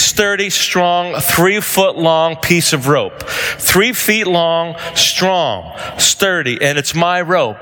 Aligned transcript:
sturdy, 0.00 0.50
strong, 0.50 1.20
three 1.20 1.60
foot 1.60 1.96
long 1.96 2.36
piece 2.36 2.72
of 2.72 2.88
rope. 2.88 3.22
Three 3.22 3.92
feet 3.92 4.26
long, 4.26 4.76
strong, 4.94 5.78
sturdy, 5.98 6.60
and 6.60 6.78
it's 6.78 6.94
my 6.94 7.20
rope. 7.20 7.58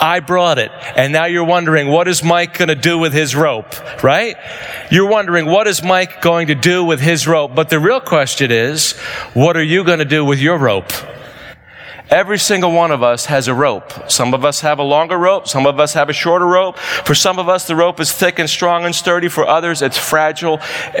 I 0.00 0.20
brought 0.20 0.58
it. 0.58 0.70
And 0.96 1.12
now 1.12 1.24
you're 1.24 1.44
wondering, 1.44 1.88
what 1.88 2.08
is 2.08 2.22
Mike 2.22 2.58
going 2.58 2.68
to 2.68 2.74
do 2.74 2.98
with 2.98 3.12
his 3.12 3.34
rope, 3.34 4.02
right? 4.02 4.36
You're 4.90 5.08
wondering, 5.08 5.46
what 5.46 5.66
is 5.66 5.82
Mike 5.82 6.22
going 6.22 6.48
to 6.48 6.54
do 6.54 6.84
with 6.84 7.00
his 7.00 7.26
rope? 7.26 7.54
But 7.54 7.70
the 7.70 7.80
real 7.80 8.00
question 8.00 8.50
is, 8.50 8.92
what 9.34 9.56
are 9.56 9.62
you 9.62 9.84
going 9.84 9.98
to 9.98 10.04
do 10.04 10.24
with 10.24 10.38
your 10.38 10.58
rope? 10.58 10.92
Every 12.10 12.38
single 12.38 12.72
one 12.72 12.90
of 12.90 13.02
us 13.02 13.26
has 13.26 13.48
a 13.48 13.54
rope. 13.54 14.10
Some 14.10 14.32
of 14.32 14.42
us 14.42 14.60
have 14.60 14.78
a 14.78 14.82
longer 14.82 15.18
rope. 15.18 15.46
Some 15.46 15.66
of 15.66 15.78
us 15.78 15.92
have 15.92 16.08
a 16.08 16.14
shorter 16.14 16.46
rope. 16.46 16.78
For 16.78 17.14
some 17.14 17.38
of 17.38 17.50
us, 17.50 17.66
the 17.66 17.76
rope 17.76 18.00
is 18.00 18.10
thick 18.10 18.38
and 18.38 18.48
strong 18.48 18.86
and 18.86 18.94
sturdy. 18.94 19.28
For 19.28 19.46
others, 19.46 19.82
it's 19.82 19.98
fragile, 19.98 20.56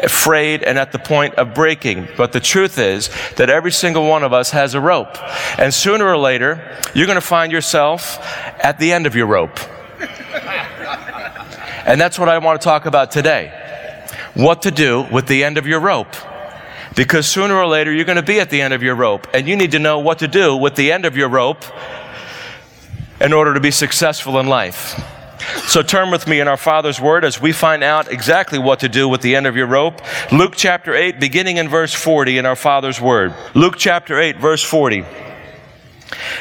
frayed, 0.08 0.62
and 0.62 0.78
at 0.78 0.92
the 0.92 0.98
point 0.98 1.36
of 1.36 1.54
breaking. 1.54 2.08
But 2.16 2.32
the 2.32 2.40
truth 2.40 2.78
is 2.78 3.08
that 3.36 3.48
every 3.48 3.72
single 3.72 4.06
one 4.06 4.22
of 4.22 4.34
us 4.34 4.50
has 4.50 4.74
a 4.74 4.80
rope. 4.82 5.16
And 5.58 5.72
sooner 5.72 6.04
or 6.06 6.18
later, 6.18 6.78
you're 6.94 7.06
going 7.06 7.16
to 7.16 7.22
find 7.22 7.50
yourself 7.52 8.18
at 8.62 8.78
the 8.78 8.92
end 8.92 9.06
of 9.06 9.16
your 9.16 9.26
rope. 9.26 9.58
And 11.86 11.98
that's 11.98 12.18
what 12.18 12.28
I 12.28 12.36
want 12.36 12.60
to 12.60 12.64
talk 12.64 12.84
about 12.84 13.10
today. 13.10 13.50
What 14.34 14.62
to 14.62 14.70
do 14.70 15.06
with 15.10 15.26
the 15.26 15.42
end 15.42 15.56
of 15.56 15.66
your 15.66 15.80
rope. 15.80 16.14
Because 16.98 17.28
sooner 17.28 17.54
or 17.54 17.68
later, 17.68 17.92
you're 17.92 18.04
going 18.04 18.16
to 18.16 18.22
be 18.22 18.40
at 18.40 18.50
the 18.50 18.60
end 18.60 18.74
of 18.74 18.82
your 18.82 18.96
rope, 18.96 19.28
and 19.32 19.46
you 19.46 19.54
need 19.54 19.70
to 19.70 19.78
know 19.78 20.00
what 20.00 20.18
to 20.18 20.26
do 20.26 20.56
with 20.56 20.74
the 20.74 20.90
end 20.90 21.04
of 21.04 21.16
your 21.16 21.28
rope 21.28 21.62
in 23.20 23.32
order 23.32 23.54
to 23.54 23.60
be 23.60 23.70
successful 23.70 24.40
in 24.40 24.48
life. 24.48 25.00
So 25.68 25.80
turn 25.80 26.10
with 26.10 26.26
me 26.26 26.40
in 26.40 26.48
our 26.48 26.56
Father's 26.56 27.00
Word 27.00 27.24
as 27.24 27.40
we 27.40 27.52
find 27.52 27.84
out 27.84 28.10
exactly 28.10 28.58
what 28.58 28.80
to 28.80 28.88
do 28.88 29.08
with 29.08 29.20
the 29.20 29.36
end 29.36 29.46
of 29.46 29.54
your 29.54 29.68
rope. 29.68 30.00
Luke 30.32 30.54
chapter 30.56 30.92
8, 30.92 31.20
beginning 31.20 31.58
in 31.58 31.68
verse 31.68 31.94
40 31.94 32.36
in 32.36 32.44
our 32.44 32.56
Father's 32.56 33.00
Word. 33.00 33.32
Luke 33.54 33.76
chapter 33.78 34.18
8, 34.18 34.38
verse 34.38 34.64
40. 34.64 35.04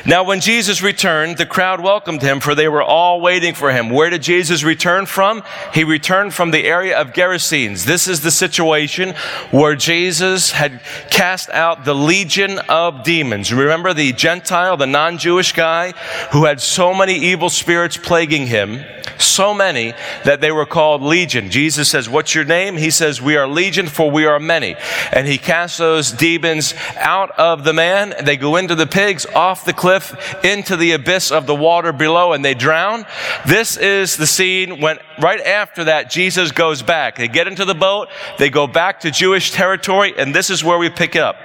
Now, 0.07 0.23
when 0.23 0.39
Jesus 0.39 0.81
returned, 0.81 1.35
the 1.35 1.45
crowd 1.45 1.81
welcomed 1.81 2.21
him, 2.21 2.39
for 2.39 2.55
they 2.55 2.69
were 2.69 2.81
all 2.81 3.19
waiting 3.19 3.53
for 3.53 3.73
him. 3.73 3.89
Where 3.89 4.09
did 4.09 4.21
Jesus 4.21 4.63
return 4.63 5.05
from? 5.05 5.43
He 5.73 5.83
returned 5.83 6.33
from 6.33 6.51
the 6.51 6.63
area 6.63 6.97
of 6.97 7.11
Gerasenes. 7.11 7.83
This 7.83 8.07
is 8.07 8.21
the 8.21 8.31
situation 8.31 9.15
where 9.51 9.75
Jesus 9.75 10.51
had 10.51 10.79
cast 11.09 11.49
out 11.49 11.83
the 11.83 11.93
legion 11.93 12.57
of 12.69 13.03
demons. 13.03 13.51
Remember 13.51 13.93
the 13.93 14.13
Gentile, 14.13 14.77
the 14.77 14.87
non 14.87 15.17
Jewish 15.17 15.51
guy 15.51 15.91
who 16.31 16.45
had 16.45 16.61
so 16.61 16.93
many 16.93 17.15
evil 17.15 17.49
spirits 17.49 17.97
plaguing 17.97 18.47
him? 18.47 18.85
So 19.17 19.53
many 19.53 19.93
that 20.23 20.39
they 20.41 20.51
were 20.51 20.65
called 20.65 21.01
legion. 21.01 21.49
Jesus 21.49 21.89
says, 21.89 22.07
What's 22.07 22.33
your 22.33 22.45
name? 22.45 22.77
He 22.77 22.91
says, 22.91 23.21
We 23.21 23.35
are 23.35 23.47
legion, 23.47 23.87
for 23.87 24.09
we 24.09 24.25
are 24.25 24.39
many. 24.39 24.77
And 25.11 25.27
he 25.27 25.37
casts 25.37 25.79
those 25.79 26.11
demons 26.11 26.73
out 26.95 27.31
of 27.31 27.65
the 27.65 27.73
man. 27.73 28.13
They 28.23 28.37
go 28.37 28.55
into 28.55 28.75
the 28.75 28.87
pigs, 28.87 29.25
off 29.25 29.65
the 29.65 29.73
cliff, 29.73 29.96
into 30.43 30.75
the 30.75 30.91
abyss 30.93 31.31
of 31.31 31.45
the 31.45 31.55
water 31.55 31.91
below, 31.91 32.33
and 32.33 32.43
they 32.43 32.53
drown. 32.53 33.05
This 33.45 33.77
is 33.77 34.17
the 34.17 34.27
scene 34.27 34.81
when, 34.81 34.97
right 35.19 35.41
after 35.41 35.85
that, 35.85 36.09
Jesus 36.09 36.51
goes 36.51 36.81
back. 36.81 37.17
They 37.17 37.27
get 37.27 37.47
into 37.47 37.65
the 37.65 37.75
boat, 37.75 38.09
they 38.37 38.49
go 38.49 38.67
back 38.67 39.01
to 39.01 39.11
Jewish 39.11 39.51
territory, 39.51 40.13
and 40.17 40.33
this 40.33 40.49
is 40.49 40.63
where 40.63 40.77
we 40.77 40.89
pick 40.89 41.15
it 41.15 41.21
up. 41.21 41.37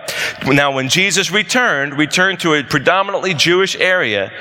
Now, 0.47 0.73
when 0.73 0.89
Jesus 0.89 1.31
returned, 1.31 1.95
returned 1.99 2.41
to 2.41 2.55
a 2.55 2.63
predominantly 2.63 3.35
Jewish 3.35 3.77
area, 3.77 4.33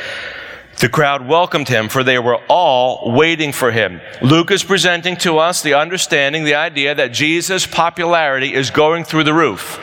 the 0.79 0.89
crowd 0.89 1.27
welcomed 1.27 1.67
him, 1.67 1.89
for 1.89 2.03
they 2.03 2.17
were 2.17 2.37
all 2.47 3.11
waiting 3.11 3.51
for 3.51 3.71
him. 3.71 4.01
Luke 4.21 4.49
is 4.49 4.63
presenting 4.63 5.15
to 5.17 5.37
us 5.37 5.61
the 5.61 5.75
understanding, 5.75 6.43
the 6.43 6.55
idea 6.55 6.95
that 6.95 7.11
Jesus' 7.11 7.67
popularity 7.67 8.53
is 8.53 8.71
going 8.71 9.03
through 9.03 9.25
the 9.25 9.33
roof. 9.33 9.79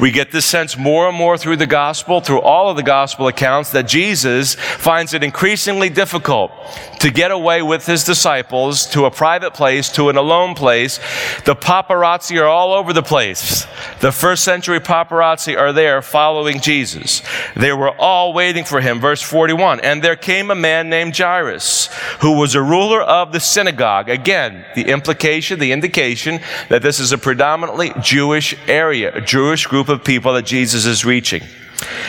We 0.00 0.10
get 0.10 0.32
this 0.32 0.46
sense 0.46 0.76
more 0.76 1.08
and 1.08 1.16
more 1.16 1.38
through 1.38 1.56
the 1.56 1.66
gospel, 1.66 2.20
through 2.20 2.40
all 2.40 2.70
of 2.70 2.76
the 2.76 2.82
gospel 2.82 3.26
accounts, 3.28 3.70
that 3.72 3.86
Jesus 3.88 4.54
finds 4.54 5.14
it 5.14 5.22
increasingly 5.22 5.88
difficult 5.88 6.52
to 7.00 7.10
get 7.10 7.30
away 7.30 7.62
with 7.62 7.86
his 7.86 8.04
disciples 8.04 8.86
to 8.86 9.04
a 9.04 9.10
private 9.10 9.54
place, 9.54 9.90
to 9.92 10.08
an 10.08 10.16
alone 10.16 10.54
place. 10.54 10.98
The 11.44 11.56
paparazzi 11.56 12.40
are 12.40 12.46
all 12.46 12.72
over 12.72 12.92
the 12.92 13.02
place. 13.02 13.66
The 14.00 14.12
first 14.12 14.44
century 14.44 14.80
paparazzi 14.80 15.58
are 15.58 15.72
there 15.72 16.02
following 16.02 16.60
Jesus. 16.60 17.22
They 17.56 17.72
were 17.72 17.90
all 17.90 18.32
waiting 18.32 18.64
for 18.64 18.80
him. 18.80 19.00
Verse 19.00 19.22
41. 19.22 19.80
And 19.80 20.02
there 20.02 20.16
came 20.16 20.50
a 20.50 20.54
man 20.54 20.88
named 20.88 21.16
Jairus, 21.16 21.88
who 22.20 22.38
was 22.38 22.54
a 22.54 22.62
ruler 22.62 23.02
of 23.02 23.32
the 23.32 23.40
synagogue. 23.40 24.08
Again, 24.08 24.64
the 24.74 24.88
implication, 24.88 25.58
the 25.58 25.72
indication 25.72 26.40
that 26.68 26.82
this 26.82 27.00
is 27.00 27.12
a 27.12 27.18
predominantly 27.18 27.92
Jewish 28.00 28.56
area, 28.68 29.14
a 29.14 29.20
Jewish 29.20 29.66
group 29.66 29.88
of 29.92 30.02
people 30.02 30.32
that 30.32 30.44
Jesus 30.44 30.84
is 30.86 31.04
reaching. 31.04 31.42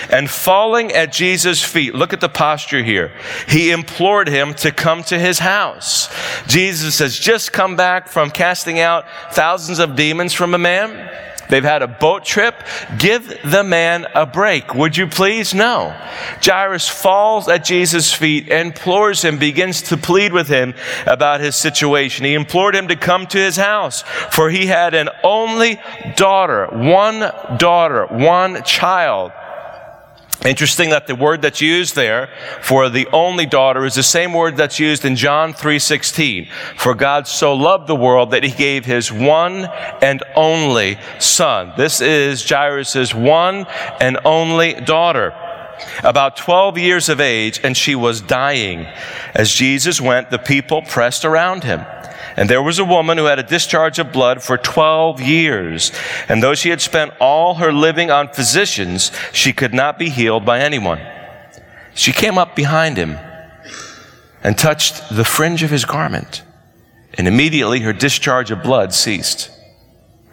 And 0.10 0.30
falling 0.30 0.92
at 0.92 1.12
Jesus' 1.12 1.64
feet, 1.64 1.96
look 1.96 2.14
at 2.14 2.22
the 2.22 2.30
posture 2.30 2.84
here. 2.84 3.12
He 3.48 3.72
implored 3.72 4.28
him 4.28 4.54
to 4.56 4.72
come 4.72 5.04
to 5.04 5.18
his 5.18 5.40
house. 5.40 6.10
Jesus 6.48 7.00
has 7.00 7.18
just 7.18 7.54
come 7.54 7.76
back 7.76 8.08
from 8.08 8.30
casting 8.30 8.80
out 8.80 9.06
thousands 9.32 9.80
of 9.80 9.96
demons 9.96 10.34
from 10.34 10.54
a 10.54 10.60
man. 10.60 11.10
They've 11.54 11.64
had 11.64 11.84
a 11.84 11.88
boat 11.88 12.26
trip. 12.26 12.56
Give 12.98 13.28
the 13.46 13.64
man 13.64 14.08
a 14.16 14.26
break. 14.26 14.74
Would 14.74 14.98
you 14.98 15.06
please? 15.06 15.54
No. 15.54 15.96
Jairus 16.44 16.90
falls 16.90 17.48
at 17.48 17.64
Jesus' 17.64 18.12
feet, 18.12 18.48
implores 18.48 19.24
him, 19.24 19.38
begins 19.38 19.84
to 19.84 19.96
plead 19.96 20.34
with 20.34 20.48
him 20.48 20.74
about 21.06 21.42
his 21.42 21.56
situation. 21.56 22.26
He 22.26 22.34
implored 22.34 22.76
him 22.76 22.88
to 22.88 22.96
come 22.96 23.28
to 23.28 23.38
his 23.38 23.56
house, 23.56 24.02
for 24.32 24.50
he 24.50 24.66
had 24.66 24.96
an 24.96 25.10
only 25.24 25.80
daughter, 26.16 26.66
one 26.72 27.20
daughter, 27.60 28.08
one 28.08 28.64
child. 28.64 29.32
Interesting 30.46 30.90
that 30.90 31.08
the 31.08 31.16
word 31.16 31.42
that's 31.42 31.62
used 31.62 31.96
there 31.96 32.30
for 32.62 32.90
the 32.90 33.08
only 33.14 33.46
daughter 33.46 33.86
is 33.86 33.96
the 33.96 34.04
same 34.04 34.34
word 34.34 34.58
that's 34.58 34.78
used 34.78 35.06
in 35.06 35.16
John 35.16 35.54
3:16. 35.54 36.50
For 36.76 36.94
God 36.94 37.28
so 37.28 37.54
loved 37.54 37.88
the 37.88 37.96
world 37.96 38.32
that 38.32 38.44
he 38.44 38.52
gave 38.52 38.84
his 38.84 39.12
one 39.12 39.70
and 40.02 40.22
only 40.36 40.98
son. 41.20 41.72
This 41.78 42.02
is 42.02 42.48
Jairus' 42.48 43.14
one 43.14 43.66
and 44.02 44.20
only 44.26 44.74
daughter. 44.74 45.34
About 46.04 46.36
12 46.36 46.78
years 46.78 47.10
of 47.10 47.22
age 47.22 47.62
and 47.64 47.76
she 47.78 47.96
was 47.96 48.20
dying. 48.20 48.86
As 49.34 49.52
Jesus 49.52 50.02
went, 50.02 50.30
the 50.30 50.40
people 50.40 50.82
pressed 50.82 51.24
around 51.24 51.64
him. 51.64 51.86
And 52.36 52.50
there 52.50 52.64
was 52.64 52.80
a 52.80 52.86
woman 52.86 53.18
who 53.18 53.26
had 53.26 53.40
a 53.40 53.44
discharge 53.44 54.00
of 54.00 54.12
blood 54.12 54.42
for 54.42 54.58
12 54.58 55.22
years. 55.22 55.92
And 56.28 56.42
though 56.42 56.56
she 56.56 56.70
had 56.70 56.82
spent 56.82 57.14
all 57.20 57.56
her 57.56 57.72
living 57.72 58.10
on 58.10 58.30
physicians, 58.30 59.12
she 59.32 59.54
could 59.54 59.74
not 59.74 60.00
be 60.00 60.10
healed 60.10 60.46
by 60.46 60.60
anyone. 60.60 61.00
She 61.94 62.12
came 62.12 62.38
up 62.38 62.56
behind 62.56 62.98
him 62.98 63.20
and 64.44 64.58
touched 64.58 65.16
the 65.16 65.24
fringe 65.24 65.64
of 65.64 65.70
his 65.70 65.86
garment. 65.86 66.44
And 67.16 67.28
immediately 67.28 67.82
her 67.82 67.94
discharge 67.94 68.50
of 68.50 68.64
blood 68.64 68.94
ceased. 68.94 69.52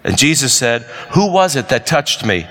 And 0.02 0.16
Jesus 0.16 0.54
said, 0.54 0.82
Who 1.12 1.30
was 1.30 1.56
it 1.56 1.68
that 1.68 1.86
touched 1.86 2.24
me? 2.24 2.46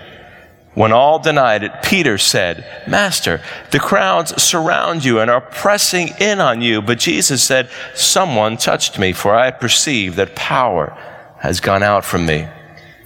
When 0.75 0.91
all 0.93 1.19
denied 1.19 1.63
it, 1.63 1.83
Peter 1.83 2.17
said, 2.17 2.65
Master, 2.87 3.41
the 3.71 3.79
crowds 3.79 4.41
surround 4.41 5.03
you 5.03 5.19
and 5.19 5.29
are 5.29 5.41
pressing 5.41 6.09
in 6.19 6.39
on 6.39 6.61
you. 6.61 6.81
But 6.81 6.99
Jesus 6.99 7.41
said, 7.41 7.69
Someone 7.95 8.55
touched 8.55 8.99
me, 8.99 9.11
for 9.11 9.35
I 9.35 9.51
perceive 9.51 10.15
that 10.15 10.35
power 10.35 10.95
has 11.39 11.59
gone 11.59 11.83
out 11.83 12.05
from 12.05 12.25
me. 12.25 12.47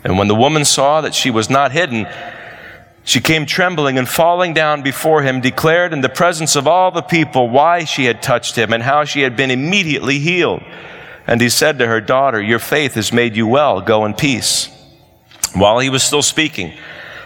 And 0.04 0.18
when 0.18 0.28
the 0.28 0.36
woman 0.36 0.66
saw 0.66 1.02
that 1.02 1.16
she 1.16 1.32
was 1.32 1.50
not 1.50 1.72
hidden, 1.72 2.08
she 3.06 3.22
came 3.22 3.46
trembling 3.46 3.98
and 3.98 4.08
falling 4.08 4.54
down 4.54 4.82
before 4.82 5.24
him, 5.24 5.42
declared 5.42 5.94
in 5.94 6.02
the 6.02 6.10
presence 6.10 6.56
of 6.56 6.68
all 6.68 6.92
the 6.92 7.02
people 7.02 7.50
why 7.50 7.86
she 7.86 8.06
had 8.06 8.22
touched 8.22 8.58
him 8.58 8.74
and 8.74 8.84
how 8.84 9.04
she 9.04 9.22
had 9.22 9.36
been 9.36 9.52
immediately 9.52 10.20
healed. 10.20 10.64
And 11.28 11.40
he 11.40 11.50
said 11.50 11.80
to 11.80 11.88
her, 11.88 12.02
Daughter, 12.02 12.42
your 12.42 12.60
faith 12.60 12.96
has 12.96 13.14
made 13.14 13.36
you 13.36 13.48
well. 13.48 13.82
Go 13.82 14.06
in 14.06 14.14
peace. 14.14 14.70
While 15.54 15.80
he 15.80 15.90
was 15.90 16.04
still 16.04 16.22
speaking, 16.22 16.74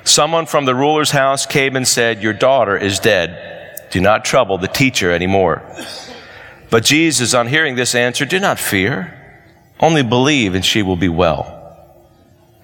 Someone 0.07 0.45
from 0.45 0.65
the 0.65 0.75
ruler's 0.75 1.11
house 1.11 1.45
came 1.45 1.75
and 1.75 1.87
said, 1.87 2.23
Your 2.23 2.33
daughter 2.33 2.77
is 2.77 2.99
dead. 2.99 3.89
Do 3.91 3.99
not 3.99 4.25
trouble 4.25 4.57
the 4.57 4.67
teacher 4.67 5.11
anymore. 5.11 5.63
But 6.69 6.83
Jesus, 6.83 7.33
on 7.33 7.47
hearing 7.47 7.75
this, 7.75 7.95
answered, 7.95 8.29
Do 8.29 8.39
not 8.39 8.59
fear, 8.59 9.13
only 9.79 10.03
believe, 10.03 10.55
and 10.55 10.65
she 10.65 10.81
will 10.81 10.95
be 10.95 11.09
well. 11.09 11.53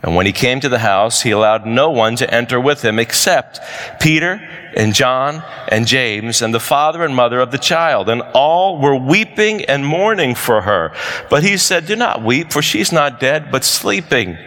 And 0.01 0.15
when 0.17 0.25
he 0.25 0.33
came 0.33 0.59
to 0.59 0.67
the 0.67 0.79
house, 0.79 1.21
he 1.21 1.31
allowed 1.31 1.65
no 1.65 1.89
one 1.89 2.17
to 2.17 2.33
enter 2.33 2.59
with 2.59 2.83
him 2.83 2.99
except 2.99 3.61
Peter 4.01 4.33
and 4.75 4.93
John 4.93 5.41
and 5.69 5.87
James 5.87 6.41
and 6.41 6.53
the 6.53 6.59
father 6.59 7.05
and 7.05 7.15
mother 7.15 7.39
of 7.39 7.51
the 7.51 7.57
child. 7.57 8.09
And 8.09 8.21
all 8.33 8.81
were 8.81 8.97
weeping 8.97 9.63
and 9.63 9.85
mourning 9.85 10.35
for 10.35 10.61
her. 10.61 10.93
But 11.29 11.43
he 11.43 11.55
said, 11.55 11.85
Do 11.85 11.95
not 11.95 12.21
weep, 12.21 12.51
for 12.51 12.61
she's 12.61 12.91
not 12.91 13.21
dead, 13.21 13.49
but 13.49 13.63
sleeping. 13.63 14.37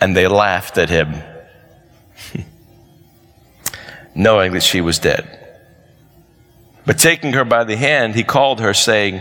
And 0.00 0.16
they 0.16 0.26
laughed 0.26 0.78
at 0.78 0.88
him, 0.88 1.22
knowing 4.14 4.52
that 4.52 4.62
she 4.62 4.80
was 4.80 4.98
dead. 4.98 5.38
But 6.88 6.98
taking 6.98 7.34
her 7.34 7.44
by 7.44 7.64
the 7.64 7.76
hand, 7.76 8.14
he 8.14 8.24
called 8.24 8.60
her, 8.60 8.72
saying, 8.72 9.20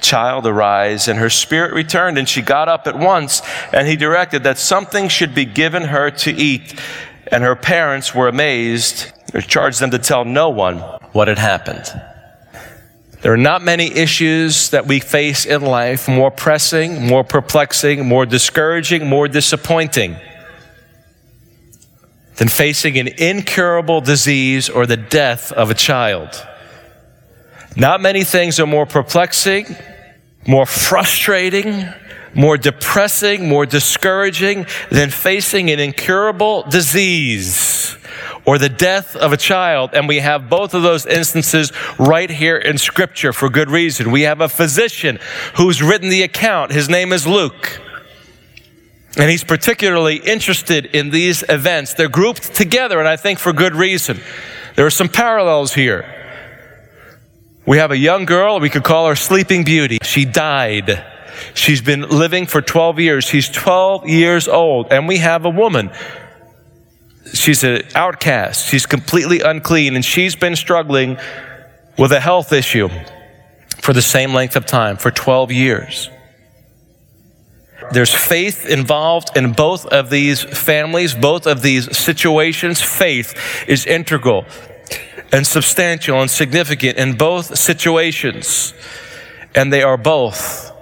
Child, 0.00 0.46
arise. 0.46 1.08
And 1.08 1.18
her 1.18 1.30
spirit 1.30 1.74
returned, 1.74 2.16
and 2.16 2.28
she 2.28 2.42
got 2.42 2.68
up 2.68 2.86
at 2.86 2.96
once. 2.96 3.42
And 3.72 3.88
he 3.88 3.96
directed 3.96 4.44
that 4.44 4.56
something 4.56 5.08
should 5.08 5.34
be 5.34 5.44
given 5.44 5.82
her 5.82 6.12
to 6.12 6.30
eat. 6.30 6.80
And 7.32 7.42
her 7.42 7.56
parents 7.56 8.14
were 8.14 8.28
amazed. 8.28 9.12
He 9.32 9.40
charged 9.42 9.80
them 9.80 9.90
to 9.90 9.98
tell 9.98 10.24
no 10.24 10.48
one 10.50 10.78
what 11.10 11.26
had 11.26 11.38
happened. 11.38 11.92
There 13.20 13.32
are 13.32 13.36
not 13.36 13.62
many 13.62 13.92
issues 13.92 14.70
that 14.70 14.86
we 14.86 15.00
face 15.00 15.44
in 15.44 15.62
life 15.62 16.08
more 16.08 16.30
pressing, 16.30 17.04
more 17.04 17.24
perplexing, 17.24 18.06
more 18.06 18.26
discouraging, 18.26 19.08
more 19.08 19.26
disappointing 19.26 20.16
than 22.38 22.48
facing 22.48 22.98
an 22.98 23.08
incurable 23.08 24.00
disease 24.00 24.68
or 24.68 24.86
the 24.86 24.96
death 24.96 25.52
of 25.52 25.70
a 25.70 25.74
child. 25.74 26.46
Not 27.76 28.00
many 28.00 28.24
things 28.24 28.58
are 28.58 28.66
more 28.66 28.86
perplexing, 28.86 29.66
more 30.46 30.66
frustrating, 30.66 31.86
more 32.34 32.56
depressing, 32.56 33.48
more 33.48 33.66
discouraging 33.66 34.66
than 34.90 35.10
facing 35.10 35.70
an 35.70 35.80
incurable 35.80 36.62
disease 36.62 37.96
or 38.44 38.58
the 38.58 38.68
death 38.68 39.16
of 39.16 39.32
a 39.32 39.36
child. 39.36 39.90
And 39.92 40.08
we 40.08 40.20
have 40.20 40.48
both 40.48 40.74
of 40.74 40.82
those 40.82 41.06
instances 41.06 41.72
right 41.98 42.30
here 42.30 42.56
in 42.56 42.78
Scripture 42.78 43.32
for 43.32 43.48
good 43.48 43.70
reason. 43.70 44.10
We 44.10 44.22
have 44.22 44.40
a 44.40 44.48
physician 44.48 45.18
who's 45.56 45.82
written 45.82 46.08
the 46.08 46.22
account. 46.22 46.72
His 46.72 46.88
name 46.88 47.12
is 47.12 47.26
Luke. 47.26 47.80
And 49.16 49.30
he's 49.30 49.44
particularly 49.44 50.16
interested 50.16 50.86
in 50.86 51.10
these 51.10 51.42
events. 51.48 51.94
They're 51.94 52.08
grouped 52.08 52.54
together, 52.54 52.98
and 52.98 53.08
I 53.08 53.16
think 53.16 53.38
for 53.38 53.52
good 53.52 53.74
reason. 53.74 54.20
There 54.76 54.86
are 54.86 54.90
some 54.90 55.08
parallels 55.08 55.74
here. 55.74 56.04
We 57.66 57.78
have 57.78 57.90
a 57.90 57.96
young 57.98 58.24
girl, 58.24 58.60
we 58.60 58.70
could 58.70 58.84
call 58.84 59.08
her 59.08 59.16
Sleeping 59.16 59.64
Beauty. 59.64 59.98
She 60.02 60.24
died. 60.24 61.04
She's 61.54 61.80
been 61.80 62.02
living 62.02 62.46
for 62.46 62.62
12 62.62 62.98
years. 62.98 63.24
She's 63.24 63.48
12 63.48 64.08
years 64.08 64.48
old. 64.48 64.86
And 64.90 65.06
we 65.06 65.18
have 65.18 65.44
a 65.44 65.50
woman. 65.50 65.90
She's 67.34 67.64
an 67.64 67.82
outcast. 67.94 68.66
She's 68.66 68.86
completely 68.86 69.40
unclean. 69.40 69.94
And 69.94 70.04
she's 70.04 70.34
been 70.34 70.56
struggling 70.56 71.18
with 71.98 72.12
a 72.12 72.20
health 72.20 72.52
issue 72.52 72.88
for 73.82 73.92
the 73.92 74.02
same 74.02 74.32
length 74.32 74.56
of 74.56 74.66
time, 74.66 74.96
for 74.96 75.10
12 75.10 75.52
years. 75.52 76.10
There's 77.92 78.14
faith 78.14 78.66
involved 78.66 79.36
in 79.36 79.52
both 79.52 79.86
of 79.86 80.10
these 80.10 80.42
families, 80.42 81.14
both 81.14 81.46
of 81.46 81.62
these 81.62 81.96
situations. 81.96 82.82
Faith 82.82 83.64
is 83.66 83.86
integral 83.86 84.44
and 85.32 85.46
substantial 85.46 86.20
and 86.20 86.30
significant 86.30 86.98
in 86.98 87.16
both 87.16 87.58
situations, 87.58 88.74
and 89.54 89.72
they 89.72 89.82
are 89.82 89.96
both 89.96 90.72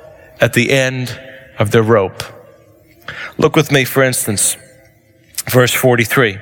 at 0.41 0.53
the 0.53 0.71
end 0.73 1.19
of 1.59 1.71
the 1.71 1.83
rope. 1.83 2.23
Look 3.39 3.57
with 3.57 3.71
me, 3.71 3.85
for 3.85 4.03
instance, 4.03 4.57
verse 5.49 5.73
43. 5.73 6.39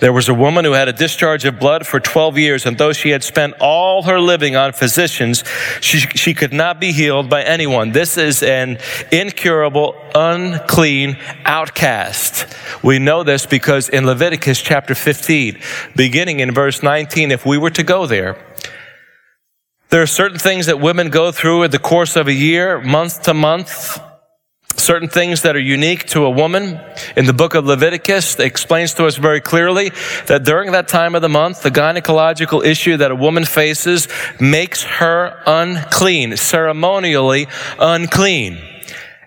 There 0.00 0.12
was 0.14 0.30
a 0.30 0.34
woman 0.34 0.64
who 0.64 0.72
had 0.72 0.88
a 0.88 0.94
discharge 0.94 1.44
of 1.44 1.58
blood 1.58 1.86
for 1.86 2.00
12 2.00 2.38
years, 2.38 2.64
and 2.64 2.78
though 2.78 2.92
she 2.92 3.10
had 3.10 3.22
spent 3.22 3.54
all 3.60 4.02
her 4.04 4.18
living 4.18 4.56
on 4.56 4.72
physicians, 4.72 5.44
she, 5.80 5.98
she 5.98 6.32
could 6.32 6.54
not 6.54 6.80
be 6.80 6.92
healed 6.92 7.28
by 7.28 7.42
anyone. 7.42 7.92
This 7.92 8.16
is 8.16 8.42
an 8.42 8.78
incurable, 9.12 9.94
unclean 10.14 11.18
outcast. 11.44 12.46
We 12.82 12.98
know 12.98 13.22
this 13.22 13.44
because 13.44 13.90
in 13.90 14.06
Leviticus 14.06 14.62
chapter 14.62 14.94
15, 14.94 15.60
beginning 15.94 16.40
in 16.40 16.52
verse 16.52 16.82
19, 16.82 17.30
if 17.30 17.44
we 17.44 17.58
were 17.58 17.70
to 17.70 17.82
go 17.82 18.06
there, 18.06 18.38
there 19.90 20.00
are 20.00 20.06
certain 20.06 20.38
things 20.38 20.66
that 20.66 20.80
women 20.80 21.10
go 21.10 21.30
through 21.30 21.64
in 21.64 21.72
the 21.72 21.78
course 21.78 22.16
of 22.16 22.26
a 22.26 22.32
year, 22.32 22.80
month 22.80 23.22
to 23.22 23.34
month, 23.34 24.00
certain 24.80 25.08
things 25.08 25.42
that 25.42 25.56
are 25.56 25.60
unique 25.60 26.06
to 26.06 26.24
a 26.24 26.30
woman. 26.30 26.80
In 27.16 27.26
the 27.26 27.32
book 27.32 27.54
of 27.54 27.64
Leviticus, 27.66 28.38
it 28.38 28.46
explains 28.46 28.94
to 28.94 29.06
us 29.06 29.16
very 29.16 29.40
clearly 29.40 29.90
that 30.26 30.44
during 30.44 30.72
that 30.72 30.88
time 30.88 31.14
of 31.14 31.22
the 31.22 31.28
month, 31.28 31.62
the 31.62 31.70
gynecological 31.70 32.64
issue 32.64 32.96
that 32.96 33.10
a 33.10 33.16
woman 33.16 33.44
faces 33.44 34.08
makes 34.40 34.82
her 34.82 35.40
unclean, 35.46 36.36
ceremonially 36.36 37.46
unclean. 37.78 38.69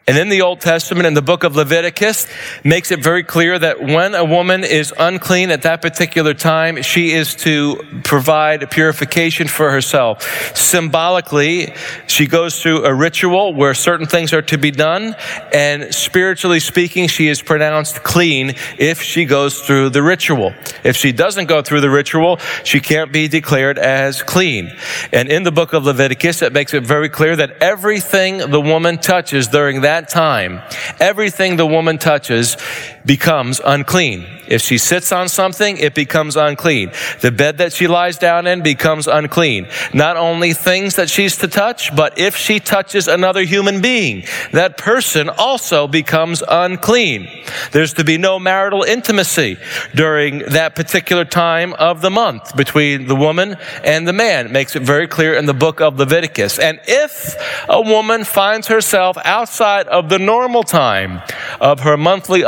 And 0.05 0.17
in 0.17 0.27
the 0.27 0.41
Old 0.41 0.59
Testament, 0.59 1.07
in 1.07 1.13
the 1.13 1.21
book 1.21 1.45
of 1.45 1.55
Leviticus, 1.55 2.27
makes 2.61 2.91
it 2.91 3.01
very 3.01 3.23
clear 3.23 3.57
that 3.57 3.81
when 3.81 4.13
a 4.15 4.25
woman 4.25 4.65
is 4.65 4.93
unclean 4.99 5.49
at 5.49 5.61
that 5.61 5.81
particular 5.81 6.33
time, 6.33 6.81
she 6.81 7.11
is 7.11 7.35
to 7.35 7.81
provide 8.03 8.69
purification 8.69 9.47
for 9.47 9.71
herself. 9.71 10.57
Symbolically, 10.57 11.73
she 12.07 12.27
goes 12.27 12.61
through 12.61 12.83
a 12.83 12.93
ritual 12.93 13.53
where 13.53 13.73
certain 13.73 14.05
things 14.05 14.33
are 14.33 14.41
to 14.41 14.57
be 14.57 14.71
done, 14.71 15.15
and 15.53 15.95
spiritually 15.95 16.59
speaking, 16.59 17.07
she 17.07 17.29
is 17.29 17.41
pronounced 17.41 18.03
clean 18.03 18.55
if 18.77 19.01
she 19.01 19.23
goes 19.23 19.61
through 19.61 19.91
the 19.91 20.03
ritual. 20.03 20.53
If 20.83 20.97
she 20.97 21.13
doesn't 21.13 21.45
go 21.45 21.61
through 21.61 21.79
the 21.79 21.89
ritual, 21.89 22.39
she 22.65 22.81
can't 22.81 23.13
be 23.13 23.29
declared 23.29 23.77
as 23.77 24.21
clean. 24.21 24.69
And 25.13 25.29
in 25.29 25.43
the 25.43 25.51
book 25.53 25.71
of 25.71 25.85
Leviticus, 25.85 26.41
it 26.41 26.51
makes 26.51 26.73
it 26.73 26.83
very 26.83 27.07
clear 27.07 27.37
that 27.37 27.51
everything 27.61 28.39
the 28.51 28.59
woman 28.59 28.97
touches 28.97 29.47
during 29.47 29.79
that 29.79 29.92
that 29.93 30.09
time, 30.09 30.59
everything 30.99 31.55
the 31.55 31.67
woman 31.67 31.99
touches 31.99 32.57
becomes 33.05 33.61
unclean. 33.65 34.25
If 34.47 34.61
she 34.61 34.77
sits 34.77 35.11
on 35.11 35.29
something, 35.29 35.77
it 35.77 35.95
becomes 35.95 36.35
unclean. 36.35 36.91
The 37.21 37.31
bed 37.31 37.57
that 37.59 37.73
she 37.73 37.87
lies 37.87 38.17
down 38.17 38.45
in 38.45 38.61
becomes 38.61 39.07
unclean. 39.07 39.67
Not 39.93 40.17
only 40.17 40.53
things 40.53 40.95
that 40.95 41.09
she's 41.09 41.37
to 41.37 41.47
touch, 41.47 41.95
but 41.95 42.19
if 42.19 42.35
she 42.35 42.59
touches 42.59 43.07
another 43.07 43.43
human 43.43 43.81
being, 43.81 44.23
that 44.51 44.77
person 44.77 45.29
also 45.29 45.87
becomes 45.87 46.43
unclean. 46.47 47.29
There's 47.71 47.93
to 47.93 48.03
be 48.03 48.17
no 48.17 48.37
marital 48.37 48.83
intimacy 48.83 49.57
during 49.95 50.39
that 50.39 50.75
particular 50.75 51.25
time 51.25 51.73
of 51.73 52.01
the 52.01 52.11
month 52.11 52.55
between 52.55 53.07
the 53.07 53.15
woman 53.15 53.55
and 53.83 54.07
the 54.07 54.13
man. 54.13 54.47
It 54.47 54.51
makes 54.51 54.75
it 54.75 54.83
very 54.83 55.07
clear 55.07 55.33
in 55.35 55.45
the 55.45 55.53
book 55.53 55.79
of 55.79 55.97
Leviticus. 55.97 56.59
And 56.59 56.79
if 56.85 57.35
a 57.69 57.81
woman 57.81 58.23
finds 58.23 58.67
herself 58.67 59.17
outside 59.23 59.87
of 59.87 60.09
the 60.09 60.19
normal 60.19 60.63
time 60.63 61.21
of 61.61 61.79
her 61.81 61.97
monthly 61.97 62.43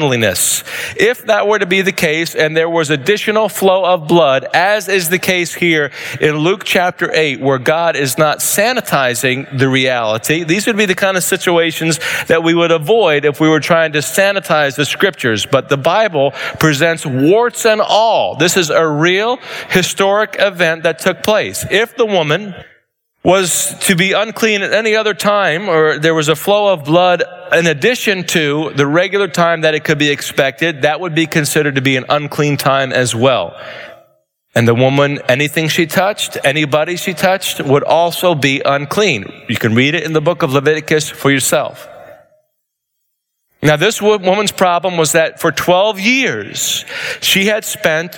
if 0.00 1.26
that 1.26 1.46
were 1.46 1.58
to 1.58 1.66
be 1.66 1.82
the 1.82 1.92
case 1.92 2.34
and 2.34 2.56
there 2.56 2.68
was 2.68 2.90
additional 2.90 3.48
flow 3.48 3.84
of 3.84 4.08
blood, 4.08 4.44
as 4.54 4.88
is 4.88 5.08
the 5.08 5.18
case 5.18 5.54
here 5.54 5.90
in 6.20 6.36
Luke 6.36 6.64
chapter 6.64 7.10
8, 7.12 7.40
where 7.40 7.58
God 7.58 7.96
is 7.96 8.18
not 8.18 8.38
sanitizing 8.38 9.58
the 9.58 9.68
reality, 9.68 10.44
these 10.44 10.66
would 10.66 10.76
be 10.76 10.86
the 10.86 10.94
kind 10.94 11.16
of 11.16 11.22
situations 11.22 11.98
that 12.26 12.42
we 12.42 12.54
would 12.54 12.70
avoid 12.70 13.24
if 13.24 13.40
we 13.40 13.48
were 13.48 13.60
trying 13.60 13.92
to 13.92 13.98
sanitize 13.98 14.76
the 14.76 14.84
scriptures. 14.84 15.46
But 15.46 15.68
the 15.68 15.76
Bible 15.76 16.32
presents 16.58 17.04
warts 17.06 17.64
and 17.66 17.80
all. 17.80 18.36
This 18.36 18.56
is 18.56 18.70
a 18.70 18.86
real 18.86 19.38
historic 19.70 20.36
event 20.38 20.82
that 20.84 20.98
took 20.98 21.22
place. 21.22 21.64
If 21.70 21.96
the 21.96 22.06
woman 22.06 22.54
was 23.26 23.74
to 23.80 23.96
be 23.96 24.12
unclean 24.12 24.62
at 24.62 24.72
any 24.72 24.94
other 24.94 25.12
time, 25.12 25.68
or 25.68 25.98
there 25.98 26.14
was 26.14 26.28
a 26.28 26.36
flow 26.36 26.72
of 26.72 26.84
blood 26.84 27.24
in 27.50 27.66
addition 27.66 28.22
to 28.22 28.70
the 28.76 28.86
regular 28.86 29.26
time 29.26 29.62
that 29.62 29.74
it 29.74 29.82
could 29.82 29.98
be 29.98 30.10
expected, 30.10 30.82
that 30.82 31.00
would 31.00 31.12
be 31.12 31.26
considered 31.26 31.74
to 31.74 31.80
be 31.80 31.96
an 31.96 32.04
unclean 32.08 32.56
time 32.56 32.92
as 32.92 33.16
well. 33.16 33.60
And 34.54 34.68
the 34.68 34.76
woman, 34.76 35.18
anything 35.28 35.66
she 35.66 35.86
touched, 35.86 36.38
anybody 36.44 36.96
she 36.96 37.14
touched, 37.14 37.60
would 37.60 37.82
also 37.82 38.36
be 38.36 38.62
unclean. 38.64 39.24
You 39.48 39.56
can 39.56 39.74
read 39.74 39.96
it 39.96 40.04
in 40.04 40.12
the 40.12 40.20
book 40.20 40.44
of 40.44 40.52
Leviticus 40.52 41.10
for 41.10 41.32
yourself. 41.32 41.88
Now, 43.60 43.74
this 43.74 44.00
woman's 44.00 44.52
problem 44.52 44.96
was 44.96 45.12
that 45.12 45.40
for 45.40 45.50
12 45.50 45.98
years, 45.98 46.84
she 47.20 47.46
had 47.46 47.64
spent 47.64 48.16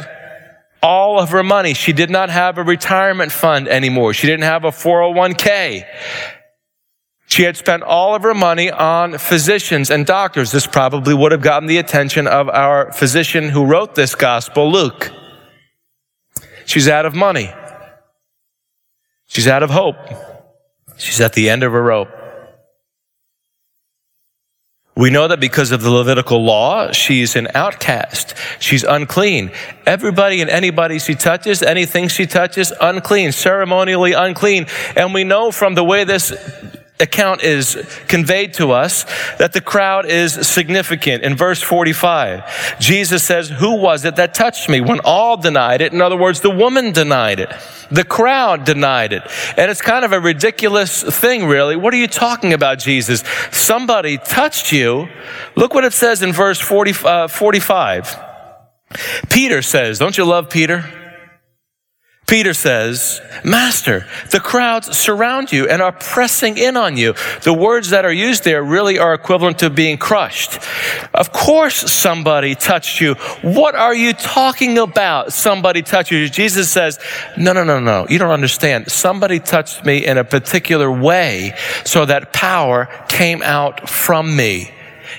all 0.83 1.19
of 1.19 1.31
her 1.31 1.43
money. 1.43 1.75
She 1.75 1.93
did 1.93 2.11
not 2.11 2.31
have 2.31 2.59
a 2.59 2.63
retirement 2.63 3.33
fund 3.33 3.69
anymore. 3.69 4.15
She 4.15 4.27
didn't 4.27 4.45
have 4.45 4.65
a 4.65 4.71
401k. 4.71 5.85
She 7.27 7.43
had 7.43 7.57
spent 7.57 7.83
all 7.83 8.15
of 8.15 8.23
her 8.23 8.35
money 8.35 8.71
on 8.71 9.19
physicians 9.19 9.91
and 9.91 10.07
doctors. 10.07 10.51
This 10.51 10.67
probably 10.67 11.13
would 11.13 11.33
have 11.33 11.43
gotten 11.43 11.69
the 11.69 11.77
attention 11.77 12.27
of 12.27 12.49
our 12.49 12.91
physician 12.93 13.51
who 13.51 13.67
wrote 13.67 13.95
this 13.95 14.15
gospel, 14.15 14.71
Luke. 14.73 15.13
She's 16.65 16.89
out 16.89 17.05
of 17.05 17.15
money. 17.15 17.53
She's 19.27 19.47
out 19.47 19.63
of 19.63 19.71
hope. 19.71 19.97
She's 20.97 21.21
at 21.21 21.35
the 21.35 21.51
end 21.51 21.63
of 21.63 21.73
her 21.73 21.83
rope. 21.83 22.09
We 24.99 25.11
know 25.11 25.29
that 25.29 25.39
because 25.39 25.71
of 25.71 25.81
the 25.81 25.93
Levitical 25.93 26.45
law, 26.45 26.91
she's 26.91 27.37
an 27.37 27.47
outcast. 27.55 28.35
She's 28.59 28.83
unclean. 28.83 29.53
Everybody 29.87 30.41
and 30.41 30.51
anybody 30.51 30.99
she 30.99 31.15
touches, 31.15 31.63
anything 31.63 32.09
she 32.09 32.27
touches, 32.27 32.73
unclean, 32.81 33.31
ceremonially 33.31 34.15
unclean. 34.15 34.67
And 34.97 35.15
we 35.15 35.23
know 35.23 35.53
from 35.53 35.77
the 35.77 35.85
way 35.85 36.03
this 36.03 36.33
account 37.01 37.43
is 37.43 37.77
conveyed 38.09 38.55
to 38.55 38.73
us 38.73 39.05
that 39.39 39.53
the 39.53 39.61
crowd 39.61 40.07
is 40.07 40.35
significant. 40.47 41.23
In 41.23 41.37
verse 41.37 41.63
45, 41.63 42.79
Jesus 42.81 43.23
says, 43.23 43.49
Who 43.49 43.77
was 43.77 44.05
it 44.05 44.17
that 44.17 44.35
touched 44.35 44.69
me? 44.69 44.81
When 44.81 45.01
all 45.05 45.37
denied 45.37 45.81
it, 45.81 45.93
in 45.93 46.01
other 46.01 46.17
words, 46.17 46.41
the 46.41 46.51
woman 46.51 46.93
denied 46.93 47.41
it. 47.41 47.53
The 47.91 48.05
crowd 48.05 48.65
denied 48.65 49.13
it. 49.13 49.23
And 49.57 49.71
it's 49.71 49.81
kind 49.81 50.05
of 50.05 50.13
a 50.13 50.21
ridiculous 50.21 51.03
thing, 51.03 51.47
really. 51.47 51.77
What 51.77 51.95
are 51.95 51.99
you 51.99 52.09
talking 52.09 52.53
about, 52.53 52.79
Jesus? 52.79 53.23
Somebody 53.51 54.19
touched 54.19 54.73
you. 54.73 55.09
Look 55.57 55.75
what 55.75 55.85
it 55.85 55.93
says 55.93 56.23
in 56.23 56.33
verse 56.33 56.61
40, 56.61 56.95
uh, 57.05 57.29
45. 57.29 58.25
Peter 59.29 59.63
says, 59.63 59.99
Don't 59.99 60.17
you 60.17 60.25
love 60.25 60.51
Peter? 60.51 60.98
Peter 62.29 62.53
says, 62.53 63.23
Master, 63.43 64.07
the 64.31 64.39
crowds 64.39 64.95
surround 64.97 65.51
you 65.51 65.67
and 65.67 65.81
are 65.81 65.93
pressing 65.93 66.59
in 66.59 66.77
on 66.77 66.99
you. 66.99 67.15
The 67.43 67.55
words 67.55 67.89
that 67.89 68.05
are 68.05 68.13
used 68.13 68.45
there 68.45 68.63
really 68.63 68.99
are 68.99 69.15
equivalent 69.15 69.61
to 69.61 69.71
being 69.71 69.97
crushed. 69.97 70.59
Of 71.15 71.33
course, 71.33 71.91
somebody 71.91 72.55
touched 72.55 73.01
you. 73.01 73.15
What 73.41 73.75
are 73.75 73.95
you 73.95 74.13
talking 74.13 74.77
about? 74.77 75.33
Somebody 75.33 75.81
touched 75.81 76.11
you. 76.11 76.29
Jesus 76.29 76.71
says, 76.71 76.99
No, 77.39 77.55
no, 77.55 77.65
no, 77.65 77.81
no. 77.81 78.07
You 78.11 78.19
don't 78.19 78.31
understand. 78.31 78.91
Somebody 78.91 79.41
touched 79.41 79.87
me 79.87 80.05
in 80.05 80.19
a 80.19 80.25
particular 80.25 80.93
way 80.93 81.55
so 81.87 82.05
that 82.05 82.35
power 82.35 82.91
came 83.09 83.41
out 83.43 83.89
from 83.89 84.37
me. 84.37 84.71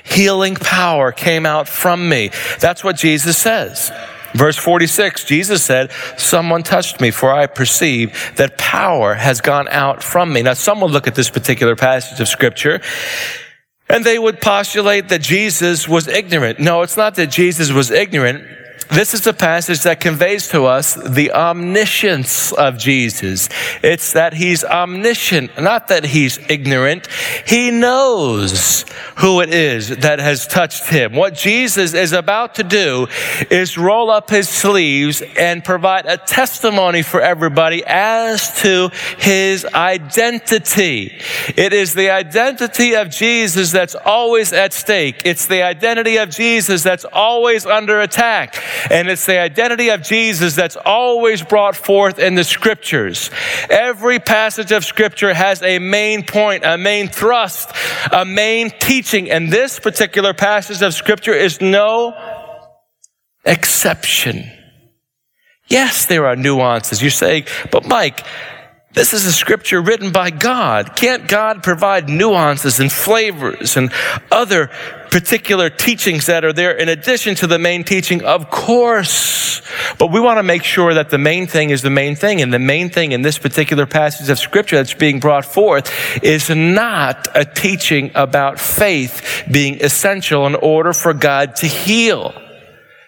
Healing 0.04 0.54
power 0.54 1.10
came 1.10 1.44
out 1.44 1.68
from 1.68 2.08
me. 2.08 2.30
That's 2.60 2.84
what 2.84 2.94
Jesus 2.94 3.36
says. 3.36 3.90
Verse 4.34 4.56
46, 4.56 5.24
Jesus 5.24 5.64
said, 5.64 5.90
Someone 6.16 6.62
touched 6.62 7.00
me, 7.00 7.10
for 7.10 7.32
I 7.32 7.46
perceive 7.46 8.32
that 8.36 8.58
power 8.58 9.14
has 9.14 9.40
gone 9.40 9.68
out 9.68 10.02
from 10.02 10.32
me. 10.32 10.42
Now, 10.42 10.54
some 10.54 10.80
would 10.80 10.90
look 10.90 11.06
at 11.06 11.14
this 11.14 11.30
particular 11.30 11.76
passage 11.76 12.20
of 12.20 12.28
scripture 12.28 12.80
and 13.90 14.04
they 14.04 14.18
would 14.18 14.40
postulate 14.40 15.08
that 15.08 15.20
Jesus 15.20 15.88
was 15.88 16.06
ignorant. 16.06 16.60
No, 16.60 16.82
it's 16.82 16.96
not 16.96 17.16
that 17.16 17.26
Jesus 17.26 17.72
was 17.72 17.90
ignorant. 17.90 18.44
This 18.92 19.14
is 19.14 19.24
a 19.28 19.32
passage 19.32 19.84
that 19.84 20.00
conveys 20.00 20.48
to 20.48 20.64
us 20.64 20.94
the 20.94 21.32
omniscience 21.32 22.50
of 22.50 22.76
Jesus. 22.76 23.48
It's 23.84 24.12
that 24.14 24.34
he's 24.34 24.64
omniscient, 24.64 25.60
not 25.60 25.86
that 25.88 26.04
he's 26.06 26.38
ignorant. 26.50 27.06
He 27.46 27.70
knows 27.70 28.84
who 29.18 29.42
it 29.42 29.54
is 29.54 29.88
that 29.98 30.18
has 30.18 30.44
touched 30.46 30.88
him. 30.88 31.12
What 31.14 31.34
Jesus 31.34 31.94
is 31.94 32.12
about 32.12 32.56
to 32.56 32.64
do 32.64 33.06
is 33.48 33.78
roll 33.78 34.10
up 34.10 34.28
his 34.28 34.48
sleeves 34.48 35.22
and 35.38 35.62
provide 35.62 36.06
a 36.06 36.16
testimony 36.16 37.02
for 37.02 37.20
everybody 37.20 37.84
as 37.86 38.60
to 38.62 38.90
his 39.18 39.64
identity. 39.66 41.16
It 41.56 41.72
is 41.72 41.94
the 41.94 42.10
identity 42.10 42.96
of 42.96 43.08
Jesus 43.08 43.70
that's 43.70 43.94
always 43.94 44.52
at 44.52 44.72
stake. 44.72 45.22
It's 45.24 45.46
the 45.46 45.62
identity 45.62 46.16
of 46.16 46.30
Jesus 46.30 46.82
that's 46.82 47.04
always 47.04 47.66
under 47.66 48.00
attack. 48.00 48.56
And 48.90 49.08
it's 49.08 49.26
the 49.26 49.38
identity 49.38 49.90
of 49.90 50.02
Jesus 50.02 50.54
that's 50.54 50.76
always 50.76 51.42
brought 51.42 51.76
forth 51.76 52.18
in 52.18 52.34
the 52.34 52.44
scriptures. 52.44 53.30
Every 53.68 54.18
passage 54.18 54.72
of 54.72 54.84
scripture 54.84 55.34
has 55.34 55.62
a 55.62 55.78
main 55.78 56.24
point, 56.24 56.64
a 56.64 56.78
main 56.78 57.08
thrust, 57.08 57.70
a 58.12 58.24
main 58.24 58.70
teaching. 58.70 59.30
And 59.30 59.50
this 59.50 59.80
particular 59.80 60.32
passage 60.32 60.82
of 60.82 60.94
scripture 60.94 61.34
is 61.34 61.60
no 61.60 62.14
exception. 63.44 64.50
Yes, 65.68 66.06
there 66.06 66.26
are 66.26 66.36
nuances. 66.36 67.00
You're 67.00 67.10
saying, 67.10 67.44
but 67.70 67.86
Mike, 67.86 68.24
this 68.92 69.14
is 69.14 69.24
a 69.24 69.32
scripture 69.32 69.80
written 69.80 70.10
by 70.10 70.30
God. 70.30 70.96
Can't 70.96 71.28
God 71.28 71.62
provide 71.62 72.08
nuances 72.08 72.80
and 72.80 72.90
flavors 72.90 73.76
and 73.76 73.92
other 74.32 74.70
particular 75.10 75.70
teachings 75.70 76.26
that 76.26 76.44
are 76.44 76.52
there 76.52 76.72
in 76.72 76.88
addition 76.88 77.34
to 77.36 77.46
the 77.46 77.58
main 77.58 77.84
teaching? 77.84 78.22
Of 78.22 78.50
course. 78.50 79.62
But 79.98 80.12
we 80.12 80.20
want 80.20 80.38
to 80.38 80.42
make 80.42 80.62
sure 80.62 80.94
that 80.94 81.10
the 81.10 81.18
main 81.18 81.46
thing 81.46 81.70
is 81.70 81.82
the 81.82 81.90
main 81.90 82.16
thing. 82.16 82.40
And 82.40 82.52
the 82.52 82.58
main 82.58 82.90
thing 82.90 83.12
in 83.12 83.22
this 83.22 83.38
particular 83.38 83.86
passage 83.86 84.28
of 84.28 84.38
scripture 84.38 84.76
that's 84.76 84.94
being 84.94 85.20
brought 85.20 85.44
forth 85.44 85.90
is 86.22 86.48
not 86.50 87.28
a 87.34 87.44
teaching 87.44 88.10
about 88.14 88.60
faith 88.60 89.44
being 89.50 89.82
essential 89.82 90.46
in 90.46 90.54
order 90.54 90.92
for 90.92 91.12
God 91.12 91.56
to 91.56 91.66
heal. 91.66 92.32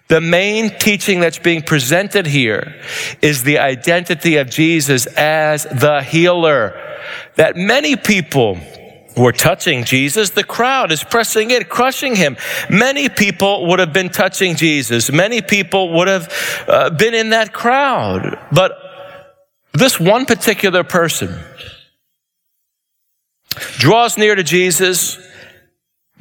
The 0.09 0.21
main 0.21 0.77
teaching 0.79 1.21
that's 1.21 1.39
being 1.39 1.63
presented 1.63 2.27
here 2.27 2.79
is 3.23 3.45
the 3.45 3.59
identity 3.59 4.37
of 4.37 4.51
Jesus 4.51 5.07
as 5.07 5.65
the 5.65 6.03
healer. 6.03 6.79
That 7.37 7.57
many 7.57 7.97
people 7.97 8.59
were 9.17 9.33
touching 9.33 9.85
Jesus. 9.85 10.31
The 10.31 10.45
crowd 10.45 10.93
is 10.93 11.05
pressing 11.05 11.51
in, 11.51 11.65
crushing 11.65 12.17
him. 12.17 12.37
Many 12.71 13.09
people 13.09 13.67
would 13.67 13.79
have 13.79 13.93
been 13.93 14.09
touching 14.09 14.57
Jesus. 14.57 15.11
Many 15.13 15.43
people 15.43 15.93
would 15.95 16.09
have 16.09 16.65
uh, 16.69 16.91
been 16.91 17.15
in 17.15 17.31
that 17.31 17.53
crowd. 17.53 18.39
But 18.51 18.73
this 19.73 19.99
one 19.99 20.27
particular 20.27 20.85
person 20.85 21.39
draws 23.79 24.17
near 24.17 24.35
to 24.35 24.43
Jesus 24.43 25.19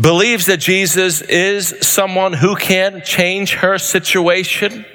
believes 0.01 0.47
that 0.47 0.57
Jesus 0.57 1.21
is 1.21 1.75
someone 1.81 2.33
who 2.33 2.55
can 2.55 3.01
change 3.03 3.53
her 3.55 3.77
situation, 3.77 4.85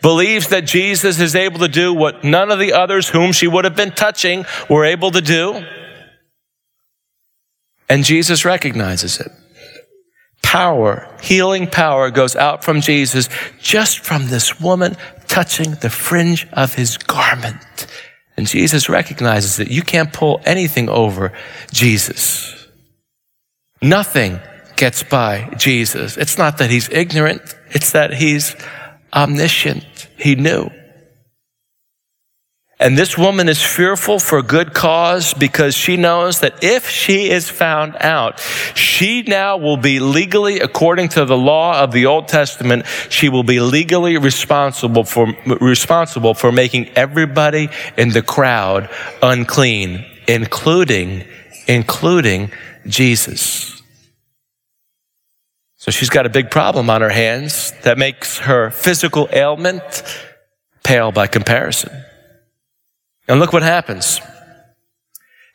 believes 0.00 0.48
that 0.48 0.62
Jesus 0.62 1.20
is 1.20 1.34
able 1.34 1.58
to 1.58 1.68
do 1.68 1.92
what 1.92 2.24
none 2.24 2.50
of 2.50 2.58
the 2.58 2.72
others 2.72 3.08
whom 3.08 3.32
she 3.32 3.46
would 3.46 3.64
have 3.64 3.76
been 3.76 3.90
touching 3.90 4.46
were 4.70 4.84
able 4.84 5.10
to 5.10 5.20
do. 5.20 5.64
And 7.88 8.04
Jesus 8.04 8.44
recognizes 8.44 9.20
it. 9.20 9.32
Power, 10.42 11.08
healing 11.22 11.66
power 11.66 12.10
goes 12.10 12.36
out 12.36 12.64
from 12.64 12.80
Jesus 12.80 13.28
just 13.60 14.00
from 14.00 14.28
this 14.28 14.60
woman 14.60 14.96
touching 15.26 15.72
the 15.72 15.90
fringe 15.90 16.46
of 16.52 16.74
his 16.74 16.96
garment. 16.96 17.86
And 18.36 18.46
Jesus 18.46 18.88
recognizes 18.88 19.56
that 19.56 19.70
you 19.70 19.82
can't 19.82 20.12
pull 20.12 20.40
anything 20.44 20.88
over 20.88 21.32
Jesus. 21.72 22.54
Nothing 23.82 24.40
gets 24.76 25.02
by 25.02 25.52
Jesus. 25.58 26.16
It's 26.16 26.38
not 26.38 26.58
that 26.58 26.70
he's 26.70 26.88
ignorant, 26.88 27.42
it's 27.70 27.92
that 27.92 28.14
he's 28.14 28.54
omniscient. 29.12 29.84
He 30.16 30.34
knew. 30.34 30.70
And 32.80 32.96
this 32.96 33.18
woman 33.18 33.48
is 33.48 33.60
fearful 33.60 34.20
for 34.20 34.40
good 34.40 34.72
cause 34.72 35.34
because 35.34 35.74
she 35.74 35.96
knows 35.96 36.40
that 36.40 36.62
if 36.62 36.88
she 36.88 37.28
is 37.28 37.50
found 37.50 37.96
out, 37.98 38.38
she 38.74 39.22
now 39.22 39.56
will 39.56 39.76
be 39.76 39.98
legally, 39.98 40.60
according 40.60 41.08
to 41.10 41.24
the 41.24 41.36
law 41.36 41.82
of 41.82 41.90
the 41.90 42.06
Old 42.06 42.28
Testament, 42.28 42.86
she 43.08 43.28
will 43.28 43.42
be 43.42 43.58
legally 43.58 44.16
responsible 44.16 45.02
for, 45.02 45.26
responsible 45.60 46.34
for 46.34 46.52
making 46.52 46.88
everybody 46.90 47.68
in 47.96 48.10
the 48.10 48.22
crowd 48.22 48.88
unclean, 49.22 50.04
including, 50.28 51.24
including 51.66 52.52
Jesus. 52.86 53.82
So 55.78 55.90
she's 55.90 56.10
got 56.10 56.26
a 56.26 56.30
big 56.30 56.52
problem 56.52 56.90
on 56.90 57.00
her 57.00 57.08
hands 57.08 57.72
that 57.82 57.98
makes 57.98 58.38
her 58.38 58.70
physical 58.70 59.28
ailment 59.32 60.04
pale 60.84 61.10
by 61.10 61.26
comparison. 61.26 62.04
And 63.28 63.38
look 63.38 63.52
what 63.52 63.62
happens. 63.62 64.20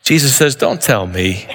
Jesus 0.03 0.35
says, 0.35 0.55
Don't 0.55 0.81
tell 0.81 1.07
me 1.07 1.47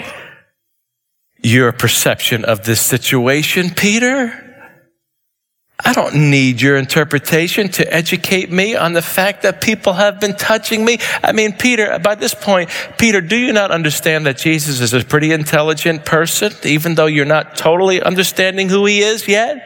your 1.42 1.72
perception 1.72 2.44
of 2.44 2.64
this 2.64 2.80
situation, 2.80 3.70
Peter. 3.70 4.44
I 5.84 5.92
don't 5.92 6.30
need 6.30 6.60
your 6.60 6.76
interpretation 6.76 7.68
to 7.70 7.94
educate 7.94 8.50
me 8.50 8.74
on 8.74 8.94
the 8.94 9.02
fact 9.02 9.42
that 9.42 9.60
people 9.60 9.92
have 9.92 10.18
been 10.18 10.34
touching 10.34 10.84
me. 10.84 10.98
I 11.22 11.30
mean, 11.30 11.52
Peter, 11.52 11.96
by 12.00 12.16
this 12.16 12.34
point, 12.34 12.68
Peter, 12.98 13.20
do 13.20 13.36
you 13.36 13.52
not 13.52 13.70
understand 13.70 14.26
that 14.26 14.38
Jesus 14.38 14.80
is 14.80 14.92
a 14.92 15.04
pretty 15.04 15.30
intelligent 15.30 16.04
person, 16.04 16.52
even 16.64 16.96
though 16.96 17.06
you're 17.06 17.24
not 17.24 17.56
totally 17.56 18.02
understanding 18.02 18.68
who 18.68 18.86
he 18.86 19.02
is 19.02 19.28
yet? 19.28 19.62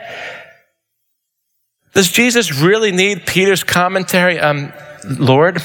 Does 1.95 2.11
Jesus 2.11 2.61
really 2.61 2.93
need 2.93 3.25
Peter's 3.27 3.65
commentary? 3.65 4.39
Um, 4.39 4.75
Lord, 5.19 5.63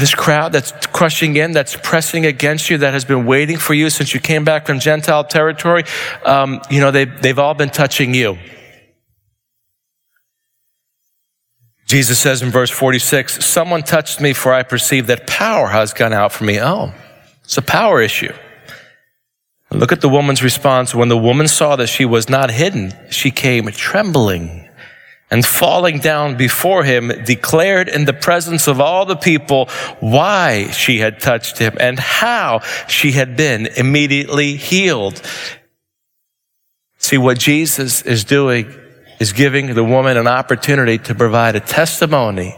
this 0.00 0.14
crowd 0.14 0.52
that's 0.52 0.72
crushing 0.88 1.36
in, 1.36 1.52
that's 1.52 1.76
pressing 1.76 2.26
against 2.26 2.70
you, 2.70 2.78
that 2.78 2.92
has 2.92 3.04
been 3.04 3.26
waiting 3.26 3.58
for 3.58 3.74
you 3.74 3.90
since 3.90 4.12
you 4.14 4.20
came 4.20 4.44
back 4.44 4.66
from 4.66 4.80
Gentile 4.80 5.24
territory, 5.24 5.84
um, 6.24 6.60
you 6.70 6.80
know, 6.80 6.90
they've, 6.90 7.22
they've 7.22 7.38
all 7.38 7.54
been 7.54 7.70
touching 7.70 8.14
you. 8.14 8.38
Jesus 11.86 12.20
says 12.20 12.40
in 12.40 12.50
verse 12.50 12.70
46, 12.70 13.44
Someone 13.44 13.82
touched 13.82 14.20
me, 14.20 14.32
for 14.32 14.52
I 14.52 14.62
perceive 14.62 15.08
that 15.08 15.26
power 15.26 15.68
has 15.68 15.92
gone 15.92 16.12
out 16.12 16.32
from 16.32 16.46
me. 16.46 16.60
Oh, 16.60 16.94
it's 17.42 17.58
a 17.58 17.62
power 17.62 18.00
issue. 18.00 18.32
Look 19.72 19.90
at 19.92 20.00
the 20.00 20.08
woman's 20.08 20.42
response. 20.42 20.94
When 20.94 21.08
the 21.08 21.18
woman 21.18 21.48
saw 21.48 21.76
that 21.76 21.88
she 21.88 22.04
was 22.04 22.28
not 22.28 22.50
hidden, 22.50 22.92
she 23.10 23.30
came 23.30 23.66
trembling 23.66 24.68
and 25.30 25.46
falling 25.46 25.98
down 25.98 26.36
before 26.36 26.84
him, 26.84 27.08
declared 27.24 27.88
in 27.88 28.04
the 28.04 28.12
presence 28.12 28.66
of 28.66 28.80
all 28.80 29.06
the 29.06 29.16
people 29.16 29.66
why 30.00 30.68
she 30.70 30.98
had 30.98 31.20
touched 31.20 31.58
him 31.58 31.76
and 31.78 31.98
how 31.98 32.60
she 32.88 33.12
had 33.12 33.36
been 33.36 33.66
immediately 33.66 34.56
healed. 34.56 35.22
See, 36.98 37.18
what 37.18 37.38
Jesus 37.38 38.02
is 38.02 38.24
doing 38.24 38.72
is 39.20 39.32
giving 39.32 39.74
the 39.74 39.84
woman 39.84 40.16
an 40.16 40.26
opportunity 40.26 40.98
to 40.98 41.14
provide 41.14 41.54
a 41.54 41.60
testimony 41.60 42.56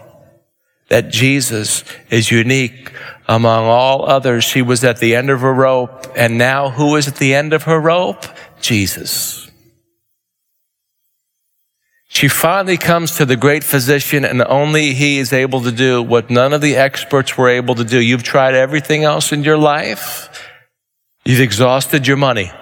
that 0.88 1.10
Jesus 1.10 1.84
is 2.10 2.30
unique 2.30 2.92
among 3.28 3.64
all 3.64 4.04
others. 4.04 4.44
She 4.44 4.62
was 4.62 4.84
at 4.84 4.98
the 4.98 5.14
end 5.16 5.30
of 5.30 5.40
her 5.40 5.52
rope, 5.52 6.06
and 6.16 6.38
now 6.38 6.70
who 6.70 6.96
is 6.96 7.08
at 7.08 7.16
the 7.16 7.34
end 7.34 7.52
of 7.52 7.62
her 7.64 7.80
rope? 7.80 8.26
Jesus. 8.60 9.41
She 12.14 12.28
finally 12.28 12.76
comes 12.76 13.16
to 13.16 13.24
the 13.24 13.36
great 13.36 13.64
physician, 13.64 14.22
and 14.26 14.42
only 14.42 14.92
he 14.92 15.18
is 15.18 15.32
able 15.32 15.62
to 15.62 15.72
do 15.72 16.02
what 16.02 16.28
none 16.28 16.52
of 16.52 16.60
the 16.60 16.76
experts 16.76 17.38
were 17.38 17.48
able 17.48 17.74
to 17.74 17.84
do. 17.84 17.98
You've 17.98 18.22
tried 18.22 18.54
everything 18.54 19.02
else 19.02 19.32
in 19.32 19.42
your 19.44 19.56
life. 19.56 20.28
You've 21.24 21.40
exhausted 21.40 22.06
your 22.06 22.18
money. 22.18 22.52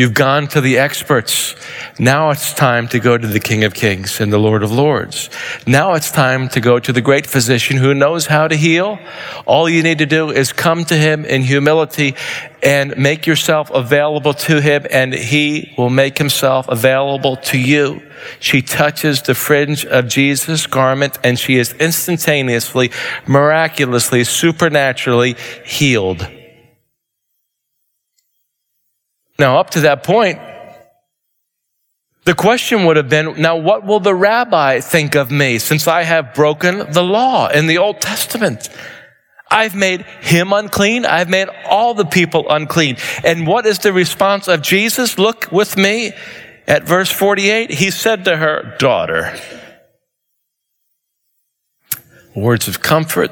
You've 0.00 0.14
gone 0.14 0.48
to 0.48 0.62
the 0.62 0.78
experts. 0.78 1.54
Now 1.98 2.30
it's 2.30 2.54
time 2.54 2.88
to 2.88 2.98
go 2.98 3.18
to 3.18 3.26
the 3.26 3.38
King 3.38 3.64
of 3.64 3.74
Kings 3.74 4.18
and 4.18 4.32
the 4.32 4.38
Lord 4.38 4.62
of 4.62 4.72
Lords. 4.72 5.28
Now 5.66 5.92
it's 5.92 6.10
time 6.10 6.48
to 6.56 6.60
go 6.62 6.78
to 6.78 6.90
the 6.90 7.02
great 7.02 7.26
physician 7.26 7.76
who 7.76 7.92
knows 7.92 8.24
how 8.24 8.48
to 8.48 8.56
heal. 8.56 8.98
All 9.44 9.68
you 9.68 9.82
need 9.82 9.98
to 9.98 10.06
do 10.06 10.30
is 10.30 10.54
come 10.54 10.86
to 10.86 10.96
him 10.96 11.26
in 11.26 11.42
humility 11.42 12.14
and 12.62 12.96
make 12.96 13.26
yourself 13.26 13.70
available 13.70 14.32
to 14.48 14.62
him 14.62 14.86
and 14.90 15.12
he 15.12 15.74
will 15.76 15.90
make 15.90 16.16
himself 16.16 16.66
available 16.68 17.36
to 17.36 17.58
you. 17.58 18.00
She 18.38 18.62
touches 18.62 19.20
the 19.20 19.34
fringe 19.34 19.84
of 19.84 20.08
Jesus' 20.08 20.66
garment 20.66 21.18
and 21.22 21.38
she 21.38 21.58
is 21.58 21.74
instantaneously, 21.74 22.90
miraculously, 23.26 24.24
supernaturally 24.24 25.36
healed. 25.62 26.26
Now, 29.40 29.58
up 29.58 29.70
to 29.70 29.80
that 29.80 30.04
point, 30.04 30.38
the 32.26 32.34
question 32.34 32.84
would 32.84 32.98
have 32.98 33.08
been, 33.08 33.40
now 33.40 33.56
what 33.56 33.86
will 33.86 33.98
the 33.98 34.14
rabbi 34.14 34.80
think 34.80 35.14
of 35.14 35.30
me 35.30 35.58
since 35.58 35.88
I 35.88 36.02
have 36.02 36.34
broken 36.34 36.92
the 36.92 37.02
law 37.02 37.48
in 37.48 37.66
the 37.66 37.78
Old 37.78 38.02
Testament? 38.02 38.68
I've 39.50 39.74
made 39.74 40.02
him 40.20 40.52
unclean. 40.52 41.06
I've 41.06 41.30
made 41.30 41.48
all 41.64 41.94
the 41.94 42.04
people 42.04 42.44
unclean. 42.50 42.98
And 43.24 43.46
what 43.46 43.64
is 43.64 43.78
the 43.78 43.94
response 43.94 44.46
of 44.46 44.60
Jesus? 44.60 45.18
Look 45.18 45.50
with 45.50 45.74
me 45.78 46.12
at 46.68 46.84
verse 46.84 47.10
48. 47.10 47.70
He 47.70 47.90
said 47.90 48.26
to 48.26 48.36
her, 48.36 48.76
daughter, 48.78 49.34
words 52.36 52.68
of 52.68 52.82
comfort, 52.82 53.30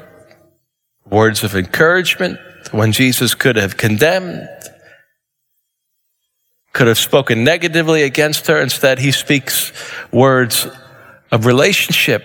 words 1.05 1.43
of 1.43 1.55
encouragement, 1.55 2.39
when 2.71 2.93
Jesus 2.93 3.35
could 3.35 3.57
have 3.57 3.77
condemned, 3.77 4.49
could 6.79 6.87
have 6.87 6.97
spoken 6.97 7.43
negatively 7.43 8.03
against 8.03 8.47
her. 8.47 8.57
Instead, 8.61 8.99
he 8.99 9.11
speaks 9.11 9.73
words 10.13 10.65
of 11.29 11.45
relationship 11.45 12.23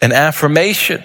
and 0.00 0.10
affirmation 0.10 1.04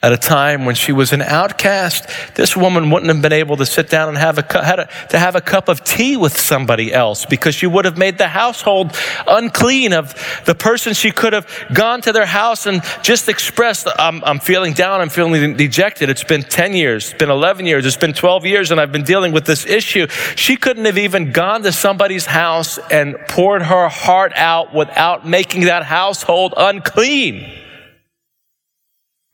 at 0.00 0.12
a 0.12 0.16
time 0.16 0.64
when 0.64 0.76
she 0.76 0.92
was 0.92 1.12
an 1.12 1.20
outcast. 1.20 2.08
This 2.36 2.56
woman 2.56 2.90
wouldn't 2.90 3.12
have 3.12 3.20
been 3.20 3.32
able 3.32 3.56
to 3.56 3.66
sit 3.66 3.90
down 3.90 4.08
and 4.08 4.16
have 4.16 4.38
a, 4.38 4.42
a, 4.42 5.08
to 5.08 5.18
have 5.18 5.34
a 5.34 5.40
cup 5.40 5.68
of 5.68 5.82
tea 5.82 6.16
with 6.16 6.38
somebody 6.38 6.92
else 6.92 7.26
because 7.26 7.56
she 7.56 7.66
would 7.66 7.84
have 7.84 7.98
made 7.98 8.16
the 8.16 8.28
household 8.28 8.96
unclean 9.26 9.92
of 9.92 10.14
the 10.46 10.54
person 10.54 10.94
she 10.94 11.10
could 11.10 11.32
have 11.32 11.48
gone 11.74 12.00
to 12.02 12.12
their 12.12 12.26
house 12.26 12.66
and 12.66 12.80
just 13.02 13.28
expressed, 13.28 13.88
I'm, 13.98 14.22
I'm 14.22 14.38
feeling 14.38 14.72
down, 14.72 15.00
I'm 15.00 15.08
feeling 15.08 15.56
dejected. 15.56 16.08
It's 16.10 16.22
been 16.22 16.42
10 16.42 16.74
years, 16.74 17.10
it's 17.10 17.18
been 17.18 17.30
11 17.30 17.66
years, 17.66 17.84
it's 17.84 17.96
been 17.96 18.12
12 18.12 18.46
years, 18.46 18.70
and 18.70 18.80
I've 18.80 18.92
been 18.92 19.02
dealing 19.02 19.32
with 19.32 19.46
this 19.46 19.66
issue. 19.66 20.06
She 20.36 20.54
couldn't 20.56 20.84
have 20.84 20.98
even 20.98 21.32
gone 21.32 21.62
to 21.62 21.72
somebody's 21.72 22.26
house 22.26 22.78
and 22.92 23.16
poured 23.26 23.62
her 23.62 23.88
heart 23.88 24.32
out 24.36 24.72
without 24.72 25.26
making 25.26 25.62
that 25.62 25.82
household 25.82 26.54
unclean. 26.56 27.64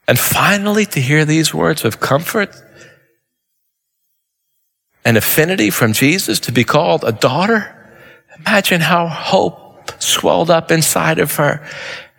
And 0.07 0.19
finally, 0.19 0.85
to 0.87 1.01
hear 1.01 1.25
these 1.25 1.53
words 1.53 1.83
of 1.83 1.99
comfort 1.99 2.55
and 5.03 5.17
affinity 5.17 5.69
from 5.69 5.93
Jesus 5.93 6.39
to 6.41 6.51
be 6.51 6.63
called 6.63 7.03
a 7.03 7.11
daughter. 7.11 7.71
Imagine 8.39 8.81
how 8.81 9.07
hope 9.07 10.01
swelled 10.01 10.49
up 10.49 10.71
inside 10.71 11.19
of 11.19 11.35
her 11.35 11.65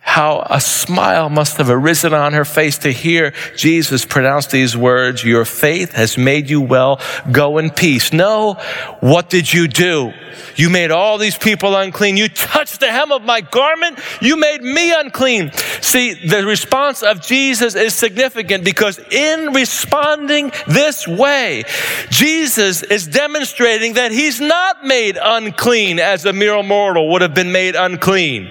how 0.07 0.47
a 0.49 0.61
smile 0.61 1.29
must 1.29 1.57
have 1.57 1.69
arisen 1.69 2.13
on 2.13 2.31
her 2.31 2.45
face 2.45 2.77
to 2.77 2.91
hear 2.93 3.33
Jesus 3.57 4.05
pronounce 4.05 4.47
these 4.47 4.75
words, 4.75 5.21
your 5.21 5.43
faith 5.43 5.91
has 5.91 6.17
made 6.17 6.49
you 6.49 6.61
well, 6.61 7.01
go 7.29 7.57
in 7.57 7.69
peace. 7.69 8.13
No, 8.13 8.53
what 9.01 9.29
did 9.29 9.51
you 9.51 9.67
do? 9.67 10.13
You 10.55 10.69
made 10.69 10.91
all 10.91 11.17
these 11.17 11.37
people 11.37 11.75
unclean. 11.75 12.15
You 12.15 12.29
touched 12.29 12.79
the 12.79 12.87
hem 12.87 13.11
of 13.11 13.23
my 13.23 13.41
garment. 13.41 13.99
You 14.21 14.37
made 14.37 14.63
me 14.63 14.93
unclean. 14.93 15.51
See, 15.81 16.13
the 16.13 16.45
response 16.45 17.03
of 17.03 17.21
Jesus 17.21 17.75
is 17.75 17.93
significant 17.93 18.63
because 18.63 18.99
in 19.11 19.51
responding 19.51 20.53
this 20.67 21.05
way, 21.05 21.65
Jesus 22.09 22.81
is 22.81 23.07
demonstrating 23.07 23.93
that 23.95 24.13
he's 24.13 24.39
not 24.39 24.85
made 24.85 25.19
unclean 25.21 25.99
as 25.99 26.25
a 26.25 26.31
mere 26.31 26.63
mortal 26.63 27.11
would 27.11 27.21
have 27.21 27.33
been 27.33 27.51
made 27.51 27.75
unclean. 27.75 28.49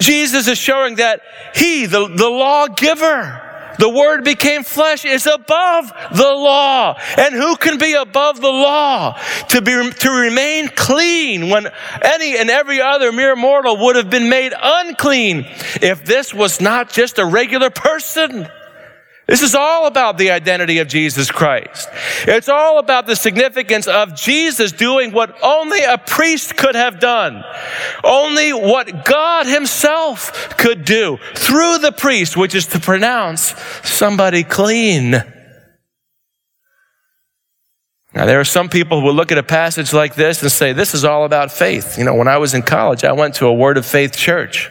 Jesus 0.00 0.48
is 0.48 0.58
showing 0.58 0.96
that 0.96 1.22
he, 1.54 1.86
the, 1.86 2.08
the 2.08 2.28
lawgiver, 2.28 3.46
the 3.78 3.88
word 3.88 4.24
became 4.24 4.62
flesh 4.62 5.06
is 5.06 5.26
above 5.26 5.90
the 6.12 6.22
law. 6.22 6.98
And 7.16 7.34
who 7.34 7.56
can 7.56 7.78
be 7.78 7.94
above 7.94 8.40
the 8.40 8.50
law? 8.50 9.18
To 9.48 9.62
be, 9.62 9.90
to 9.90 10.10
remain 10.10 10.68
clean 10.68 11.48
when 11.48 11.66
any 12.02 12.36
and 12.36 12.50
every 12.50 12.80
other 12.82 13.10
mere 13.10 13.36
mortal 13.36 13.78
would 13.78 13.96
have 13.96 14.10
been 14.10 14.28
made 14.28 14.52
unclean 14.60 15.46
if 15.80 16.04
this 16.04 16.34
was 16.34 16.60
not 16.60 16.90
just 16.90 17.18
a 17.18 17.24
regular 17.24 17.70
person. 17.70 18.48
This 19.30 19.42
is 19.42 19.54
all 19.54 19.86
about 19.86 20.18
the 20.18 20.32
identity 20.32 20.78
of 20.78 20.88
Jesus 20.88 21.30
Christ. 21.30 21.88
It's 22.26 22.48
all 22.48 22.80
about 22.80 23.06
the 23.06 23.14
significance 23.14 23.86
of 23.86 24.16
Jesus 24.16 24.72
doing 24.72 25.12
what 25.12 25.38
only 25.40 25.84
a 25.84 25.98
priest 25.98 26.56
could 26.56 26.74
have 26.74 26.98
done. 26.98 27.44
Only 28.02 28.52
what 28.52 29.04
God 29.04 29.46
himself 29.46 30.56
could 30.58 30.84
do 30.84 31.18
through 31.36 31.78
the 31.78 31.92
priest, 31.92 32.36
which 32.36 32.56
is 32.56 32.66
to 32.66 32.80
pronounce 32.80 33.54
somebody 33.84 34.42
clean. 34.42 35.12
Now, 38.12 38.26
there 38.26 38.40
are 38.40 38.44
some 38.44 38.68
people 38.68 38.98
who 39.00 39.06
will 39.06 39.14
look 39.14 39.30
at 39.30 39.38
a 39.38 39.44
passage 39.44 39.92
like 39.92 40.16
this 40.16 40.42
and 40.42 40.50
say, 40.50 40.72
this 40.72 40.92
is 40.92 41.04
all 41.04 41.24
about 41.24 41.52
faith. 41.52 41.96
You 41.96 42.04
know, 42.04 42.16
when 42.16 42.26
I 42.26 42.38
was 42.38 42.52
in 42.52 42.62
college, 42.62 43.04
I 43.04 43.12
went 43.12 43.36
to 43.36 43.46
a 43.46 43.54
Word 43.54 43.76
of 43.76 43.86
Faith 43.86 44.16
church 44.16 44.68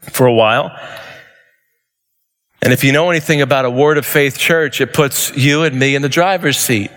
for 0.00 0.26
a 0.26 0.32
while. 0.32 0.70
And 2.62 2.72
if 2.72 2.84
you 2.84 2.92
know 2.92 3.10
anything 3.10 3.40
about 3.40 3.64
a 3.64 3.70
Word 3.70 3.96
of 3.96 4.04
Faith 4.04 4.38
church, 4.38 4.80
it 4.80 4.92
puts 4.92 5.34
you 5.36 5.62
and 5.62 5.78
me 5.78 5.94
in 5.94 6.02
the 6.02 6.08
driver's 6.08 6.58
seat. 6.58 6.90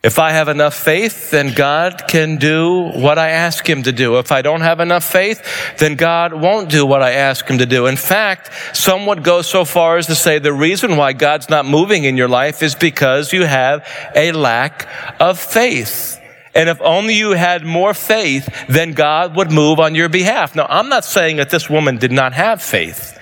If 0.00 0.20
I 0.20 0.30
have 0.30 0.46
enough 0.46 0.74
faith, 0.74 1.32
then 1.32 1.54
God 1.54 2.04
can 2.06 2.36
do 2.36 2.92
what 2.94 3.18
I 3.18 3.30
ask 3.30 3.68
Him 3.68 3.82
to 3.82 3.90
do. 3.90 4.18
If 4.20 4.30
I 4.30 4.42
don't 4.42 4.60
have 4.60 4.78
enough 4.78 5.02
faith, 5.02 5.42
then 5.78 5.96
God 5.96 6.32
won't 6.32 6.70
do 6.70 6.86
what 6.86 7.02
I 7.02 7.10
ask 7.10 7.48
Him 7.48 7.58
to 7.58 7.66
do. 7.66 7.86
In 7.86 7.96
fact, 7.96 8.76
some 8.76 9.06
would 9.06 9.24
go 9.24 9.42
so 9.42 9.64
far 9.64 9.96
as 9.96 10.06
to 10.06 10.14
say 10.14 10.38
the 10.38 10.52
reason 10.52 10.96
why 10.96 11.14
God's 11.14 11.50
not 11.50 11.66
moving 11.66 12.04
in 12.04 12.16
your 12.16 12.28
life 12.28 12.62
is 12.62 12.76
because 12.76 13.32
you 13.32 13.44
have 13.44 13.84
a 14.14 14.30
lack 14.30 14.88
of 15.18 15.36
faith. 15.36 16.20
And 16.54 16.68
if 16.68 16.80
only 16.80 17.14
you 17.14 17.32
had 17.32 17.66
more 17.66 17.92
faith, 17.92 18.48
then 18.68 18.92
God 18.92 19.34
would 19.34 19.50
move 19.50 19.80
on 19.80 19.96
your 19.96 20.08
behalf. 20.08 20.54
Now, 20.54 20.66
I'm 20.70 20.88
not 20.88 21.04
saying 21.04 21.38
that 21.38 21.50
this 21.50 21.68
woman 21.68 21.98
did 21.98 22.12
not 22.12 22.34
have 22.34 22.62
faith. 22.62 23.17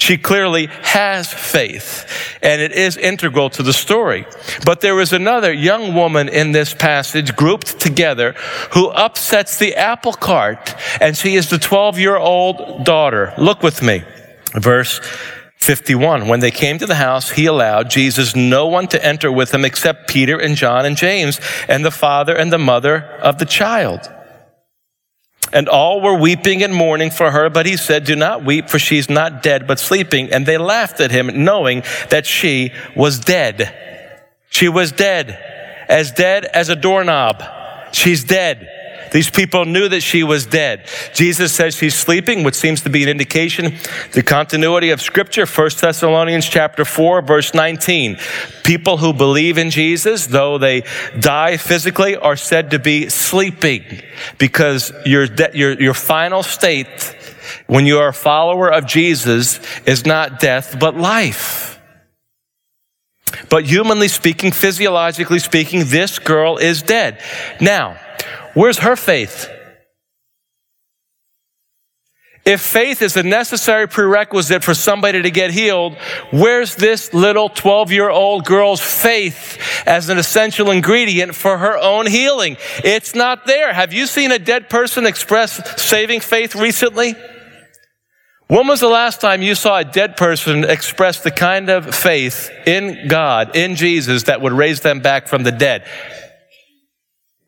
She 0.00 0.16
clearly 0.16 0.66
has 0.82 1.30
faith, 1.30 2.38
and 2.42 2.62
it 2.62 2.72
is 2.72 2.96
integral 2.96 3.50
to 3.50 3.62
the 3.62 3.74
story. 3.74 4.24
But 4.64 4.80
there 4.80 4.98
is 4.98 5.12
another 5.12 5.52
young 5.52 5.94
woman 5.94 6.30
in 6.30 6.52
this 6.52 6.72
passage 6.72 7.36
grouped 7.36 7.78
together 7.78 8.32
who 8.72 8.88
upsets 8.88 9.58
the 9.58 9.74
apple 9.76 10.14
cart, 10.14 10.74
and 11.02 11.14
she 11.14 11.36
is 11.36 11.50
the 11.50 11.58
12 11.58 11.98
year 11.98 12.16
old 12.16 12.86
daughter. 12.86 13.34
Look 13.36 13.62
with 13.62 13.82
me. 13.82 14.02
Verse 14.54 15.00
51. 15.56 16.28
When 16.28 16.40
they 16.40 16.50
came 16.50 16.78
to 16.78 16.86
the 16.86 16.94
house, 16.94 17.30
he 17.32 17.44
allowed 17.44 17.90
Jesus 17.90 18.34
no 18.34 18.66
one 18.68 18.88
to 18.88 19.04
enter 19.04 19.30
with 19.30 19.52
him 19.52 19.66
except 19.66 20.08
Peter 20.08 20.40
and 20.40 20.56
John 20.56 20.86
and 20.86 20.96
James 20.96 21.38
and 21.68 21.84
the 21.84 21.90
father 21.90 22.34
and 22.34 22.50
the 22.50 22.58
mother 22.58 23.02
of 23.22 23.36
the 23.36 23.44
child. 23.44 24.10
And 25.52 25.68
all 25.68 26.00
were 26.00 26.14
weeping 26.14 26.62
and 26.62 26.72
mourning 26.72 27.10
for 27.10 27.30
her, 27.30 27.50
but 27.50 27.66
he 27.66 27.76
said, 27.76 28.04
Do 28.04 28.14
not 28.14 28.44
weep, 28.44 28.68
for 28.68 28.78
she's 28.78 29.10
not 29.10 29.42
dead, 29.42 29.66
but 29.66 29.78
sleeping. 29.78 30.32
And 30.32 30.46
they 30.46 30.58
laughed 30.58 31.00
at 31.00 31.10
him, 31.10 31.44
knowing 31.44 31.82
that 32.10 32.26
she 32.26 32.72
was 32.94 33.18
dead. 33.18 33.74
She 34.50 34.68
was 34.68 34.92
dead, 34.92 35.38
as 35.88 36.12
dead 36.12 36.44
as 36.44 36.68
a 36.68 36.76
doorknob. 36.76 37.42
She's 37.92 38.24
dead. 38.24 38.79
These 39.12 39.30
people 39.30 39.64
knew 39.64 39.88
that 39.88 40.02
she 40.02 40.22
was 40.22 40.46
dead. 40.46 40.86
Jesus 41.14 41.52
says 41.52 41.76
she's 41.76 41.94
sleeping, 41.94 42.42
which 42.42 42.54
seems 42.54 42.82
to 42.82 42.90
be 42.90 43.02
an 43.02 43.08
indication 43.08 43.76
the 44.12 44.22
continuity 44.22 44.90
of 44.90 45.00
scripture. 45.00 45.46
1 45.46 45.70
Thessalonians 45.80 46.48
chapter 46.48 46.84
4, 46.84 47.22
verse 47.22 47.54
19. 47.54 48.18
People 48.64 48.98
who 48.98 49.12
believe 49.12 49.58
in 49.58 49.70
Jesus, 49.70 50.26
though 50.26 50.58
they 50.58 50.82
die 51.18 51.56
physically, 51.56 52.16
are 52.16 52.36
said 52.36 52.70
to 52.70 52.78
be 52.78 53.08
sleeping 53.08 53.84
because 54.38 54.92
your, 55.04 55.26
de- 55.26 55.50
your, 55.54 55.80
your 55.80 55.94
final 55.94 56.42
state 56.42 57.16
when 57.66 57.86
you 57.86 57.98
are 57.98 58.08
a 58.08 58.12
follower 58.12 58.72
of 58.72 58.86
Jesus 58.86 59.60
is 59.86 60.06
not 60.06 60.40
death, 60.40 60.76
but 60.78 60.96
life. 60.96 61.80
But 63.48 63.64
humanly 63.64 64.08
speaking, 64.08 64.52
physiologically 64.52 65.38
speaking, 65.38 65.84
this 65.86 66.18
girl 66.18 66.56
is 66.56 66.82
dead. 66.82 67.20
Now, 67.60 67.98
Where's 68.54 68.78
her 68.78 68.96
faith? 68.96 69.48
If 72.44 72.62
faith 72.62 73.02
is 73.02 73.16
a 73.16 73.22
necessary 73.22 73.86
prerequisite 73.86 74.64
for 74.64 74.74
somebody 74.74 75.22
to 75.22 75.30
get 75.30 75.50
healed, 75.50 75.96
where's 76.32 76.74
this 76.74 77.12
little 77.12 77.48
12 77.48 77.92
year 77.92 78.08
old 78.08 78.46
girl's 78.46 78.80
faith 78.80 79.58
as 79.86 80.08
an 80.08 80.18
essential 80.18 80.70
ingredient 80.70 81.34
for 81.34 81.58
her 81.58 81.76
own 81.78 82.06
healing? 82.06 82.56
It's 82.82 83.14
not 83.14 83.46
there. 83.46 83.72
Have 83.72 83.92
you 83.92 84.06
seen 84.06 84.32
a 84.32 84.38
dead 84.38 84.70
person 84.70 85.06
express 85.06 85.80
saving 85.80 86.20
faith 86.20 86.56
recently? 86.56 87.14
When 88.48 88.66
was 88.66 88.80
the 88.80 88.88
last 88.88 89.20
time 89.20 89.42
you 89.42 89.54
saw 89.54 89.78
a 89.78 89.84
dead 89.84 90.16
person 90.16 90.64
express 90.64 91.22
the 91.22 91.30
kind 91.30 91.68
of 91.68 91.94
faith 91.94 92.50
in 92.66 93.06
God, 93.06 93.54
in 93.54 93.76
Jesus, 93.76 94.24
that 94.24 94.40
would 94.40 94.52
raise 94.52 94.80
them 94.80 94.98
back 94.98 95.28
from 95.28 95.44
the 95.44 95.52
dead? 95.52 95.86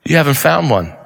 You 0.04 0.16
haven't 0.16 0.36
found 0.36 0.70
one. 0.70 0.96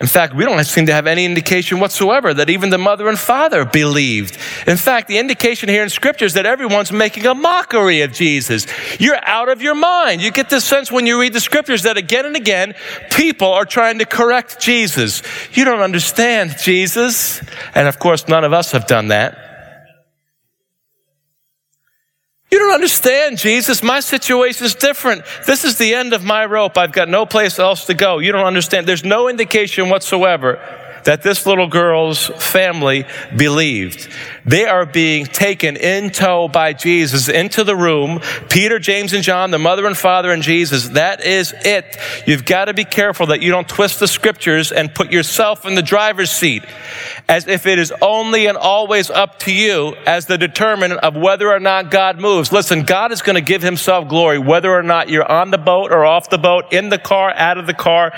In 0.00 0.08
fact, 0.08 0.34
we 0.34 0.44
don't 0.44 0.62
seem 0.64 0.84
to 0.84 0.92
have 0.92 1.06
any 1.06 1.24
indication 1.24 1.80
whatsoever 1.80 2.34
that 2.34 2.50
even 2.50 2.68
the 2.68 2.76
mother 2.76 3.08
and 3.08 3.18
father 3.18 3.64
believed. 3.64 4.36
In 4.66 4.76
fact, 4.76 5.08
the 5.08 5.16
indication 5.16 5.68
here 5.70 5.82
in 5.82 5.88
scripture 5.88 6.26
is 6.26 6.34
that 6.34 6.44
everyone's 6.44 6.92
making 6.92 7.24
a 7.26 7.34
mockery 7.34 8.02
of 8.02 8.12
Jesus. 8.12 8.66
You're 9.00 9.24
out 9.24 9.48
of 9.48 9.62
your 9.62 9.74
mind. 9.74 10.20
You 10.20 10.30
get 10.30 10.50
this 10.50 10.62
sense 10.64 10.92
when 10.92 11.06
you 11.06 11.18
read 11.18 11.32
the 11.32 11.40
scriptures 11.40 11.84
that 11.84 11.96
again 11.96 12.26
and 12.26 12.36
again, 12.36 12.74
people 13.10 13.48
are 13.48 13.64
trying 13.64 13.98
to 14.00 14.04
correct 14.04 14.60
Jesus. 14.60 15.22
You 15.52 15.64
don't 15.64 15.80
understand 15.80 16.56
Jesus. 16.58 17.40
And 17.74 17.88
of 17.88 17.98
course, 17.98 18.28
none 18.28 18.44
of 18.44 18.52
us 18.52 18.72
have 18.72 18.86
done 18.86 19.08
that. 19.08 19.53
You 22.54 22.60
don't 22.60 22.74
understand, 22.74 23.36
Jesus. 23.36 23.82
My 23.82 23.98
situation 23.98 24.64
is 24.64 24.76
different. 24.76 25.24
This 25.44 25.64
is 25.64 25.76
the 25.76 25.92
end 25.92 26.12
of 26.12 26.22
my 26.22 26.46
rope. 26.46 26.78
I've 26.78 26.92
got 26.92 27.08
no 27.08 27.26
place 27.26 27.58
else 27.58 27.86
to 27.86 27.94
go. 27.94 28.20
You 28.20 28.30
don't 28.30 28.46
understand. 28.46 28.86
There's 28.86 29.02
no 29.02 29.28
indication 29.28 29.88
whatsoever 29.88 30.60
that 31.04 31.22
this 31.22 31.46
little 31.46 31.68
girl's 31.68 32.26
family 32.26 33.04
believed. 33.36 34.08
They 34.44 34.66
are 34.66 34.86
being 34.86 35.26
taken 35.26 35.76
in 35.76 36.10
tow 36.10 36.48
by 36.48 36.72
Jesus 36.72 37.28
into 37.28 37.64
the 37.64 37.76
room. 37.76 38.20
Peter, 38.48 38.78
James, 38.78 39.12
and 39.12 39.22
John, 39.22 39.50
the 39.50 39.58
mother 39.58 39.86
and 39.86 39.96
father 39.96 40.30
and 40.30 40.42
Jesus. 40.42 40.90
That 40.90 41.24
is 41.24 41.54
it. 41.64 41.96
You've 42.26 42.44
got 42.44 42.66
to 42.66 42.74
be 42.74 42.84
careful 42.84 43.26
that 43.26 43.42
you 43.42 43.50
don't 43.50 43.68
twist 43.68 44.00
the 44.00 44.08
scriptures 44.08 44.72
and 44.72 44.94
put 44.94 45.12
yourself 45.12 45.64
in 45.64 45.74
the 45.74 45.82
driver's 45.82 46.30
seat 46.30 46.64
as 47.28 47.46
if 47.46 47.66
it 47.66 47.78
is 47.78 47.92
only 48.02 48.46
and 48.46 48.58
always 48.58 49.10
up 49.10 49.38
to 49.40 49.52
you 49.52 49.94
as 50.06 50.26
the 50.26 50.36
determinant 50.36 51.00
of 51.00 51.16
whether 51.16 51.50
or 51.50 51.60
not 51.60 51.90
God 51.90 52.20
moves. 52.20 52.52
Listen, 52.52 52.82
God 52.82 53.12
is 53.12 53.22
going 53.22 53.36
to 53.36 53.40
give 53.40 53.62
himself 53.62 54.08
glory 54.08 54.38
whether 54.38 54.72
or 54.72 54.82
not 54.82 55.08
you're 55.08 55.30
on 55.30 55.50
the 55.50 55.58
boat 55.58 55.90
or 55.90 56.04
off 56.04 56.30
the 56.30 56.38
boat, 56.38 56.72
in 56.72 56.88
the 56.88 56.98
car, 56.98 57.32
out 57.32 57.58
of 57.58 57.66
the 57.66 57.74
car. 57.74 58.12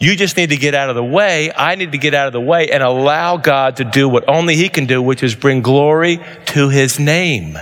You 0.00 0.14
just 0.14 0.36
need 0.36 0.50
to 0.50 0.56
get 0.56 0.74
out 0.74 0.90
of 0.90 0.94
the 0.94 1.04
way. 1.04 1.52
I 1.52 1.74
need 1.74 1.92
to 1.92 1.98
get 1.98 2.14
out 2.14 2.28
of 2.28 2.32
the 2.32 2.40
way 2.40 2.70
and 2.70 2.82
allow 2.82 3.36
God 3.36 3.76
to 3.76 3.84
do 3.84 4.08
what 4.08 4.28
only 4.28 4.54
He 4.54 4.68
can 4.68 4.86
do, 4.86 5.02
which 5.02 5.24
is 5.24 5.34
bring 5.34 5.60
glory 5.60 6.20
to 6.46 6.68
His 6.68 7.00
name. 7.00 7.58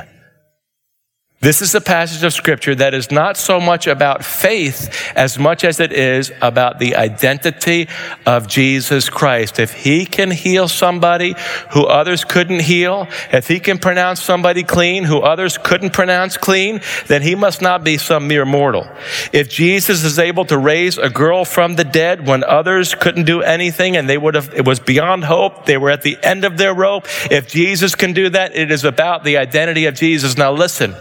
This 1.39 1.61
is 1.61 1.75
a 1.75 1.83
passage 1.83 2.25
of 2.25 2.33
scripture 2.33 2.75
that 2.77 2.95
is 2.95 3.11
not 3.11 3.37
so 3.37 3.61
much 3.61 3.87
about 3.87 4.25
faith 4.25 5.13
as 5.15 5.39
much 5.39 5.65
as 5.65 5.81
it 5.81 5.93
is 5.93 6.33
about 6.41 6.79
the 6.79 6.97
identity 6.97 7.89
of 8.25 8.49
Jesus 8.49 9.11
Christ. 9.11 9.59
If 9.59 9.75
he 9.75 10.07
can 10.07 10.31
heal 10.31 10.67
somebody 10.67 11.35
who 11.73 11.85
others 11.85 12.25
couldn't 12.25 12.63
heal, 12.63 13.07
if 13.31 13.49
he 13.49 13.61
can 13.61 13.77
pronounce 13.79 14.23
somebody 14.23 14.65
clean 14.65 15.05
who 15.05 15.19
others 15.19 15.59
couldn't 15.59 15.93
pronounce 15.93 16.39
clean, 16.39 16.81
then 17.07 17.21
he 17.21 17.35
must 17.35 17.61
not 17.61 17.85
be 17.85 17.99
some 17.99 18.27
mere 18.27 18.47
mortal. 18.47 18.89
If 19.31 19.51
Jesus 19.51 20.05
is 20.05 20.19
able 20.19 20.47
to 20.47 20.57
raise 20.57 20.97
a 20.97 21.11
girl 21.11 21.45
from 21.45 21.77
the 21.77 21.85
dead 21.85 22.27
when 22.27 22.45
others 22.45 22.95
couldn't 22.95 23.25
do 23.25 23.43
anything 23.43 23.99
and 23.99 24.09
they 24.09 24.19
would 24.19 24.37
have, 24.37 24.55
it 24.55 24.65
was 24.65 24.81
beyond 24.81 25.25
hope, 25.25 25.67
they 25.67 25.77
were 25.77 25.91
at 25.91 26.01
the 26.01 26.17
end 26.23 26.47
of 26.47 26.57
their 26.57 26.73
rope. 26.73 27.07
If 27.31 27.47
Jesus 27.47 27.95
can 27.95 28.15
do 28.15 28.31
that, 28.31 28.57
it 28.57 28.71
is 28.71 28.85
about 28.85 29.23
the 29.23 29.37
identity 29.37 29.85
of 29.85 29.95
Jesus. 29.95 30.39
Now 30.39 30.51
listen. 30.51 30.95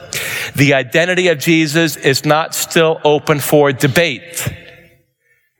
The 0.55 0.73
identity 0.73 1.27
of 1.29 1.39
Jesus 1.39 1.95
is 1.95 2.25
not 2.25 2.53
still 2.53 2.99
open 3.03 3.39
for 3.39 3.71
debate. 3.71 4.64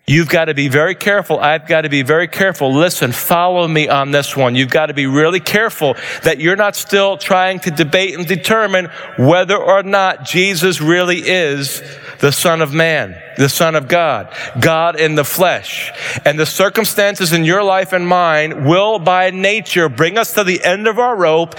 You've 0.08 0.30
got 0.30 0.46
to 0.46 0.54
be 0.54 0.68
very 0.68 0.94
careful. 0.94 1.40
I've 1.40 1.68
got 1.68 1.82
to 1.82 1.90
be 1.90 2.04
very 2.04 2.28
careful. 2.28 2.72
Listen, 2.72 3.12
follow 3.12 3.68
me 3.68 3.88
on 3.88 4.12
this 4.12 4.38
one. 4.38 4.54
You've 4.54 4.70
got 4.70 4.88
to 4.88 4.94
be 4.94 5.08
really 5.08 5.40
careful 5.40 5.96
that 6.22 6.40
you're 6.40 6.56
not 6.56 6.76
still 6.76 7.18
trying 7.18 7.60
to 7.62 7.72
debate 7.72 8.14
and 8.16 8.28
determine 8.28 8.86
whether 9.18 9.58
or 9.58 9.82
not 9.82 10.24
Jesus 10.24 10.80
really 10.80 11.20
is 11.20 11.82
the 12.20 12.32
Son 12.32 12.62
of 12.62 12.72
Man 12.72 13.20
the 13.38 13.50
Son 13.50 13.76
of 13.76 13.88
God, 13.88 14.34
God 14.60 15.00
in 15.00 15.16
the 15.16 15.24
flesh. 15.24 15.92
And 16.24 16.40
the 16.40 16.46
circumstances 16.46 17.34
in 17.34 17.46
your 17.46 17.64
life 17.64 17.94
and 17.94 18.08
mine 18.08 18.66
will 18.66 19.00
by 19.00 19.32
nature 19.32 19.90
bring 19.90 20.18
us 20.18 20.34
to 20.34 20.44
the 20.44 20.64
end 20.64 20.88
of 20.88 21.00
our 21.00 21.16
rope 21.16 21.56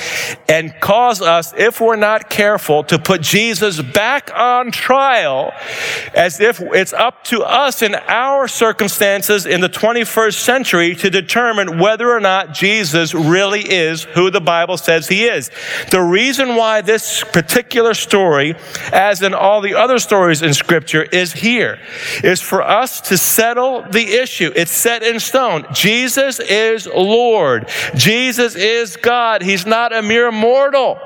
and 0.49 0.79
cause 0.81 1.21
us, 1.21 1.53
if 1.57 1.81
we're 1.81 1.97
not 1.97 2.31
careful, 2.31 2.85
to 2.85 2.99
put 2.99 3.21
Jesus 3.21 3.81
back 3.81 4.31
on 4.35 4.71
trial 4.71 5.53
as 6.15 6.41
if 6.41 6.61
it's 6.61 6.93
up 6.93 7.25
to 7.25 7.43
us 7.43 7.83
in 7.83 7.95
our 7.95 8.36
circumstances 8.47 9.47
in 9.47 9.61
the 9.61 9.69
21st 9.69 10.35
century 10.35 10.95
to 10.97 11.11
determine 11.11 11.79
whether 11.79 12.11
or 12.11 12.21
not 12.21 12.53
Jesus 12.53 13.15
really 13.15 13.63
is 13.63 14.05
who 14.05 14.31
the 14.31 14.41
Bible 14.41 14.77
says 14.77 15.09
he 15.09 15.25
is. 15.25 15.51
The 15.91 16.03
reason 16.03 16.55
why 16.55 16.83
this 16.83 17.25
particular 17.25 17.95
story, 17.95 18.55
as 18.93 19.23
in 19.23 19.35
all 19.35 19.61
the 19.61 19.75
other 19.75 19.99
stories 19.99 20.43
in 20.43 20.55
scripture, 20.55 21.03
is 21.03 21.33
here 21.33 21.57
here 21.57 21.79
is 22.23 22.41
for 22.41 22.63
us 22.63 23.01
to 23.01 23.17
settle 23.17 23.83
the 23.83 24.15
issue. 24.23 24.53
It's 24.55 24.71
set 24.71 25.03
in 25.03 25.21
stone. 25.21 25.65
Jesus 25.73 26.39
is 26.41 26.87
Lord. 26.87 27.69
Jesus 27.95 28.55
is 28.55 28.97
God. 28.97 29.43
He's 29.43 29.65
not 29.65 29.95
a 29.95 30.03
mere 30.03 30.31
mortal. 30.31 30.99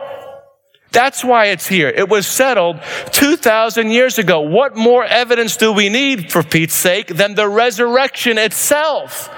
That's 0.92 1.24
why 1.24 1.46
it's 1.46 1.68
here. 1.68 1.88
It 1.88 2.08
was 2.08 2.26
settled 2.26 2.80
2,000 3.12 3.90
years 3.90 4.18
ago. 4.18 4.40
What 4.40 4.76
more 4.76 5.04
evidence 5.04 5.56
do 5.56 5.72
we 5.72 5.88
need, 5.88 6.32
for 6.32 6.42
Pete's 6.42 6.74
sake, 6.74 7.08
than 7.08 7.34
the 7.34 7.48
resurrection 7.48 8.38
itself? 8.38 9.30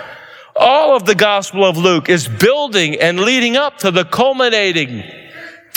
All 0.57 0.97
of 0.97 1.05
the 1.07 1.15
Gospel 1.15 1.65
of 1.65 1.77
Luke 1.77 2.09
is 2.09 2.29
building 2.29 2.99
and 2.99 3.21
leading 3.21 3.57
up 3.57 3.79
to 3.79 3.91
the 3.91 4.05
culminating 4.05 5.22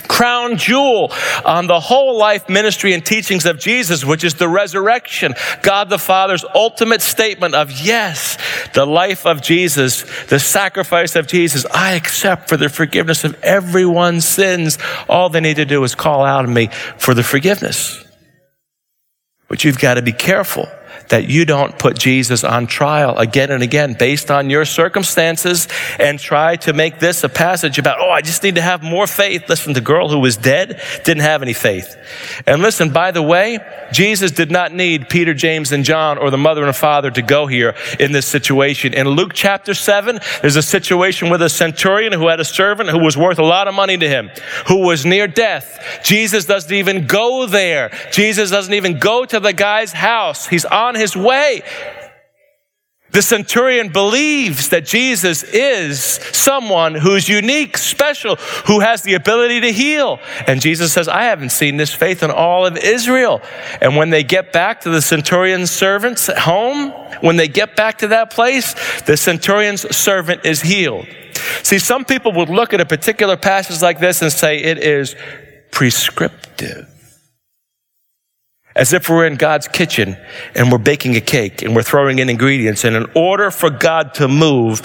crown 0.07 0.57
jewel 0.57 1.11
on 1.43 1.67
the 1.67 1.79
whole 1.79 2.17
life 2.17 2.49
ministry 2.49 2.93
and 2.93 3.05
teachings 3.05 3.45
of 3.45 3.59
Jesus, 3.59 4.05
which 4.05 4.23
is 4.23 4.35
the 4.35 4.47
resurrection. 4.47 5.33
God 5.61 5.89
the 5.89 5.97
Father's 5.97 6.45
ultimate 6.53 7.01
statement 7.01 7.55
of 7.55 7.71
yes, 7.71 8.37
the 8.73 8.85
life 8.85 9.25
of 9.25 9.41
Jesus, 9.41 10.03
the 10.25 10.39
sacrifice 10.39 11.15
of 11.15 11.27
Jesus, 11.27 11.65
I 11.73 11.93
accept 11.93 12.49
for 12.49 12.57
the 12.57 12.69
forgiveness 12.69 13.23
of 13.23 13.41
everyone's 13.43 14.25
sins. 14.25 14.77
All 15.09 15.29
they 15.29 15.41
need 15.41 15.57
to 15.57 15.65
do 15.65 15.83
is 15.83 15.95
call 15.95 16.23
out 16.23 16.43
to 16.43 16.47
me 16.47 16.67
for 16.97 17.13
the 17.13 17.23
forgiveness. 17.23 18.03
But 19.47 19.63
you've 19.63 19.79
got 19.79 19.95
to 19.95 20.01
be 20.01 20.11
careful 20.11 20.67
that 21.09 21.29
you 21.29 21.45
don't 21.45 21.77
put 21.77 21.97
Jesus 21.97 22.43
on 22.43 22.67
trial 22.67 23.17
again 23.17 23.51
and 23.51 23.63
again 23.63 23.95
based 23.97 24.31
on 24.31 24.49
your 24.49 24.65
circumstances 24.65 25.67
and 25.99 26.19
try 26.19 26.55
to 26.57 26.73
make 26.73 26.99
this 26.99 27.23
a 27.23 27.29
passage 27.29 27.77
about, 27.77 27.99
oh, 27.99 28.09
I 28.09 28.21
just 28.21 28.43
need 28.43 28.55
to 28.55 28.61
have 28.61 28.83
more 28.83 29.07
faith. 29.07 29.47
Listen, 29.49 29.73
the 29.73 29.81
girl 29.81 30.09
who 30.09 30.19
was 30.19 30.37
dead 30.37 30.81
didn't 31.03 31.23
have 31.23 31.41
any 31.41 31.53
faith. 31.53 31.95
And 32.45 32.61
listen, 32.61 32.91
by 32.91 33.11
the 33.11 33.21
way, 33.21 33.59
Jesus 33.91 34.31
did 34.31 34.51
not 34.51 34.73
need 34.73 35.09
Peter, 35.09 35.33
James, 35.33 35.71
and 35.71 35.83
John 35.83 36.17
or 36.17 36.29
the 36.31 36.37
mother 36.37 36.65
and 36.65 36.75
father 36.75 37.11
to 37.11 37.21
go 37.21 37.47
here 37.47 37.75
in 37.99 38.11
this 38.11 38.27
situation. 38.27 38.93
In 38.93 39.07
Luke 39.07 39.31
chapter 39.33 39.73
7, 39.73 40.19
there's 40.41 40.55
a 40.55 40.61
situation 40.61 41.29
with 41.29 41.41
a 41.41 41.49
centurion 41.49 42.13
who 42.13 42.27
had 42.27 42.39
a 42.39 42.45
servant 42.45 42.89
who 42.89 42.99
was 42.99 43.17
worth 43.17 43.39
a 43.39 43.43
lot 43.43 43.67
of 43.67 43.73
money 43.73 43.97
to 43.97 44.07
him, 44.07 44.31
who 44.67 44.85
was 44.85 45.05
near 45.05 45.27
death. 45.27 46.01
Jesus 46.03 46.45
doesn't 46.45 46.73
even 46.73 47.07
go 47.07 47.45
there. 47.45 47.91
Jesus 48.11 48.49
doesn't 48.49 48.73
even 48.73 48.99
go 48.99 49.25
to 49.25 49.39
the 49.39 49.53
guy's 49.53 49.93
house. 49.93 50.47
He's 50.47 50.65
on 50.65 50.94
his 50.95 51.15
way. 51.15 51.61
The 53.15 53.21
centurion 53.21 53.93
believes 53.93 54.67
that 54.69 54.85
Jesus 54.85 55.41
is 55.43 56.01
someone 56.01 56.95
who's 56.95 57.29
unique, 57.29 57.77
special, 57.77 58.35
who 58.67 58.81
has 58.81 59.03
the 59.03 59.13
ability 59.13 59.61
to 59.61 59.71
heal. 59.71 60.19
And 60.47 60.59
Jesus 60.59 60.91
says, 60.91 61.07
I 61.07 61.23
haven't 61.23 61.51
seen 61.51 61.77
this 61.77 61.93
faith 61.93 62.23
in 62.23 62.29
all 62.29 62.65
of 62.65 62.75
Israel. 62.75 63.41
And 63.79 63.95
when 63.95 64.09
they 64.09 64.23
get 64.23 64.51
back 64.51 64.81
to 64.81 64.89
the 64.89 65.01
centurion's 65.01 65.71
servant's 65.71 66.27
at 66.27 66.39
home, 66.39 66.91
when 67.21 67.37
they 67.37 67.47
get 67.47 67.77
back 67.77 67.99
to 67.99 68.07
that 68.09 68.31
place, 68.31 68.73
the 69.03 69.15
centurion's 69.15 69.95
servant 69.95 70.45
is 70.45 70.61
healed. 70.61 71.07
See, 71.63 71.79
some 71.79 72.03
people 72.03 72.33
would 72.33 72.49
look 72.49 72.73
at 72.73 72.81
a 72.81 72.85
particular 72.85 73.37
passage 73.37 73.81
like 73.81 73.99
this 73.99 74.21
and 74.21 74.29
say 74.29 74.57
it 74.57 74.77
is 74.77 75.15
prescriptive 75.71 76.94
as 78.75 78.93
if 78.93 79.09
we're 79.09 79.25
in 79.25 79.35
God's 79.35 79.67
kitchen 79.67 80.17
and 80.53 80.71
we're 80.71 80.77
baking 80.77 81.15
a 81.15 81.21
cake 81.21 81.61
and 81.61 81.75
we're 81.75 81.83
throwing 81.83 82.19
in 82.19 82.29
ingredients. 82.29 82.83
And 82.83 82.95
in 82.95 83.07
order 83.15 83.51
for 83.51 83.69
God 83.69 84.13
to 84.15 84.27
move, 84.27 84.81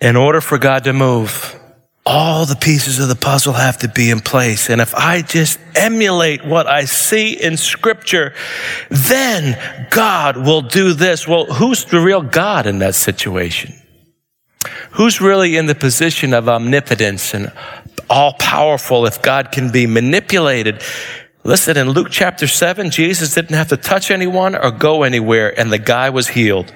in 0.00 0.16
order 0.16 0.40
for 0.40 0.58
God 0.58 0.84
to 0.84 0.92
move, 0.92 1.58
all 2.04 2.46
the 2.46 2.56
pieces 2.56 2.98
of 2.98 3.08
the 3.08 3.14
puzzle 3.14 3.52
have 3.52 3.78
to 3.78 3.88
be 3.88 4.10
in 4.10 4.18
place. 4.18 4.68
And 4.68 4.80
if 4.80 4.92
I 4.94 5.22
just 5.22 5.60
emulate 5.76 6.44
what 6.44 6.66
I 6.66 6.84
see 6.84 7.40
in 7.40 7.56
scripture, 7.56 8.34
then 8.90 9.56
God 9.90 10.36
will 10.36 10.62
do 10.62 10.94
this. 10.94 11.28
Well, 11.28 11.46
who's 11.46 11.84
the 11.84 12.00
real 12.00 12.22
God 12.22 12.66
in 12.66 12.80
that 12.80 12.96
situation? 12.96 13.74
Who's 14.92 15.20
really 15.20 15.56
in 15.56 15.66
the 15.66 15.74
position 15.76 16.34
of 16.34 16.48
omnipotence 16.48 17.34
and 17.34 17.52
all 18.10 18.34
powerful 18.34 19.06
if 19.06 19.22
God 19.22 19.52
can 19.52 19.70
be 19.70 19.86
manipulated? 19.86 20.82
Listen, 21.44 21.76
in 21.76 21.90
Luke 21.90 22.08
chapter 22.10 22.46
7, 22.46 22.90
Jesus 22.90 23.34
didn't 23.34 23.56
have 23.56 23.68
to 23.68 23.76
touch 23.76 24.12
anyone 24.12 24.54
or 24.54 24.70
go 24.70 25.02
anywhere, 25.02 25.58
and 25.58 25.72
the 25.72 25.78
guy 25.78 26.08
was 26.10 26.28
healed. 26.28 26.72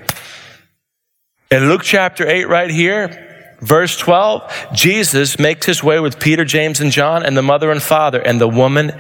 In 1.53 1.69
Luke 1.69 1.83
chapter 1.85 2.27
8, 2.27 2.49
right 2.49 2.71
here, 2.71 3.57
verse 3.61 3.97
12, 3.97 4.71
Jesus 4.73 5.39
makes 5.39 5.67
his 5.67 5.85
way 5.85 6.01
with 6.01 6.19
Peter, 6.19 6.45
James, 6.45 6.81
and 6.81 6.91
John, 6.91 7.25
and 7.25 7.37
the 7.37 7.43
mother 7.43 7.71
and 7.71 7.81
father, 7.81 8.21
and 8.21 8.41
the 8.41 8.49
woman, 8.49 8.93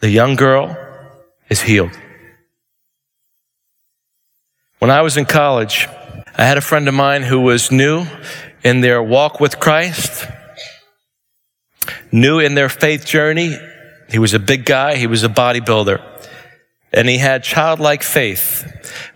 the 0.00 0.10
young 0.10 0.36
girl, 0.36 0.76
is 1.48 1.62
healed. 1.62 1.98
When 4.78 4.90
I 4.90 5.00
was 5.00 5.16
in 5.16 5.24
college, 5.24 5.88
I 6.36 6.44
had 6.44 6.58
a 6.58 6.60
friend 6.60 6.86
of 6.86 6.94
mine 6.94 7.22
who 7.22 7.40
was 7.40 7.72
new 7.72 8.04
in 8.62 8.82
their 8.82 9.02
walk 9.02 9.40
with 9.40 9.58
Christ, 9.58 10.26
new 12.12 12.38
in 12.38 12.54
their 12.54 12.68
faith 12.68 13.06
journey, 13.06 13.58
he 14.08 14.18
was 14.18 14.34
a 14.34 14.38
big 14.38 14.64
guy. 14.64 14.96
He 14.96 15.06
was 15.06 15.24
a 15.24 15.28
bodybuilder. 15.28 16.02
And 16.92 17.08
he 17.08 17.18
had 17.18 17.44
childlike 17.44 18.02
faith, 18.02 18.64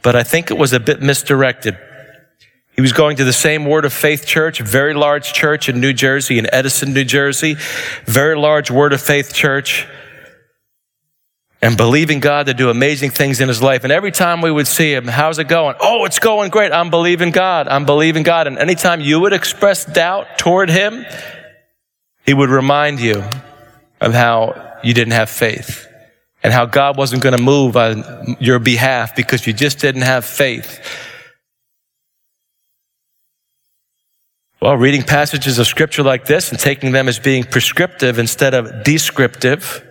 but 0.02 0.14
I 0.14 0.22
think 0.22 0.50
it 0.50 0.58
was 0.58 0.74
a 0.74 0.80
bit 0.80 1.00
misdirected. 1.00 1.78
He 2.74 2.82
was 2.82 2.92
going 2.92 3.16
to 3.16 3.24
the 3.24 3.32
same 3.32 3.64
Word 3.64 3.86
of 3.86 3.92
Faith 3.94 4.26
church, 4.26 4.60
very 4.60 4.92
large 4.92 5.32
church 5.32 5.68
in 5.70 5.80
New 5.80 5.94
Jersey, 5.94 6.38
in 6.38 6.52
Edison, 6.52 6.92
New 6.92 7.04
Jersey, 7.04 7.56
very 8.04 8.36
large 8.36 8.70
Word 8.70 8.92
of 8.92 9.00
Faith 9.00 9.32
church, 9.32 9.86
and 11.62 11.76
believing 11.76 12.20
God 12.20 12.46
to 12.46 12.54
do 12.54 12.68
amazing 12.68 13.10
things 13.10 13.40
in 13.40 13.48
his 13.48 13.62
life. 13.62 13.84
And 13.84 13.92
every 13.92 14.10
time 14.10 14.42
we 14.42 14.50
would 14.50 14.66
see 14.66 14.92
him, 14.92 15.06
how's 15.06 15.38
it 15.38 15.48
going? 15.48 15.76
Oh, 15.80 16.04
it's 16.04 16.18
going 16.18 16.50
great. 16.50 16.72
I'm 16.72 16.90
believing 16.90 17.30
God. 17.30 17.68
I'm 17.68 17.86
believing 17.86 18.22
God. 18.22 18.46
And 18.46 18.58
anytime 18.58 19.00
you 19.00 19.20
would 19.20 19.32
express 19.32 19.84
doubt 19.84 20.38
toward 20.38 20.68
him, 20.68 21.06
he 22.26 22.34
would 22.34 22.50
remind 22.50 23.00
you 23.00 23.22
of 24.00 24.12
how 24.12 24.71
you 24.82 24.94
didn't 24.94 25.12
have 25.12 25.30
faith 25.30 25.86
and 26.42 26.52
how 26.52 26.66
God 26.66 26.96
wasn't 26.96 27.22
going 27.22 27.36
to 27.36 27.42
move 27.42 27.76
on 27.76 28.36
your 28.40 28.58
behalf 28.58 29.14
because 29.14 29.46
you 29.46 29.52
just 29.52 29.78
didn't 29.78 30.02
have 30.02 30.24
faith. 30.24 30.80
Well, 34.60 34.76
reading 34.76 35.02
passages 35.02 35.58
of 35.58 35.66
scripture 35.66 36.02
like 36.02 36.26
this 36.26 36.50
and 36.50 36.58
taking 36.58 36.92
them 36.92 37.08
as 37.08 37.18
being 37.18 37.42
prescriptive 37.44 38.18
instead 38.18 38.54
of 38.54 38.84
descriptive, 38.84 39.84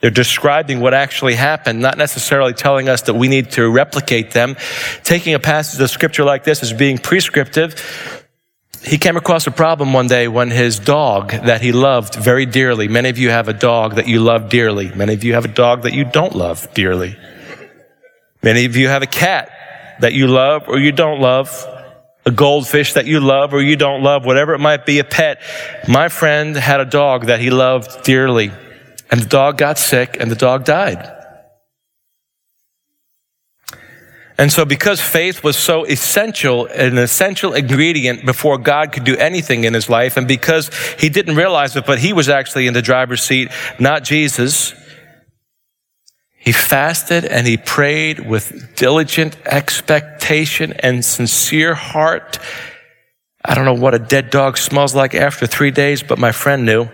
they're 0.00 0.10
describing 0.10 0.80
what 0.80 0.94
actually 0.94 1.34
happened, 1.34 1.80
not 1.80 1.96
necessarily 1.96 2.52
telling 2.52 2.88
us 2.88 3.02
that 3.02 3.14
we 3.14 3.28
need 3.28 3.52
to 3.52 3.70
replicate 3.70 4.32
them. 4.32 4.56
Taking 5.02 5.34
a 5.34 5.38
passage 5.38 5.80
of 5.80 5.90
scripture 5.90 6.24
like 6.24 6.44
this 6.44 6.62
as 6.62 6.72
being 6.72 6.98
prescriptive 6.98 8.23
he 8.84 8.98
came 8.98 9.16
across 9.16 9.46
a 9.46 9.50
problem 9.50 9.92
one 9.92 10.06
day 10.06 10.28
when 10.28 10.50
his 10.50 10.78
dog 10.78 11.30
that 11.30 11.62
he 11.62 11.72
loved 11.72 12.14
very 12.14 12.44
dearly, 12.44 12.86
many 12.86 13.08
of 13.08 13.18
you 13.18 13.30
have 13.30 13.48
a 13.48 13.52
dog 13.52 13.94
that 13.94 14.06
you 14.06 14.20
love 14.20 14.48
dearly. 14.50 14.94
Many 14.94 15.14
of 15.14 15.24
you 15.24 15.34
have 15.34 15.44
a 15.44 15.48
dog 15.48 15.82
that 15.82 15.94
you 15.94 16.04
don't 16.04 16.34
love 16.34 16.72
dearly. 16.74 17.16
Many 18.42 18.66
of 18.66 18.76
you 18.76 18.88
have 18.88 19.02
a 19.02 19.06
cat 19.06 19.50
that 20.00 20.12
you 20.12 20.26
love 20.26 20.68
or 20.68 20.78
you 20.78 20.92
don't 20.92 21.18
love, 21.18 21.66
a 22.26 22.30
goldfish 22.30 22.92
that 22.92 23.06
you 23.06 23.20
love 23.20 23.54
or 23.54 23.62
you 23.62 23.76
don't 23.76 24.02
love, 24.02 24.26
whatever 24.26 24.52
it 24.52 24.58
might 24.58 24.84
be, 24.84 24.98
a 24.98 25.04
pet. 25.04 25.40
My 25.88 26.08
friend 26.08 26.54
had 26.54 26.80
a 26.80 26.84
dog 26.84 27.26
that 27.26 27.40
he 27.40 27.48
loved 27.48 28.02
dearly, 28.02 28.52
and 29.10 29.20
the 29.20 29.26
dog 29.26 29.56
got 29.56 29.78
sick 29.78 30.18
and 30.20 30.30
the 30.30 30.36
dog 30.36 30.64
died. 30.64 31.23
And 34.36 34.50
so, 34.50 34.64
because 34.64 35.00
faith 35.00 35.44
was 35.44 35.56
so 35.56 35.84
essential, 35.84 36.66
an 36.66 36.98
essential 36.98 37.52
ingredient 37.52 38.26
before 38.26 38.58
God 38.58 38.90
could 38.92 39.04
do 39.04 39.16
anything 39.16 39.62
in 39.62 39.74
his 39.74 39.88
life, 39.88 40.16
and 40.16 40.26
because 40.26 40.70
he 40.98 41.08
didn't 41.08 41.36
realize 41.36 41.76
it, 41.76 41.86
but 41.86 42.00
he 42.00 42.12
was 42.12 42.28
actually 42.28 42.66
in 42.66 42.74
the 42.74 42.82
driver's 42.82 43.22
seat, 43.22 43.50
not 43.78 44.02
Jesus, 44.02 44.74
he 46.44 46.52
fasted 46.52 47.24
and 47.24 47.46
he 47.46 47.56
prayed 47.56 48.28
with 48.28 48.76
diligent 48.76 49.34
expectation 49.46 50.74
and 50.74 51.02
sincere 51.02 51.74
heart. 51.74 52.38
I 53.42 53.54
don't 53.54 53.64
know 53.64 53.72
what 53.72 53.94
a 53.94 53.98
dead 53.98 54.28
dog 54.28 54.58
smells 54.58 54.94
like 54.94 55.14
after 55.14 55.46
three 55.46 55.70
days, 55.70 56.02
but 56.02 56.18
my 56.18 56.32
friend 56.32 56.66
knew. 56.66 56.88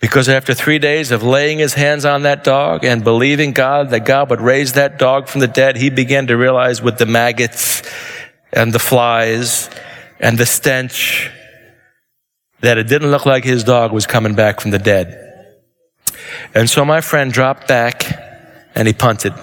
Because 0.00 0.28
after 0.28 0.54
three 0.54 0.78
days 0.78 1.10
of 1.10 1.22
laying 1.24 1.58
his 1.58 1.74
hands 1.74 2.04
on 2.04 2.22
that 2.22 2.44
dog 2.44 2.84
and 2.84 3.02
believing 3.02 3.52
God 3.52 3.90
that 3.90 4.04
God 4.04 4.30
would 4.30 4.40
raise 4.40 4.74
that 4.74 4.98
dog 4.98 5.26
from 5.26 5.40
the 5.40 5.48
dead, 5.48 5.76
he 5.76 5.90
began 5.90 6.28
to 6.28 6.36
realize 6.36 6.80
with 6.80 6.98
the 6.98 7.06
maggots 7.06 7.82
and 8.52 8.72
the 8.72 8.78
flies 8.78 9.68
and 10.20 10.38
the 10.38 10.46
stench 10.46 11.30
that 12.60 12.78
it 12.78 12.84
didn't 12.84 13.10
look 13.10 13.26
like 13.26 13.44
his 13.44 13.64
dog 13.64 13.92
was 13.92 14.06
coming 14.06 14.34
back 14.34 14.60
from 14.60 14.70
the 14.70 14.78
dead. 14.78 15.24
And 16.54 16.70
so 16.70 16.84
my 16.84 17.00
friend 17.00 17.32
dropped 17.32 17.66
back 17.66 18.04
and 18.74 18.86
he 18.86 18.94
punted 18.94 19.34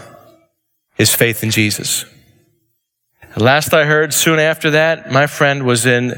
his 0.95 1.13
faith 1.13 1.43
in 1.43 1.51
Jesus. 1.51 2.05
last 3.35 3.73
I 3.73 3.83
heard, 3.83 4.13
soon 4.13 4.39
after 4.39 4.71
that, 4.71 5.11
my 5.11 5.27
friend 5.27 5.63
was 5.63 5.85
in 5.85 6.13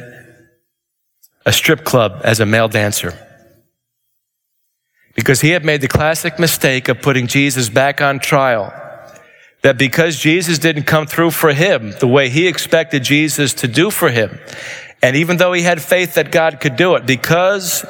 a 1.43 1.51
strip 1.51 1.83
club 1.83 2.21
as 2.23 2.39
a 2.39 2.45
male 2.45 2.67
dancer 2.67 3.17
because 5.17 5.41
he 5.41 5.49
had 5.49 5.65
made 5.65 5.81
the 5.81 5.87
classic 5.89 6.39
mistake 6.39 6.87
of 6.87 7.01
putting 7.01 7.27
Jesus 7.27 7.67
back 7.67 7.99
on 7.99 8.19
trial. 8.19 8.71
That 9.63 9.77
because 9.77 10.17
Jesus 10.17 10.59
didn't 10.59 10.83
come 10.83 11.07
through 11.07 11.31
for 11.31 11.51
him 11.51 11.91
the 11.99 12.07
way 12.07 12.29
he 12.29 12.47
expected 12.47 13.03
Jesus 13.03 13.53
to 13.55 13.67
do 13.67 13.89
for 13.89 14.09
him, 14.09 14.39
and 15.01 15.15
even 15.15 15.37
though 15.37 15.51
he 15.51 15.63
had 15.63 15.81
faith 15.81 16.13
that 16.13 16.31
God 16.31 16.61
could 16.61 16.75
do 16.75 16.95
it, 16.95 17.05
because 17.05 17.83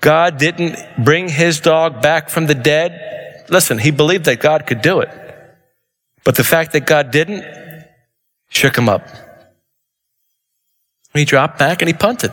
God 0.00 0.38
didn't 0.38 0.78
bring 1.04 1.28
his 1.28 1.60
dog 1.60 2.00
back 2.00 2.30
from 2.30 2.46
the 2.46 2.54
dead, 2.54 3.44
listen, 3.50 3.78
he 3.78 3.90
believed 3.90 4.24
that 4.24 4.40
God 4.40 4.66
could 4.66 4.80
do 4.80 5.00
it. 5.00 5.10
But 6.24 6.36
the 6.36 6.44
fact 6.44 6.72
that 6.72 6.86
God 6.86 7.10
didn't 7.10 7.44
shook 8.48 8.76
him 8.76 8.88
up. 8.88 9.06
He 11.12 11.24
dropped 11.24 11.58
back 11.58 11.82
and 11.82 11.88
he 11.88 11.94
punted 11.94 12.32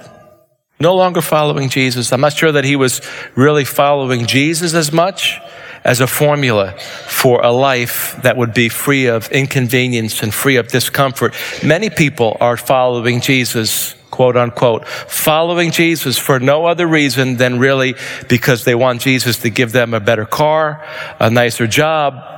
no 0.80 0.96
longer 0.96 1.22
following 1.22 1.70
Jesus. 1.70 2.14
I'm 2.14 2.22
not 2.22 2.34
sure 2.34 2.52
that 2.52 2.64
he 2.64 2.76
was 2.76 3.02
really 3.36 3.66
following 3.66 4.28
Jesus 4.28 4.74
as 4.74 4.92
much 4.92 5.40
as 5.84 6.02
a 6.02 6.08
formula 6.08 6.74
for 7.08 7.42
a 7.42 7.52
life 7.52 8.20
that 8.24 8.38
would 8.38 8.54
be 8.54 8.70
free 8.70 9.08
of 9.08 9.32
inconvenience 9.32 10.22
and 10.22 10.34
free 10.34 10.58
of 10.58 10.68
discomfort. 10.68 11.34
Many 11.64 11.90
people 11.90 12.38
are 12.40 12.58
following 12.58 13.22
Jesus, 13.22 13.96
quote 14.12 14.38
unquote, 14.38 14.88
following 14.88 15.72
Jesus 15.72 16.18
for 16.18 16.40
no 16.40 16.66
other 16.66 16.86
reason 16.86 17.38
than 17.38 17.58
really 17.58 17.96
because 18.28 18.66
they 18.66 18.76
want 18.76 19.02
Jesus 19.02 19.40
to 19.40 19.50
give 19.50 19.72
them 19.72 19.94
a 19.94 20.00
better 20.00 20.26
car, 20.26 20.86
a 21.20 21.30
nicer 21.30 21.68
job, 21.68 22.37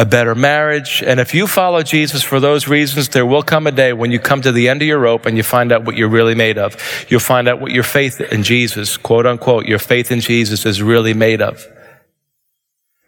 a 0.00 0.06
better 0.06 0.34
marriage. 0.34 1.02
And 1.06 1.20
if 1.20 1.34
you 1.34 1.46
follow 1.46 1.82
Jesus 1.82 2.22
for 2.22 2.40
those 2.40 2.66
reasons, 2.66 3.10
there 3.10 3.26
will 3.26 3.42
come 3.42 3.66
a 3.66 3.70
day 3.70 3.92
when 3.92 4.10
you 4.10 4.18
come 4.18 4.40
to 4.40 4.50
the 4.50 4.70
end 4.70 4.80
of 4.80 4.88
your 4.88 4.98
rope 4.98 5.26
and 5.26 5.36
you 5.36 5.42
find 5.42 5.72
out 5.72 5.84
what 5.84 5.94
you're 5.94 6.08
really 6.08 6.34
made 6.34 6.56
of. 6.56 6.74
You'll 7.10 7.20
find 7.20 7.46
out 7.46 7.60
what 7.60 7.72
your 7.72 7.82
faith 7.82 8.18
in 8.18 8.42
Jesus, 8.42 8.96
quote 8.96 9.26
unquote, 9.26 9.66
your 9.66 9.78
faith 9.78 10.10
in 10.10 10.20
Jesus 10.20 10.64
is 10.64 10.80
really 10.80 11.12
made 11.12 11.42
of. 11.42 11.62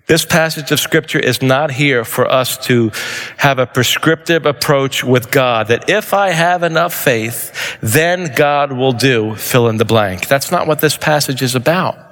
This 0.07 0.27
passage 0.27 0.71
of 0.71 0.81
scripture 0.81 1.19
is 1.19 1.41
not 1.41 1.71
here 1.71 2.05
for 2.05 2.31
us 2.31 2.59
to 2.67 2.91
have 3.39 3.59
a 3.59 3.65
prescriptive 3.65 4.45
approach 4.45 5.03
with 5.03 5.31
God 5.31 5.69
that 5.69 5.89
if 5.89 6.13
I 6.13 6.29
have 6.29 6.63
enough 6.63 6.93
faith, 6.93 7.79
then 7.81 8.35
God 8.35 8.71
will 8.71 8.93
do 8.93 9.35
fill 9.37 9.71
in 9.71 9.79
the 9.79 9.87
blank. 9.87 10.29
That's 10.29 10.51
not 10.51 10.67
what 10.67 10.83
this 10.83 10.99
passage 10.99 11.41
is 11.41 11.55
about. 11.55 12.12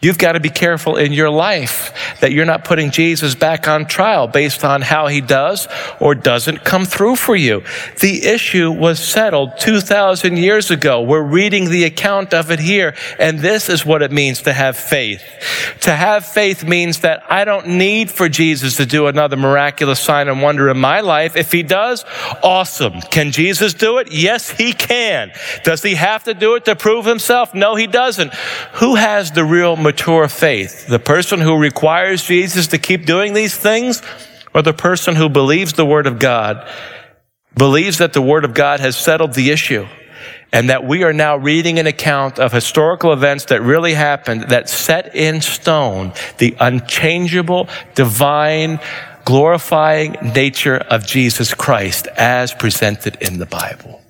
You've 0.00 0.18
got 0.18 0.32
to 0.32 0.40
be 0.40 0.48
careful 0.48 0.96
in 0.96 1.12
your 1.12 1.28
life 1.28 1.92
that 2.20 2.32
you're 2.32 2.46
not 2.46 2.64
putting 2.64 2.90
Jesus 2.90 3.34
back 3.34 3.68
on 3.68 3.84
trial 3.84 4.26
based 4.26 4.64
on 4.64 4.80
how 4.80 5.08
he 5.08 5.20
does 5.20 5.68
or 6.00 6.14
doesn't 6.14 6.64
come 6.64 6.86
through 6.86 7.16
for 7.16 7.36
you. 7.36 7.62
The 8.00 8.24
issue 8.24 8.70
was 8.70 8.98
settled 8.98 9.58
2,000 9.58 10.38
years 10.38 10.70
ago. 10.70 11.02
We're 11.02 11.22
reading 11.22 11.68
the 11.68 11.84
account 11.84 12.32
of 12.32 12.50
it 12.50 12.60
here, 12.60 12.94
and 13.18 13.40
this 13.40 13.68
is 13.68 13.84
what 13.84 14.00
it 14.00 14.10
means 14.10 14.42
to 14.42 14.54
have 14.54 14.76
faith. 14.76 15.22
To 15.82 15.94
have 15.94 16.24
faith 16.24 16.64
means 16.64 17.00
that 17.00 17.22
I 17.30 17.44
don't 17.44 17.68
need 17.68 18.10
for 18.10 18.28
Jesus 18.28 18.76
to 18.76 18.86
do 18.86 19.06
another 19.06 19.36
miraculous 19.36 20.00
sign 20.00 20.28
and 20.28 20.40
wonder 20.40 20.70
in 20.70 20.78
my 20.78 21.00
life. 21.00 21.36
If 21.36 21.52
he 21.52 21.62
does, 21.62 22.06
awesome. 22.42 23.00
Can 23.10 23.32
Jesus 23.32 23.74
do 23.74 23.98
it? 23.98 24.10
Yes, 24.10 24.50
he 24.50 24.72
can. 24.72 25.32
Does 25.62 25.82
he 25.82 25.94
have 25.94 26.24
to 26.24 26.32
do 26.32 26.54
it 26.54 26.64
to 26.64 26.74
prove 26.76 27.04
himself? 27.04 27.54
No, 27.54 27.74
he 27.74 27.86
doesn't. 27.86 28.32
Who 28.74 28.94
has 28.94 29.30
the 29.32 29.44
real 29.44 29.76
mature 29.90 30.28
faith? 30.28 30.86
The 30.86 31.00
person 31.00 31.40
who 31.40 31.58
requires 31.58 32.22
Jesus 32.22 32.68
to 32.68 32.78
keep 32.78 33.06
doing 33.06 33.34
these 33.34 33.56
things 33.56 34.02
or 34.54 34.62
the 34.62 34.72
person 34.72 35.16
who 35.16 35.28
believes 35.28 35.72
the 35.72 35.84
Word 35.84 36.06
of 36.06 36.20
God, 36.20 36.68
believes 37.56 37.98
that 37.98 38.12
the 38.12 38.22
Word 38.22 38.44
of 38.44 38.54
God 38.54 38.78
has 38.78 38.96
settled 38.96 39.34
the 39.34 39.50
issue 39.50 39.86
and 40.52 40.70
that 40.70 40.84
we 40.84 41.02
are 41.02 41.12
now 41.12 41.36
reading 41.36 41.80
an 41.80 41.88
account 41.88 42.38
of 42.38 42.52
historical 42.52 43.12
events 43.12 43.46
that 43.46 43.62
really 43.62 43.94
happened 43.94 44.42
that 44.50 44.68
set 44.68 45.14
in 45.16 45.40
stone 45.40 46.12
the 46.38 46.56
unchangeable, 46.60 47.68
divine, 47.96 48.78
glorifying 49.24 50.12
nature 50.34 50.76
of 50.76 51.04
Jesus 51.04 51.52
Christ 51.52 52.06
as 52.16 52.54
presented 52.54 53.16
in 53.20 53.38
the 53.38 53.46
Bible. 53.46 54.00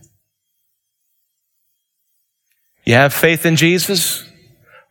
You 2.85 2.95
have 2.95 3.15
faith 3.15 3.47
in 3.47 3.57
Jesus? 3.57 4.30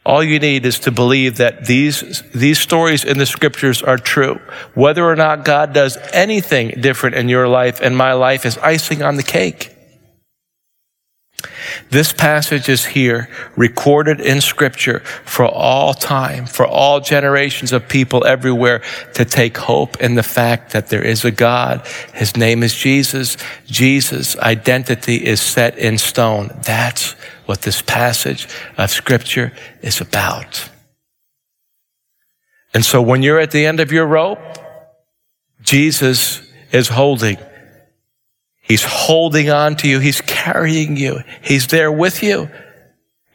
All 0.06 0.24
you 0.24 0.40
need 0.40 0.66
is 0.66 0.80
to 0.80 0.92
believe 0.92 1.38
that 1.38 1.66
these, 1.66 2.24
these 2.34 2.58
stories 2.58 3.04
in 3.04 3.18
the 3.18 3.26
scriptures 3.26 3.84
are 3.84 3.98
true. 3.98 4.40
Whether 4.74 5.06
or 5.06 5.16
not 5.16 5.46
God 5.46 5.74
does 5.74 5.98
anything 6.14 6.82
different 6.82 7.16
in 7.16 7.30
your 7.30 7.48
life 7.48 7.82
and 7.82 7.98
my 7.98 8.14
life 8.14 8.46
is 8.46 8.58
icing 8.60 9.02
on 9.02 9.18
the 9.18 9.24
cake. 9.24 9.76
This 11.90 12.14
passage 12.14 12.70
is 12.70 12.86
here, 12.86 13.30
recorded 13.56 14.20
in 14.20 14.42
scripture 14.42 15.00
for 15.26 15.46
all 15.46 15.94
time, 15.94 16.46
for 16.46 16.66
all 16.66 17.00
generations 17.00 17.72
of 17.72 17.88
people 17.88 18.26
everywhere 18.26 18.84
to 19.14 19.26
take 19.26 19.58
hope 19.58 20.00
in 20.02 20.16
the 20.16 20.24
fact 20.24 20.74
that 20.74 20.88
there 20.88 21.02
is 21.02 21.26
a 21.26 21.32
God. 21.32 21.86
His 22.14 22.36
name 22.36 22.64
is 22.64 22.76
Jesus. 22.76 23.38
Jesus' 23.66 24.38
identity 24.38 25.26
is 25.26 25.42
set 25.42 25.78
in 25.78 25.98
stone. 25.98 26.52
That's 26.64 27.16
what 27.50 27.64
this 27.64 27.82
passage 27.82 28.48
of 28.78 28.92
scripture 28.92 29.52
is 29.82 30.00
about. 30.00 30.70
And 32.76 32.86
so 32.86 33.02
when 33.02 33.24
you're 33.24 33.40
at 33.40 33.50
the 33.50 33.66
end 33.66 33.80
of 33.80 33.92
your 33.92 34.06
rope, 34.06 34.38
Jesus 35.64 36.44
is 36.72 36.90
holding 36.90 37.40
He's 38.62 38.84
holding 38.84 39.50
on 39.50 39.78
to 39.78 39.88
you. 39.88 39.98
He's 39.98 40.22
carrying 40.22 40.96
you. 40.96 41.24
He's 41.42 41.66
there 41.66 41.92
with 41.92 42.22
you. 42.22 42.52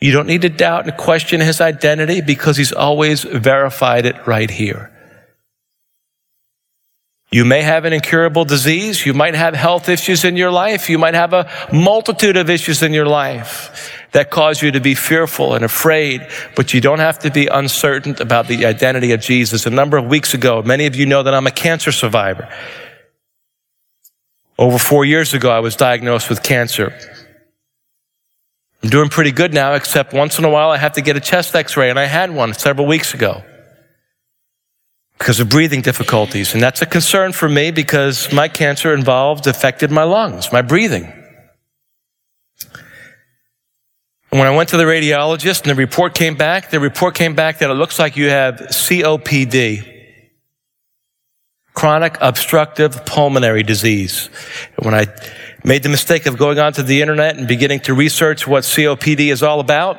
You 0.01 0.13
don't 0.13 0.29
need 0.29 0.43
to 0.43 0.49
doubt 0.49 0.87
and 0.87 0.97
question 0.97 1.41
his 1.41 1.61
identity 1.61 2.21
because 2.21 2.57
he's 2.57 2.73
always 2.73 3.25
verified 3.25 4.07
it 4.07 4.29
right 4.29 4.49
here. 4.49 4.93
You 7.33 7.45
may 7.45 7.63
have 7.63 7.85
an 7.85 7.93
incurable 7.93 8.45
disease. 8.45 9.05
You 9.05 9.13
might 9.13 9.35
have 9.35 9.55
health 9.55 9.89
issues 9.89 10.25
in 10.25 10.37
your 10.37 10.53
life. 10.53 10.89
You 10.89 10.99
might 10.99 11.15
have 11.15 11.33
a 11.33 11.51
multitude 11.73 12.37
of 12.37 12.49
issues 12.49 12.81
in 12.81 12.93
your 12.93 13.07
life 13.07 14.04
that 14.15 14.31
cause 14.31 14.63
you 14.63 14.71
to 14.71 14.81
be 14.81 14.95
fearful 14.95 15.55
and 15.55 15.65
afraid, 15.65 16.27
but 16.55 16.73
you 16.73 16.81
don't 16.81 17.01
have 17.01 17.19
to 17.19 17.33
be 17.33 17.49
uncertain 17.49 18.15
about 18.23 18.47
the 18.47 18.65
identity 18.65 19.11
of 19.11 19.21
Jesus. 19.21 19.67
A 19.67 19.71
number 19.71 19.97
of 19.97 20.07
weeks 20.07 20.35
ago, 20.35 20.63
many 20.63 20.87
of 20.87 20.95
you 20.95 21.05
know 21.05 21.25
that 21.25 21.35
I'm 21.35 21.49
a 21.49 21.51
cancer 21.51 21.91
survivor. 21.91 22.49
Over 24.57 24.79
four 24.79 25.05
years 25.05 25.35
ago, 25.35 25.51
I 25.51 25.59
was 25.59 25.75
diagnosed 25.75 26.31
with 26.31 26.45
cancer. 26.45 26.97
I'm 28.85 28.89
doing 28.89 29.09
pretty 29.09 29.33
good 29.33 29.53
now, 29.53 29.75
except 29.75 30.13
once 30.13 30.39
in 30.39 30.45
a 30.45 30.51
while 30.51 30.71
I 30.71 30.77
have 30.77 30.93
to 30.93 31.01
get 31.01 31.17
a 31.17 31.21
chest 31.21 31.57
x 31.57 31.77
ray, 31.77 31.91
and 31.91 31.99
I 31.99 32.07
had 32.07 32.33
one 32.33 32.55
several 32.55 32.87
weeks 32.87 33.15
ago 33.15 33.43
because 35.19 35.41
of 35.41 35.49
breathing 35.49 35.83
difficulties. 35.83 36.55
And 36.55 36.63
that's 36.63 36.83
a 36.83 36.87
concern 36.87 37.33
for 37.33 37.49
me 37.49 37.73
because 37.73 38.33
my 38.33 38.47
cancer 38.47 38.95
involved 38.95 39.49
affected 39.49 39.91
my 39.91 40.05
lungs, 40.05 40.53
my 40.53 40.63
breathing. 40.63 41.24
And 44.35 44.41
when 44.41 44.49
I 44.49 44.57
went 44.57 44.71
to 44.71 44.77
the 44.77 44.83
radiologist 44.83 45.61
and 45.63 45.71
the 45.71 45.77
report 45.77 46.13
came 46.13 46.35
back, 46.35 46.71
the 46.71 46.81
report 46.81 47.15
came 47.15 47.37
back 47.37 47.59
that 47.59 47.71
it 47.71 47.75
looks 47.75 48.01
like 48.01 48.17
you 48.17 48.31
have 48.31 48.57
COPD 48.57 49.93
chronic 51.73 52.19
obstructive 52.21 53.07
pulmonary 53.07 53.63
disease. 53.63 54.29
When 54.81 54.93
I 54.93 55.07
made 55.63 55.85
the 55.85 55.89
mistake 55.89 56.27
of 56.27 56.37
going 56.37 56.59
onto 56.59 56.83
the 56.83 57.01
internet 57.01 57.37
and 57.37 57.47
beginning 57.47 57.79
to 57.83 57.95
research 57.95 58.45
what 58.45 58.65
COPD 58.65 59.31
is 59.31 59.41
all 59.45 59.61
about, 59.61 59.99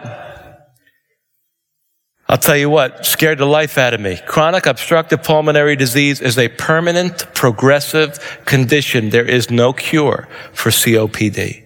I'll 2.28 2.38
tell 2.38 2.58
you 2.58 2.69
what, 2.69 3.06
scared 3.06 3.38
the 3.38 3.45
life 3.45 3.78
out 3.78 3.93
of 3.93 4.02
me. 4.02 4.19
Chronic 4.28 4.65
obstructive 4.65 5.24
pulmonary 5.24 5.78
disease 5.78 6.19
is 6.19 6.38
a 6.38 6.50
permanent, 6.50 7.34
progressive 7.34 8.41
condition. 8.43 9.12
There 9.12 9.24
is 9.24 9.50
no 9.50 9.71
cure 9.71 10.28
for 10.52 10.71
COPD. 10.71 11.64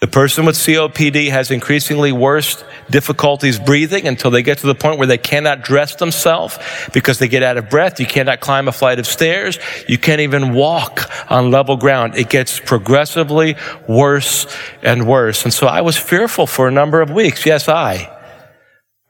The 0.00 0.06
person 0.06 0.46
with 0.46 0.56
COPD 0.56 1.28
has 1.28 1.50
increasingly 1.50 2.10
worse 2.10 2.64
difficulties 2.88 3.58
breathing 3.58 4.08
until 4.08 4.30
they 4.30 4.42
get 4.42 4.56
to 4.58 4.66
the 4.66 4.74
point 4.74 4.96
where 4.96 5.06
they 5.06 5.18
cannot 5.18 5.62
dress 5.62 5.94
themselves 5.96 6.58
because 6.94 7.18
they 7.18 7.28
get 7.28 7.42
out 7.42 7.58
of 7.58 7.68
breath. 7.68 8.00
You 8.00 8.06
cannot 8.06 8.40
climb 8.40 8.66
a 8.66 8.72
flight 8.72 8.98
of 8.98 9.06
stairs. 9.06 9.58
You 9.86 9.98
can't 9.98 10.22
even 10.22 10.54
walk 10.54 11.10
on 11.30 11.50
level 11.50 11.76
ground. 11.76 12.16
It 12.16 12.30
gets 12.30 12.58
progressively 12.58 13.56
worse 13.86 14.46
and 14.82 15.06
worse. 15.06 15.44
And 15.44 15.52
so 15.52 15.66
I 15.66 15.82
was 15.82 15.98
fearful 15.98 16.46
for 16.46 16.66
a 16.66 16.70
number 16.70 17.02
of 17.02 17.10
weeks. 17.10 17.44
Yes, 17.44 17.68
I, 17.68 18.10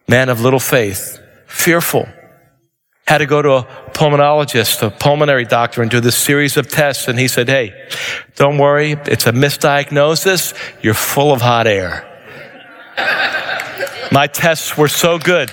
man 0.09 0.29
of 0.29 0.41
little 0.41 0.59
faith, 0.59 1.21
fearful 1.47 2.09
had 3.11 3.19
to 3.19 3.27
go 3.27 3.43
to 3.43 3.55
a 3.55 3.65
pulmonologist, 3.91 4.87
a 4.87 4.89
pulmonary 4.89 5.45
doctor, 5.45 5.83
and 5.83 5.91
do 5.91 5.99
this 5.99 6.17
series 6.17 6.57
of 6.57 6.69
tests. 6.69 7.09
And 7.09 7.19
he 7.19 7.27
said, 7.27 7.49
Hey, 7.49 7.89
don't 8.37 8.57
worry. 8.57 8.93
It's 8.93 9.27
a 9.27 9.33
misdiagnosis. 9.33 10.55
You're 10.81 10.95
full 10.95 11.33
of 11.33 11.41
hot 11.43 11.67
air. 11.67 12.07
My 14.13 14.29
tests 14.29 14.79
were 14.79 14.87
so 14.87 15.19
good. 15.19 15.51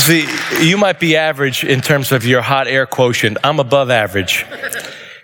See, 0.00 0.26
you 0.60 0.76
might 0.76 0.98
be 0.98 1.16
average 1.16 1.62
in 1.62 1.80
terms 1.82 2.10
of 2.10 2.26
your 2.26 2.42
hot 2.42 2.66
air 2.66 2.84
quotient. 2.84 3.38
I'm 3.44 3.60
above 3.60 3.90
average. 3.90 4.44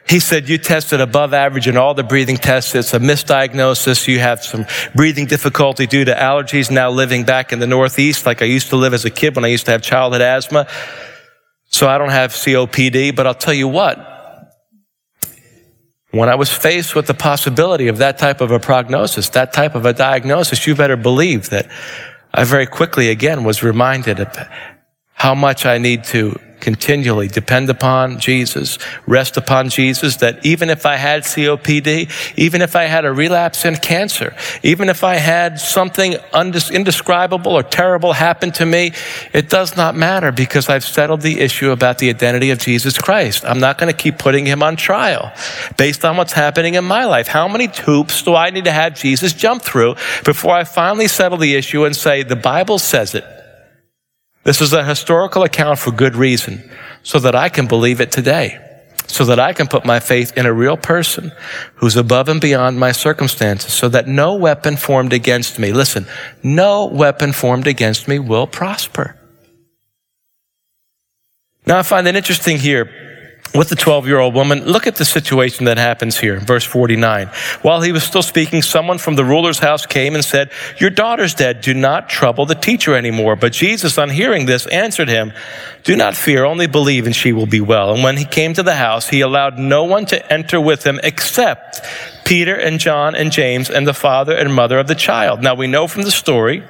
He 0.08 0.20
said, 0.20 0.48
you 0.48 0.56
tested 0.56 1.00
above 1.00 1.34
average 1.34 1.66
in 1.66 1.76
all 1.76 1.92
the 1.92 2.04
breathing 2.04 2.36
tests. 2.36 2.74
It's 2.76 2.94
a 2.94 3.00
misdiagnosis. 3.00 4.06
You 4.06 4.20
have 4.20 4.44
some 4.44 4.64
breathing 4.94 5.26
difficulty 5.26 5.86
due 5.86 6.04
to 6.04 6.14
allergies 6.14 6.70
now 6.70 6.90
living 6.90 7.24
back 7.24 7.52
in 7.52 7.58
the 7.58 7.66
Northeast, 7.66 8.24
like 8.24 8.40
I 8.40 8.44
used 8.44 8.68
to 8.68 8.76
live 8.76 8.94
as 8.94 9.04
a 9.04 9.10
kid 9.10 9.34
when 9.34 9.44
I 9.44 9.48
used 9.48 9.66
to 9.66 9.72
have 9.72 9.82
childhood 9.82 10.20
asthma. 10.20 10.68
So 11.64 11.88
I 11.88 11.98
don't 11.98 12.10
have 12.10 12.30
COPD, 12.30 13.16
but 13.16 13.26
I'll 13.26 13.34
tell 13.34 13.54
you 13.54 13.66
what. 13.66 14.12
When 16.12 16.28
I 16.28 16.36
was 16.36 16.52
faced 16.52 16.94
with 16.94 17.08
the 17.08 17.14
possibility 17.14 17.88
of 17.88 17.98
that 17.98 18.16
type 18.16 18.40
of 18.40 18.52
a 18.52 18.60
prognosis, 18.60 19.28
that 19.30 19.52
type 19.52 19.74
of 19.74 19.84
a 19.84 19.92
diagnosis, 19.92 20.66
you 20.66 20.76
better 20.76 20.96
believe 20.96 21.50
that 21.50 21.68
I 22.32 22.44
very 22.44 22.66
quickly 22.66 23.10
again 23.10 23.42
was 23.42 23.62
reminded 23.62 24.20
of 24.20 24.48
how 25.14 25.34
much 25.34 25.66
I 25.66 25.78
need 25.78 26.04
to 26.04 26.38
continually 26.66 27.28
depend 27.28 27.70
upon 27.70 28.18
Jesus, 28.18 28.76
rest 29.06 29.36
upon 29.36 29.68
Jesus, 29.68 30.16
that 30.16 30.44
even 30.44 30.68
if 30.68 30.84
I 30.84 30.96
had 30.96 31.22
COPD, 31.22 32.10
even 32.36 32.60
if 32.60 32.74
I 32.74 32.86
had 32.86 33.04
a 33.04 33.12
relapse 33.12 33.64
in 33.64 33.76
cancer, 33.76 34.34
even 34.64 34.88
if 34.88 35.04
I 35.04 35.14
had 35.14 35.60
something 35.60 36.16
indescribable 36.34 37.52
or 37.52 37.62
terrible 37.62 38.14
happen 38.14 38.50
to 38.50 38.66
me, 38.66 38.90
it 39.32 39.48
does 39.48 39.76
not 39.76 39.94
matter 39.94 40.32
because 40.32 40.68
I've 40.68 40.84
settled 40.84 41.20
the 41.20 41.38
issue 41.38 41.70
about 41.70 41.98
the 41.98 42.08
identity 42.08 42.50
of 42.50 42.58
Jesus 42.58 42.98
Christ. 42.98 43.44
I'm 43.44 43.60
not 43.60 43.78
going 43.78 43.92
to 43.92 43.96
keep 43.96 44.18
putting 44.18 44.44
him 44.44 44.60
on 44.60 44.74
trial 44.74 45.32
based 45.76 46.04
on 46.04 46.16
what's 46.16 46.32
happening 46.32 46.74
in 46.74 46.84
my 46.84 47.04
life. 47.04 47.28
How 47.28 47.46
many 47.46 47.68
hoops 47.68 48.24
do 48.24 48.34
I 48.34 48.50
need 48.50 48.64
to 48.64 48.72
have 48.72 48.96
Jesus 48.96 49.32
jump 49.34 49.62
through 49.62 49.94
before 50.24 50.56
I 50.56 50.64
finally 50.64 51.06
settle 51.06 51.38
the 51.38 51.54
issue 51.54 51.84
and 51.84 51.94
say, 51.94 52.24
the 52.24 52.34
Bible 52.34 52.80
says 52.80 53.14
it? 53.14 53.24
This 54.46 54.60
is 54.60 54.72
a 54.72 54.84
historical 54.84 55.42
account 55.42 55.80
for 55.80 55.90
good 55.90 56.14
reason, 56.14 56.70
so 57.02 57.18
that 57.18 57.34
I 57.34 57.48
can 57.48 57.66
believe 57.66 58.00
it 58.00 58.12
today, 58.12 58.60
so 59.08 59.24
that 59.24 59.40
I 59.40 59.52
can 59.52 59.66
put 59.66 59.84
my 59.84 59.98
faith 59.98 60.36
in 60.36 60.46
a 60.46 60.52
real 60.52 60.76
person 60.76 61.32
who's 61.74 61.96
above 61.96 62.28
and 62.28 62.40
beyond 62.40 62.78
my 62.78 62.92
circumstances, 62.92 63.72
so 63.72 63.88
that 63.88 64.06
no 64.06 64.36
weapon 64.36 64.76
formed 64.76 65.12
against 65.12 65.58
me, 65.58 65.72
listen, 65.72 66.06
no 66.44 66.86
weapon 66.86 67.32
formed 67.32 67.66
against 67.66 68.06
me 68.06 68.20
will 68.20 68.46
prosper. 68.46 69.16
Now 71.66 71.80
I 71.80 71.82
find 71.82 72.06
it 72.06 72.14
interesting 72.14 72.56
here 72.56 72.88
with 73.56 73.68
the 73.68 73.76
12 73.76 74.06
year 74.06 74.18
old 74.18 74.34
woman, 74.34 74.64
look 74.64 74.86
at 74.86 74.96
the 74.96 75.04
situation 75.04 75.64
that 75.66 75.78
happens 75.78 76.18
here, 76.18 76.38
verse 76.40 76.64
49. 76.64 77.28
While 77.62 77.82
he 77.82 77.92
was 77.92 78.04
still 78.04 78.22
speaking, 78.22 78.62
someone 78.62 78.98
from 78.98 79.16
the 79.16 79.24
ruler's 79.24 79.58
house 79.58 79.86
came 79.86 80.14
and 80.14 80.24
said, 80.24 80.50
Your 80.78 80.90
daughter's 80.90 81.34
dead. 81.34 81.60
Do 81.60 81.74
not 81.74 82.08
trouble 82.08 82.46
the 82.46 82.54
teacher 82.54 82.94
anymore. 82.94 83.36
But 83.36 83.52
Jesus, 83.52 83.98
on 83.98 84.10
hearing 84.10 84.46
this, 84.46 84.66
answered 84.66 85.08
him, 85.08 85.32
Do 85.84 85.96
not 85.96 86.16
fear, 86.16 86.44
only 86.44 86.66
believe, 86.66 87.06
and 87.06 87.14
she 87.14 87.32
will 87.32 87.46
be 87.46 87.60
well. 87.60 87.94
And 87.94 88.02
when 88.02 88.16
he 88.16 88.24
came 88.24 88.54
to 88.54 88.62
the 88.62 88.76
house, 88.76 89.08
he 89.08 89.20
allowed 89.20 89.58
no 89.58 89.84
one 89.84 90.06
to 90.06 90.32
enter 90.32 90.60
with 90.60 90.84
him 90.84 91.00
except 91.02 91.80
Peter 92.24 92.54
and 92.54 92.80
John 92.80 93.14
and 93.14 93.30
James 93.30 93.70
and 93.70 93.86
the 93.86 93.94
father 93.94 94.34
and 94.36 94.52
mother 94.52 94.78
of 94.78 94.88
the 94.88 94.94
child. 94.94 95.42
Now 95.42 95.54
we 95.54 95.66
know 95.66 95.86
from 95.86 96.02
the 96.02 96.10
story 96.10 96.64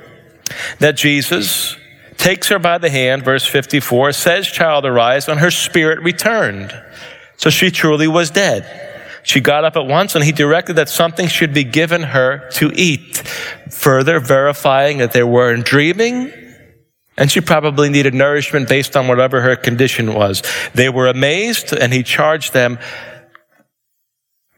that 0.79 0.97
Jesus, 0.97 1.77
takes 2.17 2.49
her 2.49 2.59
by 2.59 2.79
the 2.79 2.91
hand, 2.91 3.25
verse 3.25 3.47
54, 3.47 4.13
says, 4.13 4.47
Child, 4.47 4.85
arise, 4.87 5.29
and 5.29 5.41
her 5.41 5.51
spirit 5.51 6.01
returned. 6.03 6.73
So 7.37 7.51
she 7.51 7.71
truly 7.71 8.09
was 8.09 8.31
dead. 8.31 8.87
She 9.23 9.41
got 9.41 9.65
up 9.65 9.77
at 9.77 9.87
once 9.87 10.15
and 10.15 10.25
he 10.25 10.31
directed 10.31 10.75
that 10.75 10.89
something 10.89 11.27
should 11.27 11.53
be 11.53 11.65
given 11.65 12.03
her 12.03 12.49
to 12.53 12.71
eat, 12.75 13.17
further 13.71 14.21
verifying 14.21 14.99
that 14.99 15.13
they 15.13 15.25
weren't 15.25 15.65
dreaming. 15.65 16.33
And 17.19 17.31
she 17.31 17.41
probably 17.41 17.89
needed 17.89 18.15
nourishment 18.15 18.69
based 18.69 18.97
on 18.97 19.09
whatever 19.09 19.41
her 19.41 19.57
condition 19.57 20.15
was. 20.15 20.43
They 20.75 20.89
were 20.89 21.09
amazed 21.09 21.73
and 21.73 21.93
he 21.93 22.05
charged 22.05 22.53
them, 22.53 22.79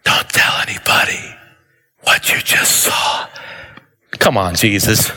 Don't 0.05 0.29
tell 0.29 0.61
anybody 0.61 1.35
what 2.03 2.31
you 2.31 2.39
just 2.41 2.83
saw. 2.83 3.27
Come 4.19 4.37
on, 4.37 4.55
Jesus. 4.55 5.11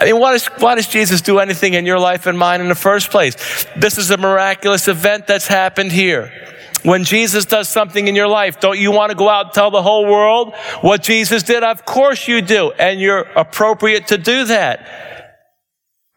I 0.00 0.06
mean, 0.06 0.18
why 0.18 0.32
does, 0.32 0.46
why 0.46 0.76
does 0.76 0.88
Jesus 0.88 1.20
do 1.20 1.38
anything 1.40 1.74
in 1.74 1.84
your 1.84 1.98
life 1.98 2.26
and 2.26 2.38
mine 2.38 2.62
in 2.62 2.68
the 2.68 2.74
first 2.74 3.10
place? 3.10 3.66
This 3.76 3.98
is 3.98 4.10
a 4.10 4.16
miraculous 4.16 4.88
event 4.88 5.26
that's 5.26 5.46
happened 5.46 5.92
here. 5.92 6.32
When 6.82 7.04
Jesus 7.04 7.44
does 7.44 7.68
something 7.68 8.08
in 8.08 8.16
your 8.16 8.26
life, 8.26 8.60
don't 8.60 8.78
you 8.78 8.92
want 8.92 9.10
to 9.10 9.16
go 9.16 9.28
out 9.28 9.46
and 9.46 9.54
tell 9.54 9.70
the 9.70 9.82
whole 9.82 10.06
world 10.06 10.54
what 10.80 11.02
Jesus 11.02 11.42
did? 11.42 11.62
Of 11.62 11.84
course 11.84 12.26
you 12.26 12.40
do. 12.40 12.72
And 12.72 12.98
you're 12.98 13.26
appropriate 13.36 14.06
to 14.06 14.16
do 14.16 14.46
that. 14.46 14.86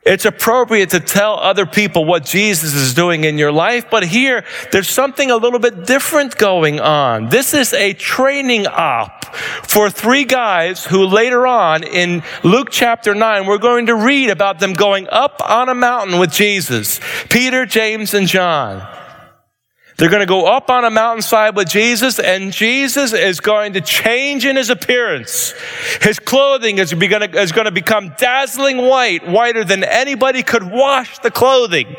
It's 0.06 0.26
appropriate 0.26 0.90
to 0.90 1.00
tell 1.00 1.40
other 1.40 1.66
people 1.66 2.04
what 2.04 2.26
Jesus 2.26 2.74
is 2.74 2.94
doing 2.94 3.24
in 3.24 3.38
your 3.38 3.52
life, 3.52 3.86
but 3.90 4.04
here 4.04 4.44
there's 4.72 4.90
something 4.90 5.32
a 5.32 5.38
little 5.38 5.60
bit 5.60 5.86
different 5.86 6.38
going 6.38 6.80
on. 6.80 7.30
This 7.30 7.54
is 7.54 7.74
a 7.74 7.94
training 7.94 8.68
op 8.68 9.24
for 9.34 9.90
three 9.90 10.26
guys 10.26 10.86
who 10.86 11.06
later 11.06 11.48
on 11.48 11.84
in 11.84 12.24
Luke 12.44 12.68
chapter 12.70 13.16
9, 13.16 13.46
we're 13.46 13.58
going 13.58 13.88
to 13.88 13.96
read 13.96 14.30
about 14.30 14.60
them 14.60 14.74
going 14.74 15.08
up 15.10 15.42
on 15.44 15.70
a 15.70 15.74
mountain 15.74 16.20
with 16.20 16.32
Jesus. 16.32 17.00
Peter, 17.30 17.66
James, 17.66 18.14
and 18.14 18.28
John. 18.28 18.88
They're 19.98 20.10
going 20.10 20.22
to 20.22 20.26
go 20.26 20.46
up 20.46 20.70
on 20.70 20.86
a 20.86 20.90
mountainside 20.90 21.56
with 21.56 21.70
Jesus, 21.70 22.20
and 22.20 22.52
Jesus 22.52 23.14
is 23.14 23.40
going 23.40 23.74
to 23.74 23.82
change 23.82 24.46
in 24.46 24.56
his 24.56 24.70
appearance. 24.70 25.54
His 26.02 26.20
clothing 26.20 26.80
is 26.80 26.94
going, 26.94 27.32
to, 27.32 27.40
is 27.40 27.52
going 27.52 27.66
to 27.66 27.72
become 27.72 28.14
dazzling 28.18 28.78
white, 28.78 29.28
whiter 29.28 29.64
than 29.64 29.84
anybody 29.84 30.42
could 30.42 30.64
wash 30.64 31.20
the 31.20 31.32
clothing. 31.32 31.96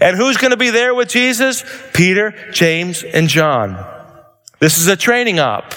And 0.00 0.16
who's 0.16 0.36
going 0.36 0.52
to 0.52 0.56
be 0.56 0.70
there 0.70 0.94
with 0.94 1.08
Jesus? 1.08 1.64
Peter, 1.92 2.34
James, 2.52 3.02
and 3.02 3.28
John. 3.28 4.01
This 4.62 4.78
is 4.78 4.86
a 4.86 4.96
training 4.96 5.40
op. 5.40 5.74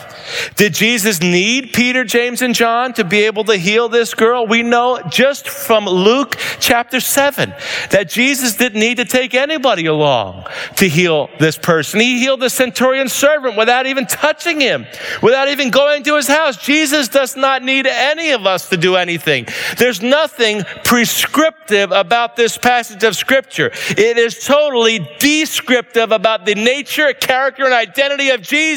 Did 0.57 0.75
Jesus 0.75 1.19
need 1.21 1.73
Peter, 1.73 2.03
James, 2.03 2.43
and 2.43 2.53
John 2.53 2.93
to 2.93 3.03
be 3.03 3.23
able 3.23 3.43
to 3.45 3.57
heal 3.57 3.89
this 3.89 4.13
girl? 4.13 4.45
We 4.45 4.61
know 4.61 4.99
just 5.09 5.49
from 5.49 5.85
Luke 5.85 6.35
chapter 6.59 6.99
7 6.99 7.51
that 7.89 8.09
Jesus 8.09 8.55
didn't 8.55 8.79
need 8.79 8.97
to 8.97 9.05
take 9.05 9.33
anybody 9.33 9.87
along 9.87 10.45
to 10.75 10.87
heal 10.87 11.29
this 11.39 11.57
person. 11.57 11.99
He 11.99 12.19
healed 12.19 12.41
the 12.41 12.49
centurion 12.51 13.09
servant 13.09 13.57
without 13.57 13.87
even 13.87 14.05
touching 14.05 14.61
him, 14.61 14.85
without 15.21 15.47
even 15.47 15.71
going 15.71 16.03
to 16.03 16.15
his 16.15 16.27
house. 16.27 16.57
Jesus 16.57 17.07
does 17.07 17.35
not 17.35 17.63
need 17.63 17.87
any 17.87 18.31
of 18.31 18.45
us 18.45 18.69
to 18.69 18.77
do 18.77 18.95
anything. 18.95 19.47
There's 19.79 20.01
nothing 20.01 20.63
prescriptive 20.83 21.91
about 21.91 22.35
this 22.35 22.55
passage 22.55 23.03
of 23.03 23.15
scripture. 23.15 23.71
It 23.89 24.17
is 24.17 24.45
totally 24.45 25.07
descriptive 25.17 26.11
about 26.11 26.45
the 26.45 26.53
nature, 26.53 27.13
character, 27.13 27.65
and 27.65 27.73
identity 27.73 28.29
of 28.29 28.43
Jesus. 28.43 28.74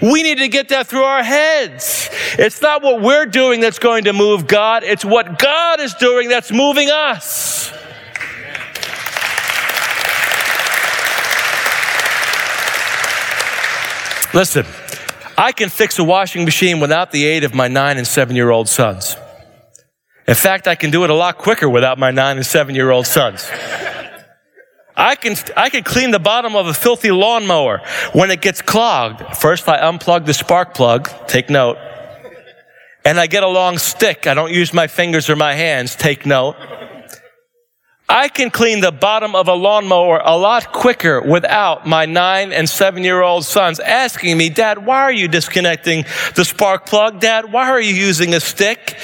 We 0.00 0.22
need 0.22 0.38
to 0.38 0.48
get 0.48 0.68
that 0.68 0.86
through 0.86 1.04
our 1.04 1.22
heads. 1.22 2.08
It's 2.38 2.62
not 2.62 2.82
what 2.82 3.02
we're 3.02 3.26
doing 3.26 3.60
that's 3.60 3.78
going 3.78 4.04
to 4.04 4.12
move 4.12 4.46
God, 4.46 4.84
it's 4.84 5.04
what 5.04 5.38
God 5.38 5.80
is 5.80 5.94
doing 5.94 6.28
that's 6.28 6.50
moving 6.50 6.90
us. 6.90 7.72
Listen, 14.34 14.66
I 15.38 15.52
can 15.52 15.68
fix 15.68 15.98
a 16.00 16.04
washing 16.04 16.44
machine 16.44 16.80
without 16.80 17.12
the 17.12 17.24
aid 17.24 17.44
of 17.44 17.54
my 17.54 17.68
nine 17.68 17.98
and 17.98 18.06
seven 18.06 18.34
year 18.34 18.50
old 18.50 18.68
sons. 18.68 19.16
In 20.26 20.34
fact, 20.34 20.66
I 20.66 20.74
can 20.74 20.90
do 20.90 21.04
it 21.04 21.10
a 21.10 21.14
lot 21.14 21.38
quicker 21.38 21.68
without 21.68 21.98
my 21.98 22.10
nine 22.10 22.36
and 22.36 22.46
seven 22.46 22.74
year 22.74 22.90
old 22.90 23.06
sons. 23.06 23.48
I 24.96 25.16
can, 25.16 25.36
I 25.56 25.70
can 25.70 25.82
clean 25.82 26.12
the 26.12 26.20
bottom 26.20 26.54
of 26.54 26.66
a 26.66 26.74
filthy 26.74 27.10
lawnmower 27.10 27.82
when 28.12 28.30
it 28.30 28.40
gets 28.40 28.62
clogged. 28.62 29.36
First, 29.36 29.68
I 29.68 29.78
unplug 29.78 30.24
the 30.24 30.34
spark 30.34 30.74
plug, 30.74 31.10
take 31.26 31.50
note. 31.50 31.78
And 33.04 33.18
I 33.18 33.26
get 33.26 33.42
a 33.42 33.48
long 33.48 33.78
stick. 33.78 34.26
I 34.26 34.34
don't 34.34 34.52
use 34.52 34.72
my 34.72 34.86
fingers 34.86 35.28
or 35.28 35.36
my 35.36 35.54
hands, 35.54 35.96
take 35.96 36.24
note. 36.24 36.56
I 38.08 38.28
can 38.28 38.50
clean 38.50 38.80
the 38.80 38.92
bottom 38.92 39.34
of 39.34 39.48
a 39.48 39.54
lawnmower 39.54 40.20
a 40.24 40.36
lot 40.36 40.72
quicker 40.72 41.20
without 41.20 41.86
my 41.86 42.06
nine 42.06 42.52
and 42.52 42.68
seven 42.68 43.02
year 43.02 43.22
old 43.22 43.44
sons 43.44 43.80
asking 43.80 44.36
me, 44.38 44.50
Dad, 44.50 44.84
why 44.86 45.00
are 45.00 45.12
you 45.12 45.26
disconnecting 45.26 46.04
the 46.36 46.44
spark 46.44 46.86
plug? 46.86 47.20
Dad, 47.20 47.50
why 47.50 47.70
are 47.70 47.80
you 47.80 47.94
using 47.94 48.34
a 48.34 48.40
stick? 48.40 48.98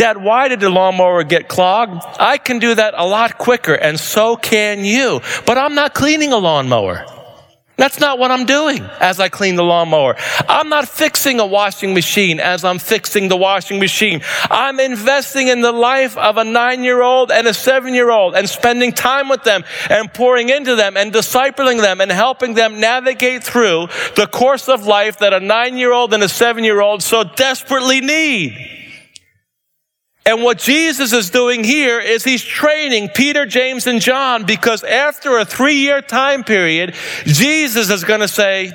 Dad, 0.00 0.16
why 0.16 0.48
did 0.48 0.60
the 0.60 0.70
lawnmower 0.70 1.24
get 1.24 1.46
clogged? 1.46 2.02
I 2.18 2.38
can 2.38 2.58
do 2.58 2.74
that 2.74 2.94
a 2.96 3.04
lot 3.04 3.36
quicker, 3.36 3.74
and 3.74 4.00
so 4.00 4.34
can 4.34 4.82
you. 4.82 5.20
But 5.44 5.58
I'm 5.58 5.74
not 5.74 5.92
cleaning 5.92 6.32
a 6.32 6.38
lawnmower. 6.38 7.04
That's 7.76 8.00
not 8.00 8.18
what 8.18 8.30
I'm 8.30 8.46
doing 8.46 8.82
as 8.98 9.20
I 9.20 9.28
clean 9.28 9.56
the 9.56 9.62
lawnmower. 9.62 10.16
I'm 10.48 10.70
not 10.70 10.88
fixing 10.88 11.38
a 11.38 11.44
washing 11.44 11.92
machine 11.92 12.40
as 12.40 12.64
I'm 12.64 12.78
fixing 12.78 13.28
the 13.28 13.36
washing 13.36 13.78
machine. 13.78 14.22
I'm 14.50 14.80
investing 14.80 15.48
in 15.48 15.60
the 15.60 15.70
life 15.70 16.16
of 16.16 16.38
a 16.38 16.44
nine 16.44 16.82
year 16.82 17.02
old 17.02 17.30
and 17.30 17.46
a 17.46 17.52
seven 17.52 17.92
year 17.92 18.10
old 18.10 18.34
and 18.34 18.48
spending 18.48 18.92
time 18.92 19.28
with 19.28 19.44
them 19.44 19.64
and 19.90 20.10
pouring 20.14 20.48
into 20.48 20.76
them 20.76 20.96
and 20.96 21.12
discipling 21.12 21.82
them 21.82 22.00
and 22.00 22.10
helping 22.10 22.54
them 22.54 22.80
navigate 22.80 23.44
through 23.44 23.88
the 24.16 24.26
course 24.26 24.66
of 24.66 24.86
life 24.86 25.18
that 25.18 25.34
a 25.34 25.40
nine 25.40 25.76
year 25.76 25.92
old 25.92 26.14
and 26.14 26.22
a 26.22 26.28
seven 26.30 26.64
year 26.64 26.80
old 26.80 27.02
so 27.02 27.22
desperately 27.22 28.00
need. 28.00 28.79
And 30.26 30.42
what 30.42 30.58
Jesus 30.58 31.12
is 31.12 31.30
doing 31.30 31.64
here 31.64 31.98
is 31.98 32.24
he's 32.24 32.42
training 32.42 33.08
Peter, 33.14 33.46
James, 33.46 33.86
and 33.86 34.00
John 34.00 34.44
because 34.44 34.84
after 34.84 35.38
a 35.38 35.44
three 35.44 35.76
year 35.76 36.02
time 36.02 36.44
period, 36.44 36.94
Jesus 37.24 37.90
is 37.90 38.04
going 38.04 38.20
to 38.20 38.28
say, 38.28 38.72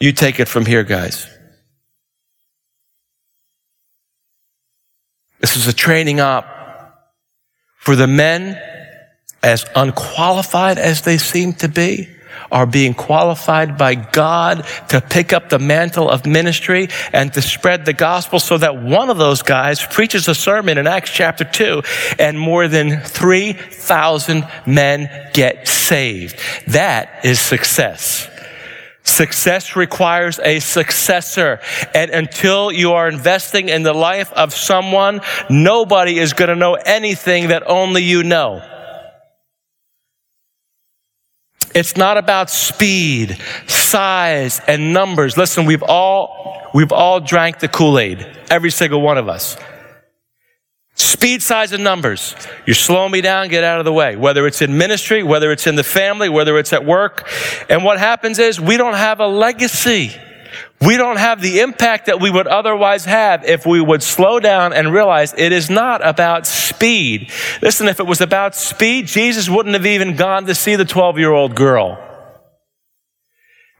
You 0.00 0.12
take 0.12 0.40
it 0.40 0.48
from 0.48 0.66
here, 0.66 0.82
guys. 0.82 1.28
This 5.40 5.56
is 5.56 5.68
a 5.68 5.72
training 5.72 6.20
op 6.20 6.46
for 7.76 7.94
the 7.94 8.08
men, 8.08 8.60
as 9.42 9.64
unqualified 9.76 10.78
as 10.78 11.02
they 11.02 11.16
seem 11.16 11.52
to 11.54 11.68
be 11.68 12.08
are 12.50 12.66
being 12.66 12.94
qualified 12.94 13.76
by 13.76 13.94
God 13.94 14.64
to 14.88 15.00
pick 15.00 15.32
up 15.32 15.48
the 15.48 15.58
mantle 15.58 16.08
of 16.08 16.26
ministry 16.26 16.88
and 17.12 17.32
to 17.34 17.42
spread 17.42 17.84
the 17.84 17.92
gospel 17.92 18.40
so 18.40 18.58
that 18.58 18.82
one 18.82 19.10
of 19.10 19.18
those 19.18 19.42
guys 19.42 19.84
preaches 19.84 20.28
a 20.28 20.34
sermon 20.34 20.78
in 20.78 20.86
Acts 20.86 21.10
chapter 21.10 21.44
2 21.44 21.82
and 22.18 22.38
more 22.38 22.68
than 22.68 23.00
3,000 23.00 24.46
men 24.66 25.30
get 25.32 25.68
saved. 25.68 26.38
That 26.68 27.24
is 27.24 27.40
success. 27.40 28.28
Success 29.08 29.74
requires 29.74 30.38
a 30.38 30.60
successor. 30.60 31.60
And 31.94 32.10
until 32.10 32.70
you 32.70 32.92
are 32.92 33.08
investing 33.08 33.70
in 33.70 33.82
the 33.82 33.94
life 33.94 34.30
of 34.34 34.54
someone, 34.54 35.22
nobody 35.48 36.18
is 36.18 36.34
going 36.34 36.50
to 36.50 36.56
know 36.56 36.74
anything 36.74 37.48
that 37.48 37.62
only 37.66 38.02
you 38.02 38.22
know. 38.22 38.62
It's 41.78 41.96
not 41.96 42.16
about 42.18 42.50
speed, 42.50 43.38
size, 43.68 44.60
and 44.66 44.92
numbers. 44.92 45.36
Listen, 45.36 45.64
we've 45.64 45.84
all, 45.84 46.68
we've 46.74 46.90
all 46.90 47.20
drank 47.20 47.60
the 47.60 47.68
Kool-Aid. 47.68 48.26
Every 48.50 48.72
single 48.72 49.00
one 49.00 49.16
of 49.16 49.28
us. 49.28 49.56
Speed, 50.96 51.40
size, 51.40 51.70
and 51.72 51.84
numbers. 51.84 52.34
You 52.66 52.74
slow 52.74 53.08
me 53.08 53.20
down, 53.20 53.46
get 53.46 53.62
out 53.62 53.78
of 53.78 53.84
the 53.84 53.92
way. 53.92 54.16
Whether 54.16 54.44
it's 54.48 54.60
in 54.60 54.76
ministry, 54.76 55.22
whether 55.22 55.52
it's 55.52 55.68
in 55.68 55.76
the 55.76 55.84
family, 55.84 56.28
whether 56.28 56.58
it's 56.58 56.72
at 56.72 56.84
work. 56.84 57.30
And 57.70 57.84
what 57.84 58.00
happens 58.00 58.40
is 58.40 58.60
we 58.60 58.76
don't 58.76 58.94
have 58.94 59.20
a 59.20 59.28
legacy. 59.28 60.16
We 60.80 60.96
don't 60.96 61.18
have 61.18 61.42
the 61.42 61.60
impact 61.60 62.06
that 62.06 62.20
we 62.20 62.30
would 62.30 62.46
otherwise 62.46 63.04
have 63.04 63.44
if 63.44 63.66
we 63.66 63.80
would 63.80 64.02
slow 64.02 64.38
down 64.38 64.72
and 64.72 64.92
realize 64.92 65.34
it 65.36 65.50
is 65.50 65.68
not 65.68 66.06
about 66.06 66.46
speed. 66.46 67.32
Listen, 67.60 67.88
if 67.88 67.98
it 67.98 68.06
was 68.06 68.20
about 68.20 68.54
speed, 68.54 69.06
Jesus 69.08 69.48
wouldn't 69.48 69.74
have 69.74 69.86
even 69.86 70.14
gone 70.14 70.46
to 70.46 70.54
see 70.54 70.76
the 70.76 70.84
12 70.84 71.18
year 71.18 71.32
old 71.32 71.56
girl. 71.56 72.04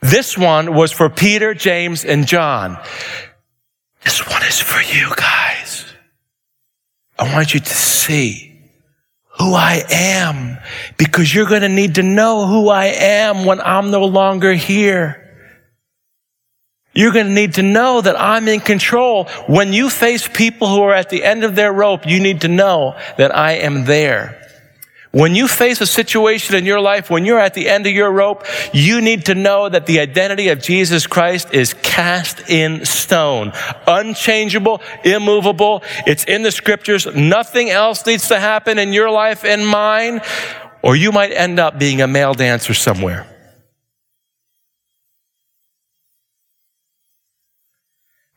This 0.00 0.36
one 0.36 0.74
was 0.74 0.90
for 0.90 1.08
Peter, 1.08 1.54
James, 1.54 2.04
and 2.04 2.26
John. 2.26 2.78
This 4.02 4.26
one 4.28 4.42
is 4.44 4.60
for 4.60 4.80
you 4.80 5.12
guys. 5.14 5.84
I 7.18 7.32
want 7.32 7.54
you 7.54 7.60
to 7.60 7.74
see 7.74 8.60
who 9.38 9.54
I 9.54 9.82
am 9.90 10.58
because 10.96 11.32
you're 11.32 11.46
going 11.46 11.62
to 11.62 11.68
need 11.68 11.96
to 11.96 12.02
know 12.02 12.46
who 12.46 12.68
I 12.68 12.86
am 12.86 13.44
when 13.44 13.60
I'm 13.60 13.90
no 13.90 14.04
longer 14.04 14.52
here. 14.54 15.27
You're 16.98 17.12
going 17.12 17.26
to 17.26 17.32
need 17.32 17.54
to 17.54 17.62
know 17.62 18.00
that 18.00 18.20
I'm 18.20 18.48
in 18.48 18.58
control. 18.58 19.26
When 19.46 19.72
you 19.72 19.88
face 19.88 20.26
people 20.26 20.66
who 20.66 20.82
are 20.82 20.92
at 20.92 21.10
the 21.10 21.22
end 21.22 21.44
of 21.44 21.54
their 21.54 21.72
rope, 21.72 22.08
you 22.08 22.18
need 22.18 22.40
to 22.40 22.48
know 22.48 22.98
that 23.16 23.32
I 23.32 23.52
am 23.52 23.84
there. 23.84 24.34
When 25.12 25.36
you 25.36 25.46
face 25.46 25.80
a 25.80 25.86
situation 25.86 26.56
in 26.56 26.66
your 26.66 26.80
life, 26.80 27.08
when 27.08 27.24
you're 27.24 27.38
at 27.38 27.54
the 27.54 27.68
end 27.68 27.86
of 27.86 27.92
your 27.92 28.10
rope, 28.10 28.44
you 28.72 29.00
need 29.00 29.26
to 29.26 29.36
know 29.36 29.68
that 29.68 29.86
the 29.86 30.00
identity 30.00 30.48
of 30.48 30.60
Jesus 30.60 31.06
Christ 31.06 31.54
is 31.54 31.72
cast 31.72 32.50
in 32.50 32.84
stone, 32.84 33.52
unchangeable, 33.86 34.82
immovable. 35.04 35.84
It's 36.04 36.24
in 36.24 36.42
the 36.42 36.50
scriptures. 36.50 37.06
Nothing 37.06 37.70
else 37.70 38.04
needs 38.06 38.26
to 38.26 38.40
happen 38.40 38.76
in 38.76 38.92
your 38.92 39.08
life 39.12 39.44
and 39.44 39.64
mine, 39.64 40.20
or 40.82 40.96
you 40.96 41.12
might 41.12 41.30
end 41.30 41.60
up 41.60 41.78
being 41.78 42.02
a 42.02 42.08
male 42.08 42.34
dancer 42.34 42.74
somewhere. 42.74 43.37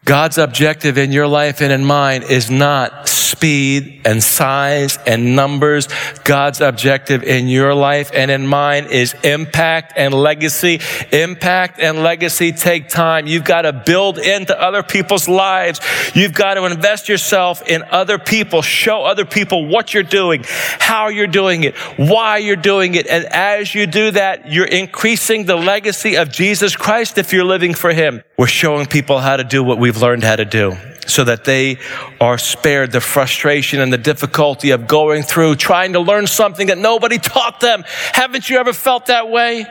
God's 0.04 0.40
objective 0.40 0.98
in 0.98 1.12
your 1.12 1.28
life 1.28 1.62
and 1.62 1.72
in 1.72 1.86
mine 1.86 2.24
is 2.24 2.50
not 2.50 3.08
speed 3.08 4.02
and 4.04 4.22
size 4.22 4.98
and 5.06 5.36
numbers. 5.36 5.88
God's 6.24 6.60
objective 6.60 7.24
in 7.24 7.48
your 7.48 7.74
life 7.74 8.12
and 8.14 8.30
in 8.30 8.46
mine 8.46 8.86
is 8.86 9.16
impact 9.24 9.94
and 9.96 10.14
legacy. 10.14 10.80
Impact 11.12 11.80
and 11.80 12.04
legacy 12.04 12.52
take 12.52 12.90
time. 12.90 13.28
You've 13.28 13.44
got 13.44 13.62
to 13.62 13.74
build 13.74 14.18
into 14.18 14.60
other 14.60 14.84
people's 14.84 15.28
lives. 15.28 15.80
You've 16.14 16.34
got 16.34 16.56
to 16.56 16.66
invest 16.66 17.08
yourself 17.08 17.62
in 17.68 17.84
other 17.92 18.18
people, 18.18 18.62
show 18.62 19.04
other 19.04 19.26
people 19.26 19.68
what 19.68 19.94
you're 19.94 20.04
doing, 20.04 20.44
how 20.48 21.10
you're 21.10 21.28
doing 21.28 21.64
it, 21.64 21.76
why 21.98 22.38
you're 22.38 22.56
doing 22.56 22.96
it. 22.96 23.08
And 23.08 23.26
as 23.26 23.74
you 23.74 23.88
do 23.88 24.12
that, 24.12 24.52
you're 24.52 24.66
increasing 24.66 25.46
the 25.46 25.56
legacy 25.56 26.16
of 26.16 26.32
Jesus 26.32 26.76
Christ 26.76 27.18
if 27.18 27.32
you're 27.32 27.46
living 27.46 27.74
for 27.76 27.94
Him. 27.94 28.24
We're 28.38 28.48
showing 28.48 28.88
people 28.88 29.20
how 29.20 29.38
to 29.38 29.44
do 29.44 29.64
what 29.64 29.78
we've 29.92 30.02
learned 30.02 30.24
how 30.24 30.38
to 30.38 30.46
do 30.46 30.78
so 31.06 31.26
that 31.26 31.44
they 31.44 31.78
are 32.22 32.38
spared 32.38 32.94
the 32.94 33.02
frustration 33.02 33.82
and 33.82 33.92
the 33.92 33.98
difficulty 33.98 34.72
of 34.72 34.88
going 34.88 35.22
through 35.22 35.54
trying 35.56 35.92
to 35.92 36.00
learn 36.00 36.28
something 36.28 36.68
that 36.68 36.78
nobody 36.78 37.18
taught 37.18 37.60
them. 37.60 37.84
Haven't 38.14 38.50
you 38.50 38.58
ever 38.58 38.72
felt 38.72 39.08
that 39.08 39.30
way? 39.30 39.66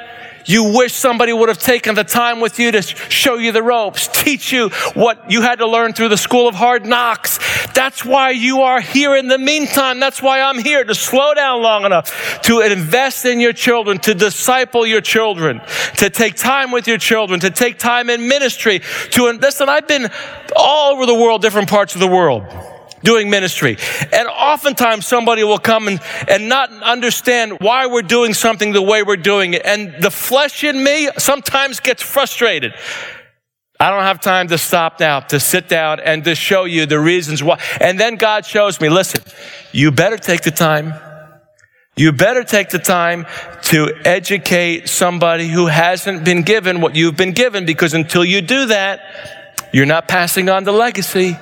You 0.44 0.76
wish 0.76 0.94
somebody 0.94 1.32
would 1.32 1.48
have 1.48 1.58
taken 1.58 1.94
the 1.94 2.04
time 2.04 2.40
with 2.40 2.58
you 2.58 2.72
to 2.72 2.82
show 2.82 3.36
you 3.36 3.52
the 3.52 3.62
ropes, 3.62 4.08
teach 4.08 4.52
you 4.52 4.70
what 4.94 5.30
you 5.30 5.42
had 5.42 5.58
to 5.58 5.66
learn 5.66 5.92
through 5.92 6.08
the 6.08 6.16
school 6.16 6.48
of 6.48 6.54
hard 6.54 6.86
knocks. 6.86 7.38
That's 7.72 8.04
why 8.04 8.30
you 8.30 8.62
are 8.62 8.80
here 8.80 9.16
in 9.16 9.28
the 9.28 9.38
meantime. 9.38 10.00
That's 10.00 10.22
why 10.22 10.40
I'm 10.40 10.58
here 10.58 10.84
to 10.84 10.94
slow 10.94 11.34
down 11.34 11.62
long 11.62 11.84
enough 11.84 12.40
to 12.42 12.60
invest 12.60 13.24
in 13.24 13.40
your 13.40 13.52
children, 13.52 13.98
to 14.00 14.14
disciple 14.14 14.86
your 14.86 15.00
children, 15.00 15.60
to 15.98 16.10
take 16.10 16.36
time 16.36 16.70
with 16.70 16.88
your 16.88 16.98
children, 16.98 17.40
to 17.40 17.50
take 17.50 17.78
time 17.78 18.10
in 18.10 18.28
ministry, 18.28 18.80
to 19.10 19.30
listen. 19.32 19.68
I've 19.68 19.88
been 19.88 20.10
all 20.56 20.92
over 20.92 21.06
the 21.06 21.14
world, 21.14 21.42
different 21.42 21.68
parts 21.68 21.94
of 21.94 22.00
the 22.00 22.08
world 22.08 22.44
doing 23.02 23.30
ministry. 23.30 23.76
And 24.12 24.28
oftentimes 24.28 25.06
somebody 25.06 25.44
will 25.44 25.58
come 25.58 25.88
and, 25.88 26.00
and 26.28 26.48
not 26.48 26.70
understand 26.82 27.58
why 27.60 27.86
we're 27.86 28.02
doing 28.02 28.34
something 28.34 28.72
the 28.72 28.82
way 28.82 29.02
we're 29.02 29.16
doing 29.16 29.54
it. 29.54 29.62
And 29.64 29.94
the 30.00 30.10
flesh 30.10 30.64
in 30.64 30.82
me 30.82 31.08
sometimes 31.18 31.80
gets 31.80 32.02
frustrated. 32.02 32.74
I 33.78 33.88
don't 33.88 34.02
have 34.02 34.20
time 34.20 34.48
to 34.48 34.58
stop 34.58 35.00
now, 35.00 35.20
to 35.20 35.40
sit 35.40 35.66
down 35.68 36.00
and 36.00 36.22
to 36.24 36.34
show 36.34 36.64
you 36.64 36.84
the 36.84 37.00
reasons 37.00 37.42
why. 37.42 37.58
And 37.80 37.98
then 37.98 38.16
God 38.16 38.44
shows 38.44 38.78
me, 38.78 38.90
listen, 38.90 39.22
you 39.72 39.90
better 39.90 40.18
take 40.18 40.42
the 40.42 40.50
time. 40.50 40.92
You 41.96 42.12
better 42.12 42.44
take 42.44 42.68
the 42.68 42.78
time 42.78 43.26
to 43.64 43.94
educate 44.04 44.88
somebody 44.88 45.48
who 45.48 45.66
hasn't 45.66 46.24
been 46.24 46.42
given 46.42 46.80
what 46.80 46.94
you've 46.94 47.16
been 47.16 47.32
given 47.32 47.64
because 47.64 47.94
until 47.94 48.24
you 48.24 48.42
do 48.42 48.66
that, 48.66 49.00
you're 49.72 49.86
not 49.86 50.08
passing 50.08 50.48
on 50.48 50.64
the 50.64 50.72
legacy. 50.72 51.36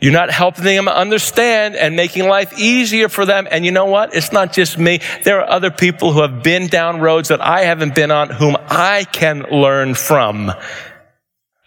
You're 0.00 0.12
not 0.12 0.30
helping 0.30 0.64
them 0.64 0.88
understand 0.88 1.76
and 1.76 1.96
making 1.96 2.28
life 2.28 2.58
easier 2.58 3.08
for 3.08 3.26
them. 3.26 3.46
And 3.50 3.64
you 3.64 3.70
know 3.70 3.86
what? 3.86 4.14
It's 4.14 4.32
not 4.32 4.52
just 4.52 4.78
me. 4.78 5.00
There 5.24 5.40
are 5.40 5.48
other 5.48 5.70
people 5.70 6.12
who 6.12 6.22
have 6.22 6.42
been 6.42 6.66
down 6.66 7.00
roads 7.00 7.28
that 7.28 7.40
I 7.40 7.62
haven't 7.62 7.94
been 7.94 8.10
on 8.10 8.30
whom 8.30 8.56
I 8.68 9.04
can 9.04 9.42
learn 9.50 9.94
from. 9.94 10.52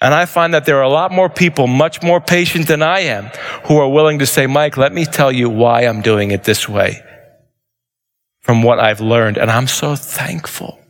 And 0.01 0.14
I 0.16 0.26
find 0.26 0.53
that 0.55 0.66
there 0.66 0.78
are 0.78 0.84
a 0.84 0.89
lot 0.89 1.12
more 1.12 1.30
people, 1.30 1.68
much 1.68 2.01
more 2.01 2.20
patient 2.20 2.68
than 2.68 2.82
I 2.82 3.01
am, 3.01 3.26
who 3.66 3.78
are 3.78 3.88
willing 3.88 4.20
to 4.20 4.26
say, 4.26 4.47
Mike, 4.47 4.76
let 4.76 4.91
me 4.93 5.05
tell 5.05 5.32
you 5.32 5.49
why 5.49 5.82
I'm 5.82 6.01
doing 6.01 6.32
it 6.32 6.43
this 6.43 6.68
way 6.68 7.03
from 8.39 8.64
what 8.64 8.80
I've 8.80 8.99
learned. 8.99 9.38
And 9.38 9.51
I'm 9.51 9.68
so 9.68 9.95
thankful 9.95 10.80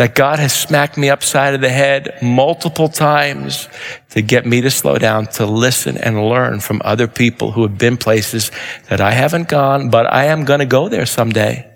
that 0.00 0.14
God 0.14 0.38
has 0.38 0.54
smacked 0.54 0.96
me 0.96 1.10
upside 1.10 1.52
of 1.52 1.60
the 1.60 1.68
head 1.68 2.16
multiple 2.22 2.88
times 2.88 3.68
to 4.08 4.22
get 4.22 4.46
me 4.46 4.62
to 4.62 4.70
slow 4.70 4.96
down, 4.96 5.26
to 5.26 5.44
listen 5.44 5.98
and 5.98 6.26
learn 6.26 6.60
from 6.60 6.80
other 6.82 7.06
people 7.06 7.52
who 7.52 7.60
have 7.64 7.76
been 7.76 7.98
places 7.98 8.50
that 8.88 9.02
I 9.02 9.10
haven't 9.10 9.50
gone, 9.50 9.90
but 9.90 10.10
I 10.10 10.24
am 10.24 10.46
going 10.46 10.60
to 10.60 10.64
go 10.64 10.88
there 10.88 11.04
someday. 11.04 11.70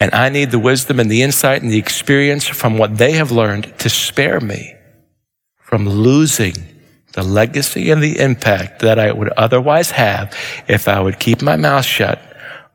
And 0.00 0.12
I 0.12 0.30
need 0.30 0.50
the 0.50 0.58
wisdom 0.58 0.98
and 0.98 1.08
the 1.08 1.22
insight 1.22 1.62
and 1.62 1.70
the 1.70 1.78
experience 1.78 2.48
from 2.48 2.76
what 2.76 2.98
they 2.98 3.12
have 3.12 3.30
learned 3.30 3.78
to 3.78 3.88
spare 3.88 4.40
me 4.40 4.74
from 5.58 5.88
losing 5.88 6.56
the 7.12 7.22
legacy 7.22 7.92
and 7.92 8.02
the 8.02 8.18
impact 8.18 8.80
that 8.80 8.98
I 8.98 9.12
would 9.12 9.28
otherwise 9.36 9.92
have 9.92 10.36
if 10.66 10.88
I 10.88 10.98
would 10.98 11.20
keep 11.20 11.40
my 11.40 11.54
mouth 11.54 11.84
shut 11.84 12.33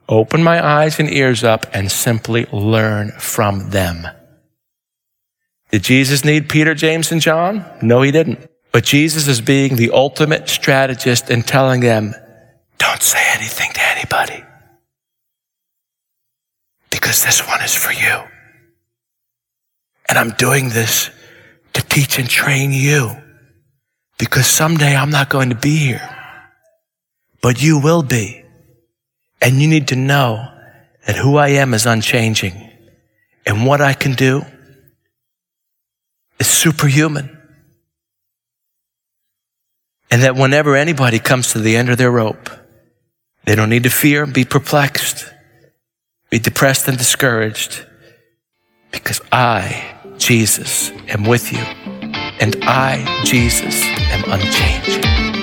open 0.10 0.44
my 0.44 0.66
eyes 0.66 1.00
and 1.00 1.10
ears 1.10 1.44
up 1.44 1.68
and 1.72 1.90
simply 1.90 2.46
learn 2.52 3.12
from 3.12 3.70
them. 3.70 4.08
Did 5.72 5.84
Jesus 5.84 6.26
need 6.26 6.50
Peter, 6.50 6.74
James, 6.74 7.12
and 7.12 7.22
John? 7.22 7.64
No, 7.82 8.02
he 8.02 8.12
didn't. 8.12 8.50
But 8.72 8.84
Jesus 8.84 9.28
is 9.28 9.40
being 9.40 9.76
the 9.76 9.92
ultimate 9.92 10.50
strategist 10.50 11.30
and 11.30 11.46
telling 11.46 11.82
them, 11.82 12.14
don't 12.80 13.02
say 13.02 13.24
anything 13.36 13.72
to 13.74 13.82
anybody. 13.82 14.44
Because 16.90 17.24
this 17.24 17.46
one 17.48 17.62
is 17.62 17.76
for 17.76 17.92
you. 17.92 18.24
And 20.10 20.18
I'm 20.18 20.32
doing 20.32 20.70
this 20.70 21.12
to 21.74 21.84
teach 21.84 22.18
and 22.18 22.28
train 22.28 22.72
you. 22.72 23.16
Because 24.18 24.48
someday 24.48 24.96
I'm 24.96 25.12
not 25.12 25.30
going 25.30 25.50
to 25.50 25.56
be 25.56 25.78
here. 25.78 26.16
But 27.42 27.62
you 27.62 27.80
will 27.80 28.02
be. 28.02 28.39
And 29.42 29.62
you 29.62 29.68
need 29.68 29.88
to 29.90 29.96
know 29.96 30.52
that 31.06 31.16
who 31.16 31.38
I 31.38 31.50
am 31.50 31.74
is 31.74 31.86
unchanging. 31.86 32.70
And 33.46 33.66
what 33.66 33.82
I 33.82 33.94
can 33.94 34.14
do 34.14 34.44
is 36.40 36.48
superhuman. 36.48 37.38
And 40.12 40.24
that 40.24 40.36
whenever 40.36 40.76
anybody 40.76 41.20
comes 41.20 41.54
to 41.54 41.60
the 41.60 41.76
end 41.76 41.90
of 41.90 41.98
their 41.98 42.12
rope, 42.12 42.50
they 43.46 43.56
don't 43.56 43.70
need 43.70 43.84
to 43.84 43.90
fear, 43.90 44.26
be 44.26 44.46
perplexed, 44.46 45.32
be 46.30 46.40
depressed 46.40 46.88
and 46.88 46.98
discouraged, 46.98 47.86
because 48.92 49.22
I, 49.32 49.98
Jesus, 50.18 50.92
am 51.08 51.24
with 51.26 51.52
you, 51.52 51.60
and 51.60 52.58
I, 52.64 53.24
Jesus, 53.26 53.82
am 53.84 54.32
unchanging. 54.32 55.39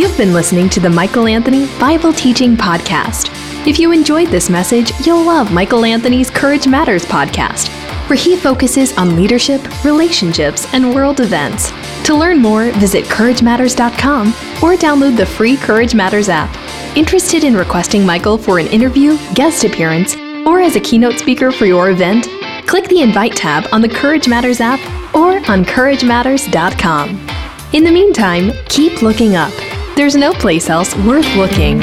You've 0.00 0.16
been 0.16 0.32
listening 0.32 0.70
to 0.70 0.80
the 0.80 0.88
Michael 0.88 1.26
Anthony 1.26 1.66
Bible 1.78 2.14
Teaching 2.14 2.56
Podcast. 2.56 3.28
If 3.66 3.78
you 3.78 3.92
enjoyed 3.92 4.28
this 4.28 4.48
message, 4.48 4.92
you'll 5.06 5.22
love 5.22 5.52
Michael 5.52 5.84
Anthony's 5.84 6.30
Courage 6.30 6.66
Matters 6.66 7.04
podcast, 7.04 7.68
where 8.08 8.18
he 8.18 8.34
focuses 8.34 8.96
on 8.96 9.14
leadership, 9.14 9.60
relationships, 9.84 10.66
and 10.72 10.94
world 10.94 11.20
events. 11.20 11.70
To 12.04 12.14
learn 12.14 12.38
more, 12.38 12.70
visit 12.70 13.04
CourageMatters.com 13.08 14.28
or 14.62 14.74
download 14.74 15.18
the 15.18 15.26
free 15.26 15.58
Courage 15.58 15.94
Matters 15.94 16.30
app. 16.30 16.48
Interested 16.96 17.44
in 17.44 17.54
requesting 17.54 18.06
Michael 18.06 18.38
for 18.38 18.58
an 18.58 18.68
interview, 18.68 19.18
guest 19.34 19.64
appearance, 19.64 20.16
or 20.46 20.62
as 20.62 20.76
a 20.76 20.80
keynote 20.80 21.18
speaker 21.18 21.52
for 21.52 21.66
your 21.66 21.90
event? 21.90 22.26
Click 22.66 22.88
the 22.88 23.02
Invite 23.02 23.36
tab 23.36 23.68
on 23.70 23.82
the 23.82 23.88
Courage 23.90 24.28
Matters 24.28 24.62
app 24.62 24.80
or 25.14 25.36
on 25.50 25.62
CourageMatters.com. 25.62 27.28
In 27.74 27.84
the 27.84 27.92
meantime, 27.92 28.52
keep 28.70 29.02
looking 29.02 29.36
up. 29.36 29.52
There's 30.00 30.16
no 30.16 30.32
place 30.32 30.70
else 30.70 30.96
worth 30.96 31.36
looking. 31.36 31.78